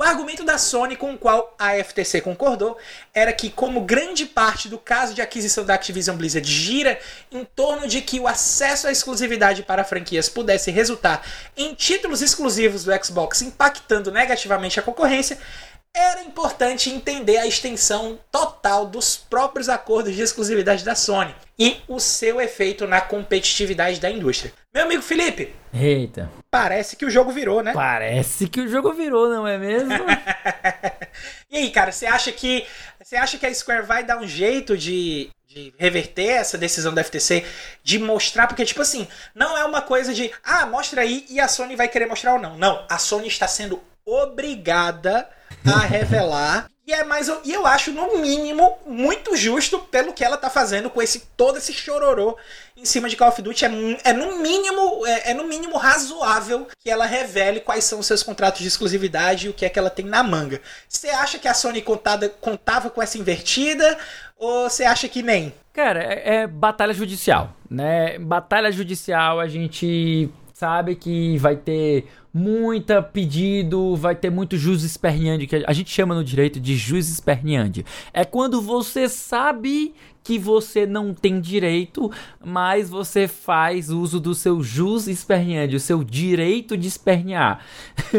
O 0.00 0.02
argumento 0.02 0.44
da 0.44 0.56
Sony 0.56 0.96
com 0.96 1.12
o 1.12 1.18
qual 1.18 1.54
a 1.58 1.74
FTC 1.74 2.22
concordou 2.22 2.78
era 3.12 3.34
que, 3.34 3.50
como 3.50 3.82
grande 3.82 4.24
parte 4.24 4.66
do 4.66 4.78
caso 4.78 5.12
de 5.12 5.20
aquisição 5.20 5.62
da 5.62 5.74
Activision 5.74 6.16
Blizzard 6.16 6.50
gira 6.50 6.98
em 7.30 7.44
torno 7.44 7.86
de 7.86 8.00
que 8.00 8.18
o 8.18 8.26
acesso 8.26 8.86
à 8.86 8.90
exclusividade 8.90 9.62
para 9.62 9.84
franquias 9.84 10.26
pudesse 10.26 10.70
resultar 10.70 11.22
em 11.54 11.74
títulos 11.74 12.22
exclusivos 12.22 12.82
do 12.82 13.04
Xbox 13.04 13.42
impactando 13.42 14.10
negativamente 14.10 14.80
a 14.80 14.82
concorrência, 14.82 15.36
era 15.94 16.22
importante 16.22 16.90
entender 16.90 17.38
a 17.38 17.46
extensão 17.46 18.18
total 18.30 18.86
dos 18.86 19.16
próprios 19.16 19.68
acordos 19.68 20.14
de 20.14 20.22
exclusividade 20.22 20.84
da 20.84 20.94
Sony 20.94 21.34
e 21.58 21.78
o 21.88 21.98
seu 21.98 22.40
efeito 22.40 22.86
na 22.86 23.00
competitividade 23.00 24.00
da 24.00 24.10
indústria. 24.10 24.52
Meu 24.72 24.84
amigo 24.84 25.02
Felipe. 25.02 25.54
Eita. 25.72 26.30
Parece 26.50 26.96
que 26.96 27.04
o 27.04 27.10
jogo 27.10 27.32
virou, 27.32 27.62
né? 27.62 27.72
Parece 27.72 28.48
que 28.48 28.60
o 28.60 28.68
jogo 28.68 28.92
virou, 28.92 29.28
não 29.28 29.46
é 29.46 29.58
mesmo? 29.58 29.92
e 31.50 31.56
aí, 31.56 31.70
cara, 31.70 31.92
você 31.92 32.06
acha 32.06 32.32
que 32.32 32.64
você 33.02 33.16
acha 33.16 33.38
que 33.38 33.46
a 33.46 33.54
Square 33.54 33.86
vai 33.86 34.04
dar 34.04 34.18
um 34.18 34.26
jeito 34.26 34.76
de 34.76 35.30
de 35.52 35.74
reverter 35.76 36.28
essa 36.28 36.56
decisão 36.56 36.94
da 36.94 37.02
FTC, 37.02 37.44
de 37.82 37.98
mostrar, 37.98 38.46
porque, 38.46 38.64
tipo 38.64 38.80
assim, 38.82 39.08
não 39.34 39.58
é 39.58 39.64
uma 39.64 39.82
coisa 39.82 40.14
de, 40.14 40.30
ah, 40.44 40.64
mostra 40.64 41.02
aí 41.02 41.26
e 41.28 41.40
a 41.40 41.48
Sony 41.48 41.74
vai 41.74 41.88
querer 41.88 42.06
mostrar 42.06 42.34
ou 42.34 42.38
não. 42.38 42.56
Não, 42.56 42.86
a 42.88 42.98
Sony 42.98 43.26
está 43.26 43.48
sendo 43.48 43.82
obrigada 44.04 45.28
a 45.64 45.80
revelar. 45.80 46.68
E 46.86 46.92
é 46.92 47.04
mais 47.04 47.28
e 47.44 47.52
eu 47.52 47.66
acho 47.66 47.92
no 47.92 48.18
mínimo 48.18 48.76
muito 48.84 49.36
justo 49.36 49.78
pelo 49.78 50.12
que 50.12 50.24
ela 50.24 50.36
tá 50.36 50.50
fazendo 50.50 50.90
com 50.90 51.00
esse 51.00 51.20
todo 51.36 51.58
esse 51.58 51.72
chororô 51.72 52.36
em 52.76 52.84
cima 52.84 53.08
de 53.08 53.16
Call 53.16 53.28
of 53.28 53.40
Duty 53.40 53.64
é, 53.64 53.68
é 54.04 54.12
no 54.12 54.38
mínimo 54.38 55.06
é, 55.06 55.30
é, 55.30 55.34
no 55.34 55.44
mínimo 55.44 55.76
razoável 55.76 56.66
que 56.80 56.90
ela 56.90 57.06
revele 57.06 57.60
quais 57.60 57.84
são 57.84 58.00
os 58.00 58.06
seus 58.06 58.24
contratos 58.24 58.60
de 58.60 58.66
exclusividade 58.66 59.46
e 59.46 59.50
o 59.50 59.52
que 59.52 59.64
é 59.64 59.68
que 59.68 59.78
ela 59.78 59.90
tem 59.90 60.04
na 60.04 60.24
manga. 60.24 60.60
Você 60.88 61.10
acha 61.10 61.38
que 61.38 61.46
a 61.46 61.54
Sony 61.54 61.80
contada, 61.80 62.28
contava 62.28 62.90
com 62.90 63.00
essa 63.00 63.18
invertida 63.18 63.96
ou 64.36 64.68
você 64.68 64.82
acha 64.82 65.08
que 65.08 65.22
nem? 65.22 65.54
Cara, 65.72 66.02
é, 66.02 66.38
é 66.38 66.46
batalha 66.48 66.92
judicial, 66.92 67.54
né? 67.70 68.18
Batalha 68.18 68.72
judicial 68.72 69.38
a 69.38 69.46
gente 69.46 70.28
sabe 70.54 70.96
que 70.96 71.38
vai 71.38 71.56
ter 71.56 72.06
muita 72.32 73.02
pedido, 73.02 73.96
vai 73.96 74.14
ter 74.14 74.30
muito 74.30 74.56
jus 74.56 74.82
esperneante, 74.82 75.46
que 75.46 75.64
a 75.66 75.72
gente 75.72 75.90
chama 75.90 76.14
no 76.14 76.24
direito 76.24 76.60
de 76.60 76.76
jus 76.76 77.08
esperneante. 77.08 77.84
É 78.12 78.24
quando 78.24 78.60
você 78.60 79.08
sabe 79.08 79.92
que 80.22 80.38
você 80.38 80.86
não 80.86 81.14
tem 81.14 81.40
direito, 81.40 82.10
mas 82.44 82.90
você 82.90 83.26
faz 83.26 83.90
uso 83.90 84.20
do 84.20 84.34
seu 84.34 84.62
jus 84.62 85.06
esperneante, 85.06 85.74
o 85.74 85.80
seu 85.80 86.04
direito 86.04 86.76
de 86.76 86.86
espernear. 86.86 87.64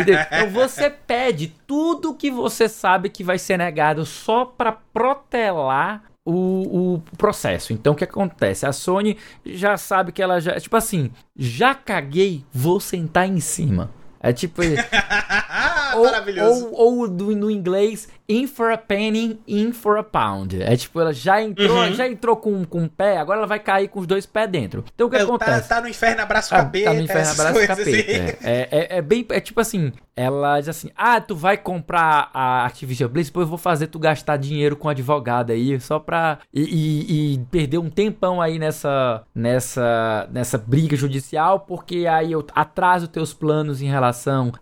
então 0.00 0.50
você 0.50 0.90
pede 0.90 1.54
tudo 1.66 2.14
que 2.14 2.30
você 2.30 2.68
sabe 2.68 3.08
que 3.08 3.22
vai 3.22 3.38
ser 3.38 3.58
negado 3.58 4.04
só 4.04 4.44
para 4.44 4.72
protelar 4.72 6.11
o, 6.24 6.94
o 6.94 7.02
processo. 7.16 7.72
Então 7.72 7.92
o 7.92 7.96
que 7.96 8.04
acontece? 8.04 8.66
A 8.66 8.72
Sony 8.72 9.16
já 9.44 9.76
sabe 9.76 10.12
que 10.12 10.22
ela 10.22 10.40
já. 10.40 10.58
Tipo 10.60 10.76
assim, 10.76 11.10
já 11.36 11.74
caguei, 11.74 12.44
vou 12.52 12.80
sentar 12.80 13.28
em 13.28 13.40
cima. 13.40 13.90
É 14.22 14.32
tipo. 14.32 14.62
ou, 15.96 16.04
Maravilhoso. 16.04 16.68
Ou, 16.72 17.00
ou 17.00 17.08
do, 17.08 17.34
no 17.36 17.50
inglês, 17.50 18.08
in 18.28 18.46
for 18.46 18.70
a 18.70 18.78
penny, 18.78 19.40
in 19.46 19.72
for 19.72 19.98
a 19.98 20.02
pound. 20.02 20.62
É 20.62 20.76
tipo, 20.76 21.00
ela 21.00 21.12
já 21.12 21.42
entrou, 21.42 21.76
uhum. 21.76 21.92
já 21.92 22.08
entrou 22.08 22.36
com, 22.36 22.64
com 22.64 22.82
um 22.82 22.88
pé, 22.88 23.18
agora 23.18 23.38
ela 23.38 23.46
vai 23.46 23.58
cair 23.58 23.88
com 23.88 24.00
os 24.00 24.06
dois 24.06 24.24
pés 24.24 24.48
dentro. 24.48 24.84
Então 24.94 25.08
o 25.08 25.10
que 25.10 25.16
acontece? 25.16 25.68
Tá, 25.68 25.76
tá 25.76 25.80
no 25.80 25.88
inferno, 25.88 26.22
abraço 26.22 26.54
ah, 26.54 26.58
capeta. 26.58 26.90
Tá 26.90 26.94
no 26.94 27.02
inferno, 27.02 27.30
abraço 27.30 27.66
capeta. 27.66 27.82
Assim. 27.82 27.92
É. 27.92 28.38
É, 28.42 28.68
é, 28.70 28.98
é, 28.98 29.02
bem. 29.02 29.26
É 29.30 29.40
tipo 29.40 29.60
assim, 29.60 29.92
ela 30.14 30.60
diz 30.60 30.68
assim: 30.68 30.90
ah, 30.96 31.20
tu 31.20 31.34
vai 31.34 31.56
comprar 31.56 32.30
a 32.32 32.64
Activision 32.66 33.10
Blizzard, 33.10 33.30
depois 33.30 33.44
eu 33.44 33.50
vou 33.50 33.58
fazer 33.58 33.88
tu 33.88 33.98
gastar 33.98 34.36
dinheiro 34.36 34.76
com 34.76 34.88
advogado 34.88 35.50
aí, 35.50 35.78
só 35.80 35.98
pra. 35.98 36.38
E, 36.52 36.62
e, 36.62 37.34
e, 37.34 37.38
perder 37.50 37.78
um 37.78 37.90
tempão 37.90 38.40
aí 38.40 38.58
nessa, 38.58 39.22
nessa, 39.34 40.28
nessa 40.30 40.56
briga 40.56 40.96
judicial, 40.96 41.60
porque 41.60 42.06
aí 42.06 42.32
eu 42.32 42.46
atraso 42.54 43.08
teus 43.08 43.34
planos 43.34 43.82
em 43.82 43.86
relação 43.86 44.11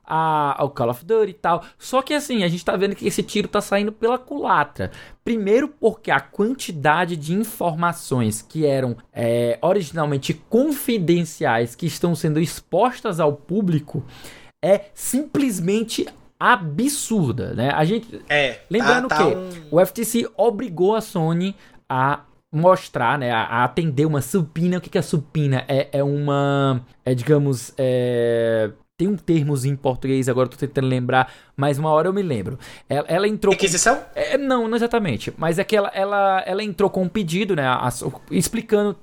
a, 0.04 0.60
ao 0.60 0.70
Call 0.70 0.90
of 0.90 1.04
Duty 1.04 1.30
e 1.30 1.34
tal. 1.34 1.64
Só 1.78 2.02
que 2.02 2.14
assim, 2.14 2.42
a 2.42 2.48
gente 2.48 2.64
tá 2.64 2.76
vendo 2.76 2.94
que 2.94 3.06
esse 3.06 3.22
tiro 3.22 3.48
tá 3.48 3.60
saindo 3.60 3.92
pela 3.92 4.18
culatra. 4.18 4.90
Primeiro, 5.24 5.68
porque 5.68 6.10
a 6.10 6.20
quantidade 6.20 7.16
de 7.16 7.34
informações 7.34 8.42
que 8.42 8.66
eram 8.66 8.96
é, 9.12 9.58
originalmente 9.62 10.34
confidenciais, 10.34 11.74
que 11.74 11.86
estão 11.86 12.14
sendo 12.14 12.40
expostas 12.40 13.20
ao 13.20 13.32
público, 13.32 14.04
é 14.62 14.86
simplesmente 14.94 16.06
absurda, 16.38 17.54
né? 17.54 17.70
A 17.70 17.84
gente 17.84 18.22
é, 18.28 18.60
lembrando 18.70 19.08
tá, 19.08 19.16
tá 19.16 19.24
que 19.24 19.36
um... 19.36 19.50
o 19.70 19.84
FTC 19.84 20.28
obrigou 20.36 20.94
a 20.94 21.02
Sony 21.02 21.54
a 21.88 22.20
mostrar, 22.52 23.18
né, 23.18 23.30
a, 23.30 23.42
a 23.42 23.64
atender 23.64 24.06
uma 24.06 24.20
supina. 24.20 24.78
O 24.78 24.80
que, 24.80 24.90
que 24.90 24.98
é 24.98 25.02
supina? 25.02 25.64
É, 25.68 25.88
é 25.92 26.02
uma, 26.02 26.84
é 27.04 27.14
digamos, 27.14 27.72
é, 27.78 28.70
tem 29.00 29.08
um 29.08 29.16
termo 29.16 29.54
em 29.64 29.74
português, 29.74 30.28
agora 30.28 30.44
eu 30.46 30.50
tô 30.50 30.58
tentando 30.58 30.86
lembrar, 30.86 31.32
mas 31.56 31.78
uma 31.78 31.88
hora 31.88 32.08
eu 32.08 32.12
me 32.12 32.20
lembro. 32.20 32.58
Ela, 32.86 33.06
ela 33.08 33.26
entrou. 33.26 33.50
Requisição? 33.54 33.96
Com... 33.96 34.02
É, 34.14 34.36
não, 34.36 34.68
não 34.68 34.76
exatamente. 34.76 35.32
Mas 35.38 35.58
é 35.58 35.64
que 35.64 35.74
ela, 35.74 35.90
ela, 35.94 36.42
ela 36.46 36.62
entrou 36.62 36.90
com 36.90 37.04
um 37.04 37.08
pedido, 37.08 37.56
né? 37.56 37.66
A, 37.66 37.88
a, 37.88 37.90
explicando 38.30 38.94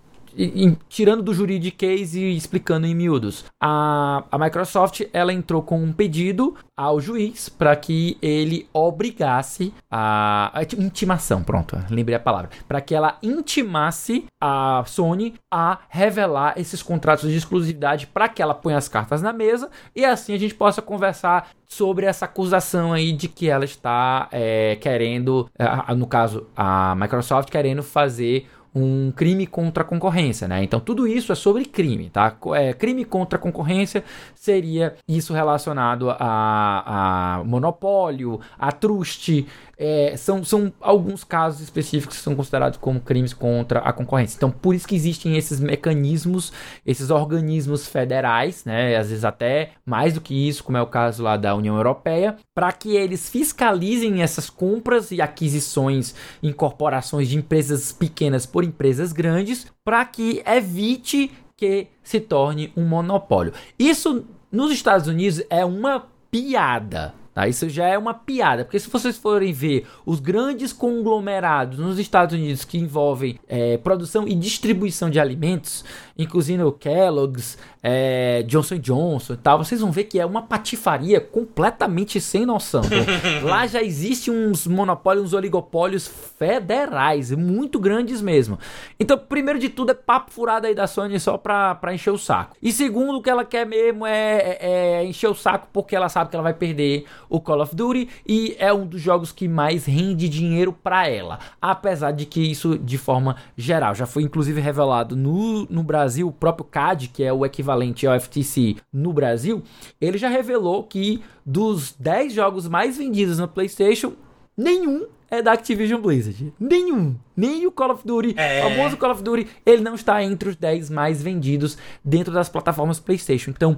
tirando 0.87 1.23
do 1.23 1.33
juridiquês 1.33 2.15
e 2.15 2.35
explicando 2.35 2.85
em 2.85 2.95
miúdos. 2.95 3.45
A, 3.61 4.23
a 4.31 4.37
Microsoft 4.37 5.01
ela 5.11 5.33
entrou 5.33 5.61
com 5.61 5.81
um 5.81 5.91
pedido 5.91 6.55
ao 6.75 7.01
juiz 7.01 7.49
para 7.49 7.75
que 7.75 8.17
ele 8.21 8.69
obrigasse 8.71 9.73
a, 9.89 10.51
a, 10.53 10.61
intimação, 10.61 11.43
pronto, 11.43 11.75
lembrei 11.89 12.15
a 12.15 12.19
palavra, 12.19 12.51
para 12.67 12.79
que 12.79 12.93
ela 12.93 13.17
intimasse 13.23 14.25
a 14.39 14.83
Sony 14.85 15.33
a 15.51 15.79
revelar 15.89 16.53
esses 16.57 16.83
contratos 16.83 17.31
de 17.31 17.35
exclusividade 17.35 18.05
para 18.05 18.29
que 18.29 18.41
ela 18.41 18.53
ponha 18.53 18.77
as 18.77 18.87
cartas 18.87 19.23
na 19.23 19.33
mesa 19.33 19.71
e 19.95 20.05
assim 20.05 20.33
a 20.33 20.37
gente 20.37 20.53
possa 20.53 20.81
conversar 20.81 21.49
sobre 21.67 22.05
essa 22.05 22.25
acusação 22.25 22.93
aí 22.93 23.11
de 23.11 23.27
que 23.27 23.49
ela 23.49 23.65
está 23.65 24.27
é, 24.31 24.77
querendo, 24.79 25.49
no 25.95 26.05
caso 26.05 26.47
a 26.55 26.95
Microsoft 26.95 27.49
querendo 27.49 27.81
fazer 27.81 28.47
um 28.77 29.11
crime 29.11 29.47
contra 29.47 29.83
a 29.83 29.85
concorrência, 29.85 30.47
né? 30.47 30.63
Então 30.63 30.79
tudo 30.79 31.07
isso 31.07 31.31
é 31.31 31.35
sobre 31.35 31.65
crime, 31.65 32.09
tá? 32.09 32.35
É, 32.55 32.73
crime 32.73 33.03
contra 33.03 33.37
a 33.37 33.41
concorrência 33.41 34.03
seria 34.35 34.95
isso 35.07 35.33
relacionado 35.33 36.09
a, 36.09 36.17
a 36.19 37.43
monopólio, 37.43 38.39
a 38.57 38.71
truste, 38.71 39.47
é, 39.77 40.17
são, 40.17 40.43
são 40.43 40.73
alguns 40.81 41.23
casos 41.23 41.61
específicos 41.61 42.17
que 42.17 42.23
são 42.23 42.35
considerados 42.35 42.77
como 42.79 42.99
crimes 42.99 43.33
contra 43.33 43.79
a 43.79 43.93
concorrência. 43.93 44.35
Então, 44.35 44.49
por 44.49 44.73
isso 44.73 44.87
que 44.87 44.95
existem 44.95 45.37
esses 45.37 45.59
mecanismos, 45.59 46.51
esses 46.85 47.09
organismos 47.09 47.87
federais, 47.87 48.65
né, 48.65 48.95
às 48.95 49.09
vezes 49.09 49.23
até 49.23 49.71
mais 49.85 50.13
do 50.13 50.21
que 50.21 50.47
isso, 50.47 50.63
como 50.63 50.77
é 50.77 50.81
o 50.81 50.87
caso 50.87 51.21
lá 51.21 51.37
da 51.37 51.55
União 51.55 51.75
Europeia, 51.75 52.35
para 52.55 52.71
que 52.71 52.95
eles 52.95 53.29
fiscalizem 53.29 54.21
essas 54.21 54.49
compras 54.49 55.11
e 55.11 55.21
aquisições, 55.21 56.15
incorporações 56.41 57.29
de 57.29 57.37
empresas 57.37 57.91
pequenas 57.91 58.45
por 58.45 58.63
empresas 58.63 59.13
grandes, 59.13 59.67
para 59.85 60.03
que 60.05 60.41
evite 60.45 61.31
que 61.55 61.87
se 62.03 62.19
torne 62.19 62.71
um 62.75 62.85
monopólio. 62.85 63.53
Isso 63.77 64.25
nos 64.51 64.71
Estados 64.71 65.07
Unidos 65.07 65.41
é 65.49 65.65
uma 65.65 66.05
piada. 66.31 67.13
Tá? 67.37 67.47
Isso 67.47 67.69
já 67.69 67.85
é 67.85 67.95
uma 67.95 68.15
piada, 68.15 68.65
porque 68.65 68.79
se 68.79 68.89
vocês 68.89 69.15
forem 69.15 69.53
ver 69.53 69.85
os 70.03 70.19
grandes 70.19 70.73
conglomerados 70.73 71.77
nos 71.77 71.99
Estados 71.99 72.33
Unidos 72.33 72.65
que 72.65 72.79
envolvem 72.79 73.39
é, 73.47 73.77
produção 73.77 74.27
e 74.27 74.33
distribuição 74.33 75.07
de 75.07 75.19
alimentos, 75.19 75.85
inclusive 76.17 76.63
o 76.63 76.71
Kellogg's, 76.71 77.55
é, 77.83 78.43
Johnson 78.47 78.79
Johnson 78.79 79.33
e 79.33 79.37
tal, 79.37 79.59
vocês 79.59 79.81
vão 79.81 79.91
ver 79.91 80.05
que 80.05 80.19
é 80.19 80.25
uma 80.25 80.41
patifaria 80.41 81.21
completamente 81.21 82.19
sem 82.19 82.43
noção. 82.43 82.81
Lá 83.43 83.67
já 83.67 83.83
existem 83.83 84.33
uns 84.33 84.65
monopólios, 84.65 85.27
uns 85.27 85.33
oligopólios 85.33 86.07
federais, 86.37 87.31
muito 87.31 87.79
grandes 87.79 88.19
mesmo. 88.19 88.57
Então, 88.99 89.17
primeiro 89.17 89.59
de 89.59 89.69
tudo, 89.69 89.91
é 89.91 89.93
papo 89.93 90.31
furado 90.31 90.65
aí 90.65 90.73
da 90.73 90.87
Sony 90.87 91.19
só 91.19 91.37
pra, 91.37 91.75
pra 91.75 91.93
encher 91.93 92.11
o 92.11 92.17
saco. 92.17 92.55
E 92.61 92.71
segundo, 92.71 93.19
o 93.19 93.21
que 93.21 93.29
ela 93.29 93.45
quer 93.45 93.65
mesmo 93.65 94.05
é, 94.07 94.57
é, 94.59 94.93
é 94.95 95.05
encher 95.05 95.29
o 95.29 95.35
saco 95.35 95.67
porque 95.71 95.95
ela 95.95 96.09
sabe 96.09 96.31
que 96.31 96.35
ela 96.35 96.43
vai 96.43 96.53
perder 96.55 97.05
o 97.29 97.39
Call 97.39 97.61
of 97.61 97.75
Duty 97.75 98.07
e 98.27 98.55
é 98.59 98.73
um 98.73 98.85
dos 98.85 99.01
jogos 99.01 99.31
que 99.31 99.47
mais 99.47 99.85
rende 99.85 100.29
dinheiro 100.29 100.71
para 100.71 101.07
ela. 101.07 101.39
Apesar 101.61 102.11
de 102.11 102.25
que 102.25 102.39
isso 102.39 102.77
de 102.77 102.97
forma 102.97 103.35
geral 103.55 103.95
já 103.95 104.05
foi 104.05 104.23
inclusive 104.23 104.61
revelado 104.61 105.15
no, 105.15 105.65
no 105.65 105.83
Brasil, 105.83 106.27
o 106.27 106.31
próprio 106.31 106.65
CAD, 106.65 107.09
que 107.09 107.23
é 107.23 107.31
o 107.31 107.45
equivalente 107.45 108.05
ao 108.05 108.19
FTC 108.19 108.77
no 108.91 109.13
Brasil, 109.13 109.63
ele 109.99 110.17
já 110.17 110.29
revelou 110.29 110.83
que 110.83 111.21
dos 111.45 111.93
10 111.99 112.33
jogos 112.33 112.67
mais 112.67 112.97
vendidos 112.97 113.39
no 113.39 113.47
PlayStation, 113.47 114.13
nenhum 114.55 115.05
é 115.29 115.41
da 115.41 115.53
Activision 115.53 116.01
Blizzard. 116.01 116.53
Nenhum. 116.59 117.15
Nem 117.37 117.67
o 117.67 117.71
Call 117.71 117.91
of 117.91 118.05
Duty, 118.05 118.33
é. 118.35 118.65
o 118.65 118.69
famoso 118.69 118.97
Call 118.97 119.11
of 119.11 119.21
Duty, 119.21 119.47
ele 119.63 119.83
não 119.83 119.93
está 119.93 120.23
entre 120.23 120.49
os 120.49 120.55
10 120.55 120.89
mais 120.89 121.21
vendidos 121.21 121.77
dentro 122.03 122.33
das 122.33 122.49
plataformas 122.49 122.99
PlayStation. 122.99 123.51
Então, 123.51 123.77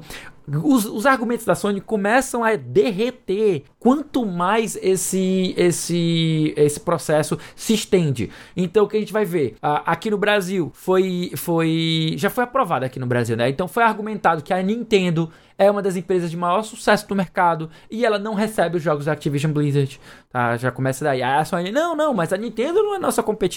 os, 0.63 0.85
os, 0.85 1.05
argumentos 1.05 1.45
da 1.45 1.53
Sony 1.53 1.79
começam 1.79 2.43
a 2.43 2.55
derreter 2.55 3.63
quanto 3.79 4.25
mais 4.25 4.77
esse 4.81 5.53
esse 5.55 6.53
esse 6.57 6.79
processo 6.79 7.37
se 7.55 7.73
estende. 7.73 8.31
Então 8.55 8.85
o 8.85 8.87
que 8.87 8.97
a 8.97 8.99
gente 8.99 9.13
vai 9.13 9.25
ver 9.25 9.55
aqui 9.61 10.09
no 10.09 10.17
Brasil 10.17 10.71
foi 10.73 11.31
foi 11.35 12.15
já 12.17 12.29
foi 12.29 12.45
aprovado 12.45 12.85
aqui 12.85 12.99
no 12.99 13.05
Brasil, 13.05 13.37
né? 13.37 13.49
Então 13.49 13.67
foi 13.67 13.83
argumentado 13.83 14.41
que 14.41 14.53
a 14.53 14.61
Nintendo 14.61 15.29
é 15.57 15.69
uma 15.69 15.81
das 15.81 15.97
empresas 15.97 16.31
de 16.31 16.37
maior 16.37 16.63
sucesso 16.63 17.07
do 17.07 17.13
mercado 17.13 17.69
e 17.91 18.05
ela 18.05 18.17
não 18.17 18.33
recebe 18.33 18.77
os 18.77 18.81
jogos 18.81 19.05
da 19.05 19.11
Activision 19.11 19.51
Blizzard, 19.51 19.99
tá? 20.29 20.55
Já 20.55 20.71
começa 20.71 21.03
daí. 21.03 21.21
Aí 21.21 21.39
a 21.39 21.43
Sony, 21.43 21.69
não, 21.69 21.95
não, 21.95 22.13
mas 22.13 22.31
a 22.31 22.37
Nintendo 22.37 22.81
não 22.81 22.95
é 22.95 22.99
nossa 22.99 23.21
competidora. 23.21 23.48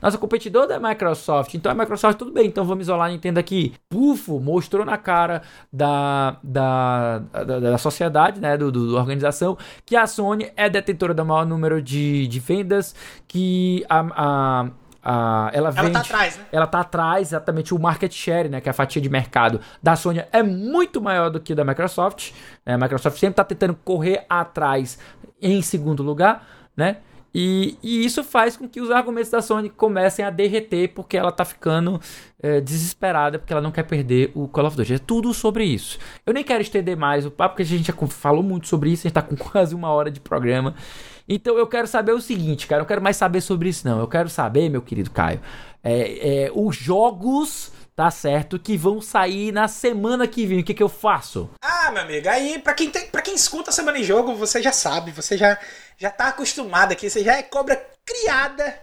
Nossa 0.00 0.18
competidora 0.18 0.74
é 0.74 0.76
a 0.76 0.80
Microsoft. 0.80 1.54
Então 1.54 1.70
a 1.70 1.74
Microsoft, 1.74 2.18
tudo 2.18 2.32
bem, 2.32 2.46
então 2.46 2.64
vamos 2.64 2.84
isolar 2.84 3.08
a 3.08 3.10
Nintendo 3.10 3.40
aqui. 3.40 3.74
Pufo, 3.88 4.40
mostrou 4.40 4.84
na 4.84 4.96
cara 4.96 5.42
da, 5.72 6.36
da, 6.42 7.18
da, 7.18 7.60
da 7.60 7.78
sociedade, 7.78 8.40
né, 8.40 8.56
do, 8.56 8.70
do, 8.70 8.92
da 8.92 8.98
organização, 8.98 9.56
que 9.84 9.96
a 9.96 10.06
Sony 10.06 10.50
é 10.56 10.68
detentora 10.68 11.12
do 11.12 11.24
maior 11.24 11.46
número 11.46 11.82
de, 11.82 12.26
de 12.26 12.40
vendas, 12.40 12.94
que 13.26 13.84
a, 13.88 14.04
a 14.10 14.70
Uh, 15.06 15.46
ela, 15.52 15.70
vende, 15.70 15.86
ela 15.86 15.92
tá 15.92 16.00
atrás, 16.00 16.36
né? 16.36 16.44
Ela 16.50 16.66
tá 16.66 16.80
atrás, 16.80 17.28
exatamente. 17.28 17.72
O 17.72 17.78
market 17.78 18.12
share, 18.12 18.48
né? 18.48 18.60
Que 18.60 18.68
é 18.68 18.70
a 18.70 18.74
fatia 18.74 19.00
de 19.00 19.08
mercado 19.08 19.60
da 19.80 19.94
Sony 19.94 20.24
é 20.32 20.42
muito 20.42 21.00
maior 21.00 21.30
do 21.30 21.38
que 21.38 21.54
da 21.54 21.64
Microsoft. 21.64 22.32
Né? 22.64 22.74
A 22.74 22.78
Microsoft 22.78 23.16
sempre 23.16 23.36
tá 23.36 23.44
tentando 23.44 23.78
correr 23.84 24.26
atrás 24.28 24.98
em 25.40 25.62
segundo 25.62 26.02
lugar, 26.02 26.44
né? 26.76 26.96
E, 27.38 27.76
e, 27.82 28.02
isso 28.02 28.24
faz 28.24 28.56
com 28.56 28.66
que 28.66 28.80
os 28.80 28.90
argumentos 28.90 29.30
da 29.30 29.42
Sony 29.42 29.68
comecem 29.68 30.24
a 30.24 30.30
derreter 30.30 30.88
porque 30.94 31.18
ela 31.18 31.30
tá 31.30 31.44
ficando 31.44 32.00
é, 32.42 32.62
desesperada 32.62 33.38
porque 33.38 33.52
ela 33.52 33.60
não 33.60 33.70
quer 33.70 33.82
perder 33.82 34.32
o 34.34 34.48
Call 34.48 34.64
of 34.64 34.74
Duty. 34.74 34.94
É 34.94 34.98
tudo 34.98 35.34
sobre 35.34 35.62
isso. 35.62 35.98
Eu 36.24 36.32
nem 36.32 36.42
quero 36.42 36.62
estender 36.62 36.96
mais 36.96 37.26
o 37.26 37.30
papo 37.30 37.56
porque 37.56 37.62
a 37.62 37.66
gente 37.66 37.88
já 37.88 38.06
falou 38.06 38.42
muito 38.42 38.66
sobre 38.66 38.88
isso, 38.90 39.02
a 39.02 39.08
gente 39.08 39.12
tá 39.12 39.20
com 39.20 39.36
quase 39.52 39.74
uma 39.74 39.90
hora 39.90 40.10
de 40.10 40.18
programa. 40.18 40.74
Então 41.28 41.58
eu 41.58 41.66
quero 41.66 41.86
saber 41.86 42.12
o 42.12 42.22
seguinte, 42.22 42.66
cara. 42.66 42.78
Eu 42.78 42.84
não 42.84 42.88
quero 42.88 43.02
mais 43.02 43.18
saber 43.18 43.42
sobre 43.42 43.68
isso, 43.68 43.86
não. 43.86 44.00
Eu 44.00 44.08
quero 44.08 44.30
saber, 44.30 44.70
meu 44.70 44.80
querido 44.80 45.10
Caio, 45.10 45.42
é, 45.84 46.44
é, 46.44 46.52
os 46.54 46.74
jogos 46.74 47.70
tá 47.96 48.10
certo? 48.10 48.58
Que 48.58 48.76
vão 48.76 49.00
sair 49.00 49.50
na 49.50 49.66
semana 49.66 50.28
que 50.28 50.44
vem. 50.44 50.60
O 50.60 50.64
que, 50.64 50.74
que 50.74 50.82
eu 50.82 50.88
faço? 50.88 51.50
Ah, 51.62 51.90
meu 51.90 52.02
amigo, 52.02 52.28
aí, 52.28 52.58
pra 52.58 52.74
quem, 52.74 52.90
tem, 52.90 53.08
pra 53.08 53.22
quem 53.22 53.34
escuta 53.34 53.70
a 53.70 53.72
Semana 53.72 53.98
em 53.98 54.04
Jogo, 54.04 54.34
você 54.34 54.62
já 54.62 54.70
sabe, 54.70 55.10
você 55.10 55.38
já, 55.38 55.58
já 55.96 56.10
tá 56.10 56.28
acostumado 56.28 56.92
aqui, 56.92 57.08
você 57.08 57.24
já 57.24 57.38
é 57.38 57.42
cobra 57.42 57.82
criada 58.04 58.78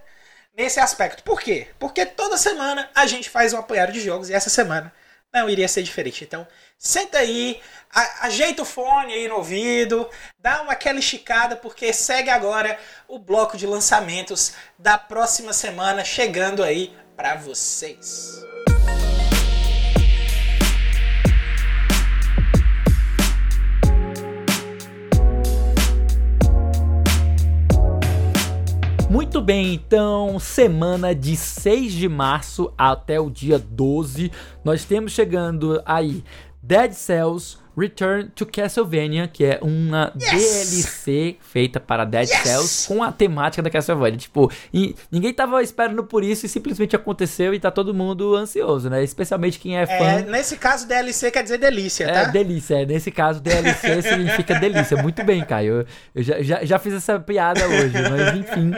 nesse 0.58 0.80
aspecto. 0.80 1.22
Por 1.24 1.40
quê? 1.40 1.68
Porque 1.78 2.06
toda 2.06 2.38
semana 2.38 2.90
a 2.96 3.06
gente 3.06 3.30
faz 3.30 3.54
um 3.54 3.60
apoiado 3.60 3.92
de 3.92 4.02
jogos 4.02 4.30
e 4.30 4.34
essa 4.34 4.50
semana 4.50 4.92
não 5.32 5.48
iria 5.48 5.68
ser 5.68 5.84
diferente. 5.84 6.24
Então, 6.24 6.48
senta 6.78 7.20
aí, 7.20 7.62
a, 7.94 8.26
ajeita 8.26 8.64
o 8.64 8.66
fone 8.66 9.14
aí 9.14 9.28
no 9.28 9.36
ouvido, 9.36 10.10
dá 10.40 10.64
uma 10.64 10.74
aquela 10.74 10.98
esticada, 10.98 11.56
porque 11.56 11.94
segue 11.94 12.32
agora 12.32 12.80
o 13.08 13.20
bloco 13.20 13.58
de 13.58 13.68
lançamentos 13.68 14.54
da 14.78 14.98
próxima 14.98 15.54
semana 15.54 16.04
chegando 16.04 16.64
aí 16.64 16.96
para 17.16 17.36
vocês. 17.36 18.44
Muito 29.14 29.40
bem, 29.42 29.76
então, 29.76 30.40
semana 30.40 31.14
de 31.14 31.38
6 31.38 31.94
de 31.94 32.10
março 32.10 32.74
até 32.76 33.20
o 33.20 33.30
dia 33.30 33.60
12, 33.60 34.32
nós 34.64 34.86
temos 34.86 35.12
chegando 35.12 35.80
aí 35.86 36.24
Dead 36.64 36.94
Cells, 36.94 37.60
Return 37.78 38.30
to 38.36 38.46
Castlevania, 38.46 39.28
que 39.28 39.46
é 39.46 39.60
uma 39.62 40.14
yes! 40.16 40.70
DLC 40.70 41.38
feita 41.42 41.80
para 41.80 42.06
Dead 42.06 42.28
yes! 42.30 42.40
Cells 42.40 42.88
com 42.88 43.04
a 43.04 43.12
temática 43.12 43.62
da 43.62 43.70
Castlevania. 43.70 44.18
Tipo, 44.18 44.52
ninguém 45.12 45.34
tava 45.34 45.62
esperando 45.62 46.04
por 46.04 46.24
isso 46.24 46.46
e 46.46 46.50
simplesmente 46.50 46.96
aconteceu 46.96 47.54
e 47.54 47.60
tá 47.60 47.72
todo 47.72 47.94
mundo 47.94 48.36
ansioso, 48.36 48.90
né? 48.90 49.04
Especialmente 49.04 49.60
quem 49.60 49.78
é 49.78 49.86
fã. 49.86 49.94
É, 49.94 50.22
nesse 50.22 50.58
caso, 50.58 50.88
DLC 50.88 51.32
quer 51.32 51.44
dizer 51.44 51.58
delícia, 51.58 52.08
tá? 52.08 52.20
É, 52.22 52.32
delícia. 52.32 52.82
É. 52.82 52.86
Nesse 52.86 53.12
caso, 53.12 53.42
DLC 53.42 54.02
significa 54.04 54.60
delícia. 54.60 55.02
Muito 55.02 55.24
bem, 55.24 55.44
Caio. 55.44 55.74
Eu, 55.74 55.86
eu 56.16 56.24
já, 56.24 56.42
já, 56.42 56.64
já 56.64 56.80
fiz 56.80 56.94
essa 56.94 57.20
piada 57.20 57.68
hoje, 57.68 57.94
mas 57.94 58.38
enfim. 58.38 58.74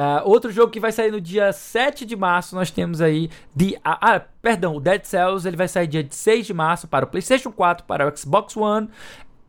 Uh, 0.00 0.26
outro 0.26 0.50
jogo 0.50 0.72
que 0.72 0.80
vai 0.80 0.90
sair 0.90 1.12
no 1.12 1.20
dia 1.20 1.52
7 1.52 2.06
de 2.06 2.16
março, 2.16 2.54
nós 2.54 2.70
temos 2.70 3.02
aí 3.02 3.28
The, 3.54 3.78
ah, 3.84 4.14
ah, 4.14 4.20
perdão, 4.40 4.76
o 4.76 4.80
Dead 4.80 5.04
Cells, 5.04 5.46
ele 5.46 5.58
vai 5.58 5.68
sair 5.68 5.86
dia 5.86 6.06
6 6.08 6.46
de 6.46 6.54
março 6.54 6.88
para 6.88 7.04
o 7.04 7.08
PlayStation 7.08 7.52
4, 7.52 7.84
para 7.84 8.08
o 8.08 8.16
Xbox 8.16 8.56
One, 8.56 8.88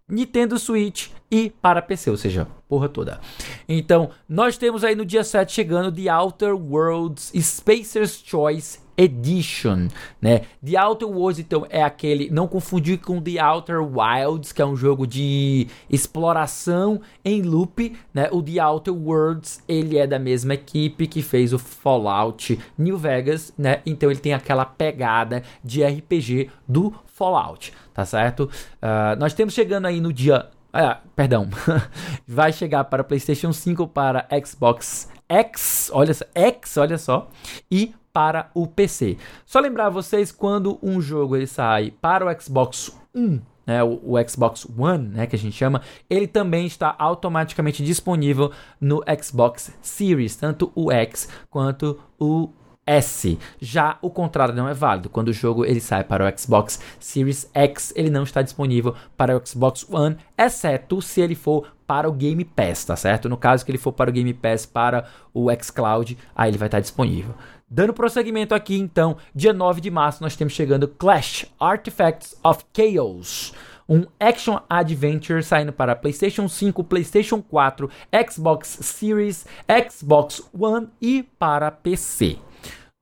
Nintendo 0.10 0.60
Switch 0.60 1.08
e 1.32 1.50
para 1.62 1.82
PC, 1.82 2.10
ou 2.12 2.18
seja, 2.18 2.46
porra 2.68 2.90
toda. 2.90 3.22
Então, 3.66 4.10
nós 4.28 4.58
temos 4.58 4.84
aí 4.84 4.94
no 4.94 5.06
dia 5.06 5.24
7 5.24 5.54
chegando 5.54 5.90
The 5.90 6.14
Outer 6.14 6.54
Worlds 6.54 7.32
Spacer's 7.34 8.22
Choice 8.22 8.78
Edition, 9.02 9.88
né? 10.22 10.42
The 10.64 10.80
Outer 10.80 11.08
Worlds, 11.08 11.40
então, 11.40 11.66
é 11.70 11.82
aquele, 11.82 12.30
não 12.30 12.48
confundir 12.48 13.00
com 13.00 13.20
The 13.20 13.44
Outer 13.44 13.82
Wilds, 13.82 14.52
que 14.52 14.62
é 14.62 14.66
um 14.66 14.76
jogo 14.76 15.08
de 15.08 15.68
exploração 15.90 17.02
em 17.26 17.42
loop, 17.42 17.98
né? 18.14 18.30
O 18.32 18.44
The 18.44 18.64
Outer 18.64 18.94
Worlds, 18.94 19.64
ele 19.68 19.98
é 19.98 20.06
da 20.06 20.20
mesma 20.20 20.54
equipe 20.54 21.08
que 21.08 21.24
fez 21.24 21.52
o 21.52 21.58
Fallout 21.58 22.60
New 22.78 22.98
Vegas, 22.98 23.52
né? 23.58 23.82
Então 23.88 24.12
ele 24.12 24.20
tem 24.20 24.34
aquela 24.34 24.66
pegada 24.66 25.42
de 25.64 25.84
RPG 25.84 26.52
do 26.68 26.94
Fallout, 27.08 27.74
tá 27.94 28.06
certo? 28.06 28.44
Uh, 28.76 29.18
nós 29.20 29.34
temos 29.34 29.56
chegando 29.56 29.88
aí 29.88 30.00
no 30.00 30.14
dia 30.14 30.48
ah, 30.74 31.00
perdão. 31.16 31.50
Vai 32.26 32.54
chegar 32.54 32.86
para 32.86 33.04
PlayStation 33.04 33.52
5, 33.52 33.88
para 33.88 34.26
Xbox 34.46 35.10
X, 35.28 35.90
olha 35.94 36.14
só, 36.14 36.26
X, 36.34 36.78
olha 36.78 36.98
só, 36.98 37.30
e 37.70 37.94
para 38.14 38.50
o 38.54 38.68
PC. 38.68 39.18
Só 39.46 39.60
lembrar 39.60 39.90
vocês 39.90 40.32
quando 40.32 40.80
um 40.82 41.02
jogo 41.02 41.36
ele 41.36 41.48
sai 41.48 41.92
para 41.92 42.26
o 42.26 42.42
Xbox 42.42 42.92
One, 43.16 43.42
né, 43.66 43.84
o, 43.84 44.00
o, 44.04 44.30
Xbox 44.30 44.68
One, 44.78 45.10
né, 45.10 45.28
que 45.28 45.36
a 45.36 45.40
gente 45.40 45.56
chama, 45.56 45.82
ele 46.10 46.28
também 46.28 46.66
está 46.66 46.96
automaticamente 46.98 47.84
disponível 47.84 48.52
no 48.80 49.04
Xbox 49.22 49.74
Series, 49.82 50.36
tanto 50.36 50.72
o 50.76 50.92
X 50.92 51.30
quanto 51.50 52.00
o 52.20 52.50
S. 52.86 53.38
Já 53.60 53.98
o 54.02 54.10
contrário 54.10 54.56
não 54.56 54.68
é 54.68 54.74
válido. 54.74 55.10
Quando 55.10 55.30
o 55.30 55.34
jogo 55.34 55.64
ele 55.64 55.80
sai 55.80 56.04
para 56.04 56.26
o 56.26 56.40
Xbox 56.40 56.82
Series 57.00 57.50
X, 57.54 57.94
ele 57.96 58.10
não 58.10 58.24
está 58.24 58.42
disponível 58.42 58.96
para 59.16 59.38
o 59.38 59.42
Xbox 59.46 59.88
One, 59.90 60.18
exceto 60.38 61.02
se 61.02 61.22
ele 61.22 61.36
for 61.36 61.72
para 61.86 62.10
o 62.10 62.14
Game 62.14 62.44
Pass, 62.44 62.86
tá 62.86 62.96
certo? 62.96 63.30
No 63.30 63.38
caso 63.38 63.66
que 63.66 63.72
ele 63.72 63.78
for 63.78 63.92
para 63.92 64.10
o 64.10 64.14
Game 64.14 64.34
Pass 64.34 64.66
para 64.66 65.06
o 65.34 65.50
xCloud, 65.52 66.18
aí 66.36 66.50
ele 66.50 66.58
vai 66.58 66.68
estar 66.68 66.80
disponível. 66.80 67.36
Dando 67.74 67.94
prosseguimento 67.94 68.54
aqui, 68.54 68.78
então, 68.78 69.16
dia 69.34 69.54
9 69.54 69.80
de 69.80 69.90
março 69.90 70.22
nós 70.22 70.36
temos 70.36 70.52
chegando 70.52 70.90
Clash 70.90 71.46
Artifacts 71.58 72.36
of 72.44 72.66
Chaos 72.74 73.54
um 73.88 74.06
action 74.20 74.60
adventure 74.70 75.42
saindo 75.44 75.74
para 75.74 75.96
PlayStation 75.96 76.48
5, 76.48 76.84
PlayStation 76.84 77.42
4, 77.42 77.90
Xbox 78.30 78.78
Series, 78.82 79.46
Xbox 79.90 80.42
One 80.58 80.88
e 81.02 81.24
para 81.38 81.72
PC. 81.72 82.38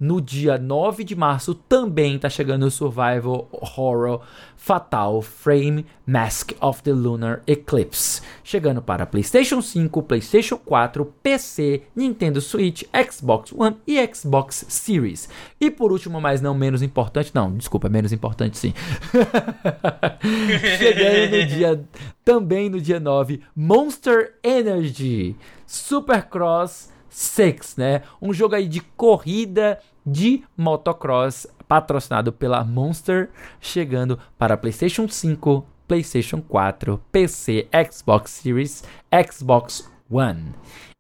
No 0.01 0.21
dia 0.21 0.57
9 0.57 1.03
de 1.03 1.13
março 1.13 1.53
também 1.53 2.15
está 2.15 2.29
chegando 2.29 2.65
o 2.65 2.71
Survival 2.71 3.49
Horror 3.51 4.21
Fatal 4.55 5.21
Frame 5.21 5.85
Mask 6.07 6.53
of 6.61 6.81
the 6.83 6.93
Lunar 6.93 7.41
Eclipse, 7.45 8.21
chegando 8.41 8.81
para 8.81 9.05
PlayStation 9.05 9.61
5, 9.61 10.01
PlayStation 10.03 10.55
4, 10.55 11.03
PC, 11.21 11.81
Nintendo 11.93 12.39
Switch, 12.39 12.83
Xbox 13.11 13.51
One 13.51 13.75
e 13.85 13.99
Xbox 14.15 14.65
Series. 14.69 15.27
E 15.59 15.69
por 15.69 15.91
último, 15.91 16.21
mas 16.21 16.39
não 16.39 16.55
menos 16.55 16.81
importante, 16.81 17.31
não, 17.35 17.51
desculpa, 17.51 17.89
menos 17.89 18.13
importante 18.13 18.57
sim. 18.57 18.73
chegando 20.79 21.35
no 21.35 21.45
dia 21.45 21.83
também 22.23 22.69
no 22.69 22.79
dia 22.79 23.01
9, 23.01 23.41
Monster 23.53 24.35
Energy 24.41 25.35
Supercross 25.67 26.89
6, 27.09 27.75
né? 27.77 28.03
Um 28.21 28.33
jogo 28.33 28.55
aí 28.55 28.67
de 28.67 28.79
corrida 28.79 29.79
de 30.05 30.43
motocross 30.57 31.47
patrocinado 31.67 32.33
pela 32.33 32.63
Monster, 32.63 33.29
chegando 33.61 34.17
para 34.37 34.57
PlayStation 34.57 35.07
5, 35.07 35.65
PlayStation 35.87 36.41
4, 36.41 36.99
PC, 37.11 37.67
Xbox 37.91 38.31
Series, 38.31 38.83
Xbox 39.31 39.89
One. 40.09 40.53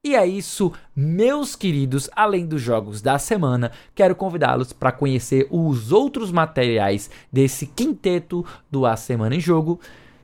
E 0.05 0.15
é 0.15 0.25
isso, 0.25 0.71
meus 0.95 1.55
queridos. 1.55 2.09
Além 2.15 2.45
dos 2.45 2.61
jogos 2.61 3.01
da 3.01 3.19
semana, 3.19 3.71
quero 3.93 4.15
convidá-los 4.15 4.71
para 4.71 4.91
conhecer 4.91 5.47
os 5.51 5.91
outros 5.91 6.31
materiais 6.31 7.09
desse 7.31 7.65
quinteto 7.65 8.45
do 8.71 8.85
A 8.85 8.95
Semana 8.95 9.35
em 9.35 9.41
Jogo, 9.41 9.79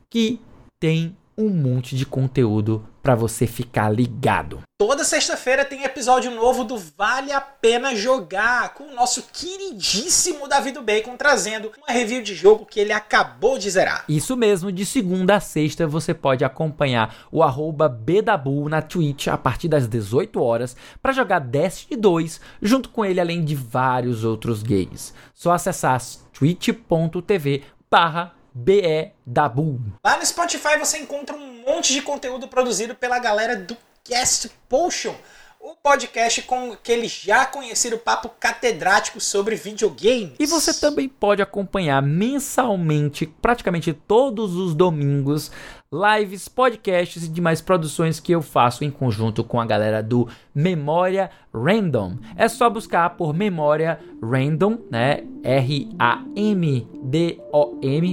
que 0.09 0.39
tem 0.79 1.17
um 1.37 1.49
monte 1.49 1.95
de 1.95 2.05
conteúdo 2.05 2.87
para 3.03 3.13
você 3.13 3.45
ficar 3.45 3.89
ligado. 3.89 4.61
Toda 4.77 5.03
sexta-feira 5.03 5.63
tem 5.63 5.83
episódio 5.83 6.31
novo 6.31 6.63
do 6.63 6.77
Vale 6.77 7.31
a 7.31 7.39
Pena 7.39 7.95
Jogar, 7.95 8.73
com 8.73 8.85
o 8.85 8.93
nosso 8.93 9.23
queridíssimo 9.31 10.47
David 10.47 10.79
Bacon 10.81 11.15
trazendo 11.15 11.71
uma 11.77 11.93
review 11.93 12.21
de 12.21 12.33
jogo 12.33 12.65
que 12.65 12.79
ele 12.79 12.91
acabou 12.91 13.57
de 13.57 13.69
zerar. 13.69 14.03
Isso 14.09 14.35
mesmo, 14.35 14.71
de 14.71 14.85
segunda 14.85 15.35
a 15.35 15.39
sexta 15.39 15.87
você 15.87 16.13
pode 16.13 16.43
acompanhar 16.43 17.15
o 17.31 17.43
arroba 17.43 17.87
Bedabu 17.87 18.67
na 18.67 18.81
Twitch 18.81 19.27
a 19.27 19.37
partir 19.37 19.67
das 19.67 19.87
18 19.87 20.41
horas 20.41 20.75
para 21.01 21.13
jogar 21.13 21.39
Destiny 21.39 21.99
2 21.99 22.41
junto 22.61 22.89
com 22.89 23.05
ele 23.05 23.21
além 23.21 23.45
de 23.45 23.55
vários 23.55 24.23
outros 24.23 24.63
games. 24.63 25.13
Só 25.33 25.51
acessar 25.51 26.01
twitch.tv 26.33 27.63
barra 27.89 28.34
BE 28.57 29.11
da 29.25 29.49
Bull. 29.49 29.81
Lá 30.01 30.17
no 30.17 30.25
Spotify 30.25 30.77
você 30.79 30.97
encontra 30.97 31.35
um 31.35 31.61
monte 31.67 31.91
de 31.91 32.01
conteúdo 32.01 32.47
produzido 32.47 32.95
pela 32.95 33.19
galera 33.19 33.57
do 33.57 33.75
Cast 34.01 34.49
Potion, 34.69 35.13
o 35.59 35.75
podcast 35.75 36.41
com 36.43 36.71
aquele 36.71 37.09
já 37.09 37.45
conhecido 37.45 37.97
papo 37.97 38.29
catedrático 38.39 39.19
sobre 39.19 39.57
videogames. 39.57 40.35
E 40.39 40.45
você 40.45 40.73
também 40.73 41.09
pode 41.09 41.41
acompanhar 41.41 42.01
mensalmente, 42.01 43.25
praticamente 43.25 43.91
todos 43.91 44.55
os 44.55 44.73
domingos, 44.73 45.51
lives, 45.91 46.47
podcasts 46.47 47.23
e 47.23 47.29
demais 47.29 47.61
produções 47.61 48.19
que 48.19 48.31
eu 48.31 48.41
faço 48.41 48.83
em 48.83 48.91
conjunto 48.91 49.43
com 49.43 49.61
a 49.61 49.65
galera 49.65 50.01
do 50.03 50.27
Memória 50.53 51.29
Random. 51.53 52.17
É 52.35 52.47
só 52.47 52.69
buscar 52.69 53.11
por 53.11 53.33
Memória 53.33 53.99
Random, 54.21 54.77
né? 54.91 55.23
R-A-M-D-O-M, 55.43 55.99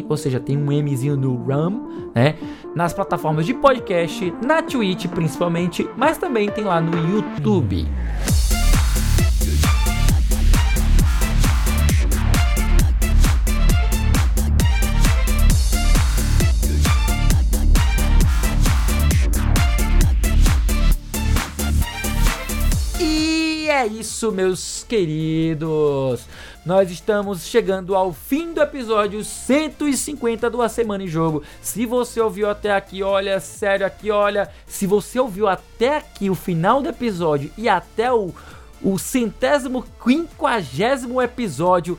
ou 0.09 0.17
seja, 0.17 0.39
tem 0.39 0.57
um 0.57 0.83
Mzinho 0.83 1.17
no 1.17 1.45
RAM, 1.45 2.11
né? 2.15 2.37
Nas 2.75 2.93
plataformas 2.93 3.47
de 3.47 3.55
podcast, 3.55 4.33
na 4.45 4.63
Twitch 4.63 5.07
principalmente, 5.09 5.89
mas 5.97 6.19
também 6.19 6.51
tem 6.51 6.65
lá 6.65 6.81
no 6.81 6.97
YouTube. 7.11 7.87
É 23.83 23.87
isso, 23.87 24.31
meus 24.31 24.85
queridos. 24.89 26.25
Nós 26.65 26.89
estamos 26.89 27.45
chegando 27.45 27.97
ao 27.97 28.13
fim 28.13 28.53
do 28.53 28.63
episódio 28.63 29.25
150 29.25 30.49
do 30.49 30.63
A 30.63 30.69
Semana 30.69 31.03
em 31.03 31.09
Jogo. 31.09 31.43
Se 31.61 31.85
você 31.85 32.21
ouviu 32.21 32.49
até 32.49 32.71
aqui, 32.71 33.03
olha, 33.03 33.41
sério 33.41 33.85
aqui, 33.85 34.09
olha. 34.09 34.49
Se 34.67 34.87
você 34.87 35.19
ouviu 35.19 35.49
até 35.49 35.97
aqui 35.97 36.31
o 36.31 36.35
final 36.37 36.81
do 36.81 36.91
episódio 36.91 37.51
e 37.59 37.69
até 37.69 38.13
o, 38.13 38.33
o 38.81 38.99
centésimo 39.01 39.85
quinquagésimo 40.01 41.21
episódio, 41.21 41.99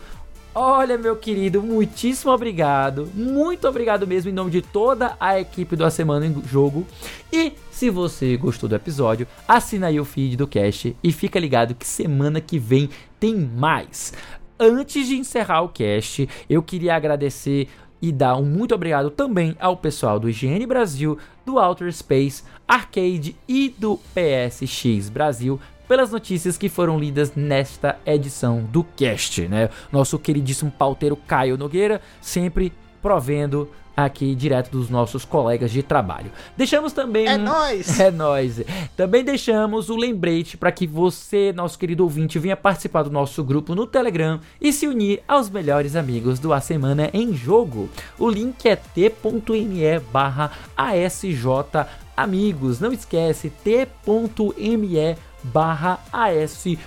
Olha, 0.55 0.99
meu 0.99 1.15
querido, 1.15 1.63
muitíssimo 1.63 2.31
obrigado. 2.31 3.09
Muito 3.15 3.67
obrigado 3.67 4.05
mesmo 4.05 4.29
em 4.29 4.33
nome 4.33 4.51
de 4.51 4.61
toda 4.61 5.17
a 5.19 5.39
equipe 5.39 5.75
do 5.75 5.83
A 5.83 5.89
Semana 5.89 6.27
em 6.27 6.43
Jogo. 6.45 6.85
E 7.31 7.53
se 7.71 7.89
você 7.89 8.37
gostou 8.37 8.69
do 8.69 8.75
episódio, 8.75 9.27
assina 9.47 9.87
aí 9.87 9.99
o 9.99 10.05
feed 10.05 10.37
do 10.37 10.45
cast 10.45 10.95
e 11.03 11.11
fica 11.11 11.39
ligado 11.39 11.73
que 11.73 11.87
semana 11.87 12.39
que 12.39 12.59
vem 12.59 12.87
tem 13.19 13.35
mais. 13.35 14.13
Antes 14.59 15.07
de 15.07 15.17
encerrar 15.17 15.63
o 15.63 15.69
cast, 15.69 16.29
eu 16.47 16.61
queria 16.61 16.95
agradecer 16.95 17.67
e 17.99 18.11
dar 18.11 18.35
um 18.35 18.45
muito 18.45 18.75
obrigado 18.75 19.09
também 19.09 19.55
ao 19.59 19.75
pessoal 19.75 20.19
do 20.19 20.29
IGN 20.29 20.67
Brasil, 20.67 21.17
do 21.43 21.57
Outer 21.57 21.91
Space, 21.91 22.43
Arcade 22.67 23.35
e 23.47 23.73
do 23.75 23.97
PSX 24.13 25.09
Brasil 25.09 25.59
pelas 25.87 26.11
notícias 26.11 26.57
que 26.57 26.69
foram 26.69 26.99
lidas 26.99 27.33
nesta 27.35 27.97
edição 28.05 28.63
do 28.63 28.83
cast, 28.83 29.47
né? 29.47 29.69
Nosso 29.91 30.17
queridíssimo 30.17 30.71
pauteiro 30.71 31.15
Caio 31.15 31.57
Nogueira, 31.57 32.01
sempre 32.21 32.73
provendo 33.01 33.69
aqui 33.95 34.33
direto 34.33 34.71
dos 34.71 34.89
nossos 34.89 35.23
colegas 35.23 35.71
de 35.71 35.83
trabalho. 35.83 36.31
Deixamos 36.57 36.93
também 36.93 37.27
É 37.27 37.37
nós. 37.37 37.99
É 37.99 38.11
nós. 38.11 38.61
Também 38.97 39.23
deixamos 39.23 39.89
o 39.89 39.95
lembrete 39.95 40.57
para 40.57 40.71
que 40.71 40.87
você, 40.87 41.53
nosso 41.53 41.77
querido 41.77 42.03
ouvinte, 42.03 42.39
venha 42.39 42.57
participar 42.57 43.03
do 43.03 43.11
nosso 43.11 43.43
grupo 43.43 43.75
no 43.75 43.85
Telegram 43.85 44.39
e 44.59 44.73
se 44.73 44.87
unir 44.87 45.21
aos 45.27 45.49
melhores 45.49 45.95
amigos 45.95 46.39
do 46.39 46.51
A 46.51 46.59
Semana 46.59 47.09
em 47.13 47.33
Jogo. 47.33 47.89
O 48.17 48.29
link 48.29 48.65
é 48.67 48.75
t.me 48.75 49.99
barra 50.11 50.51
ASJ 50.75 51.85
Amigos. 52.15 52.79
Não 52.79 52.91
esquece 52.91 53.49
t.me 53.49 55.15
barra 55.43 55.99
ASJ 56.11 56.77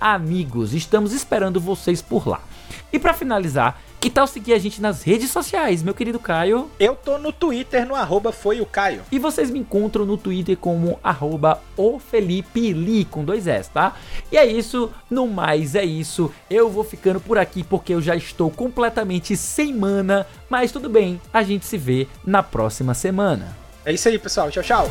Amigos. 0.00 0.74
Estamos 0.74 1.12
esperando 1.12 1.60
vocês 1.60 2.00
por 2.00 2.26
lá. 2.26 2.40
E 2.92 2.98
para 2.98 3.14
finalizar, 3.14 3.80
que 4.00 4.08
tal 4.08 4.26
seguir 4.26 4.54
a 4.54 4.58
gente 4.58 4.80
nas 4.80 5.02
redes 5.02 5.30
sociais, 5.30 5.82
meu 5.82 5.94
querido 5.94 6.18
Caio? 6.18 6.70
Eu 6.80 6.96
tô 6.96 7.18
no 7.18 7.32
Twitter, 7.32 7.86
no 7.86 7.94
arroba 7.94 8.32
foi 8.32 8.60
o 8.60 8.66
Caio. 8.66 9.02
E 9.12 9.18
vocês 9.18 9.50
me 9.50 9.58
encontram 9.58 10.06
no 10.06 10.16
Twitter 10.16 10.56
como 10.56 10.98
arroba 11.02 11.60
o 11.76 11.98
Felipe 11.98 12.72
Li, 12.72 13.04
com 13.04 13.24
dois 13.24 13.46
S, 13.46 13.70
tá? 13.70 13.94
E 14.32 14.36
é 14.36 14.46
isso, 14.46 14.90
no 15.10 15.28
mais 15.28 15.74
é 15.74 15.84
isso. 15.84 16.32
Eu 16.48 16.70
vou 16.70 16.82
ficando 16.82 17.20
por 17.20 17.38
aqui 17.38 17.62
porque 17.62 17.92
eu 17.92 18.00
já 18.00 18.16
estou 18.16 18.50
completamente 18.50 19.36
sem 19.36 19.72
mana, 19.74 20.26
mas 20.48 20.72
tudo 20.72 20.88
bem, 20.88 21.20
a 21.32 21.42
gente 21.42 21.66
se 21.66 21.76
vê 21.76 22.08
na 22.24 22.42
próxima 22.42 22.94
semana. 22.94 23.54
É 23.84 23.92
isso 23.92 24.08
aí, 24.08 24.18
pessoal. 24.18 24.50
Tchau, 24.50 24.62
tchau. 24.62 24.90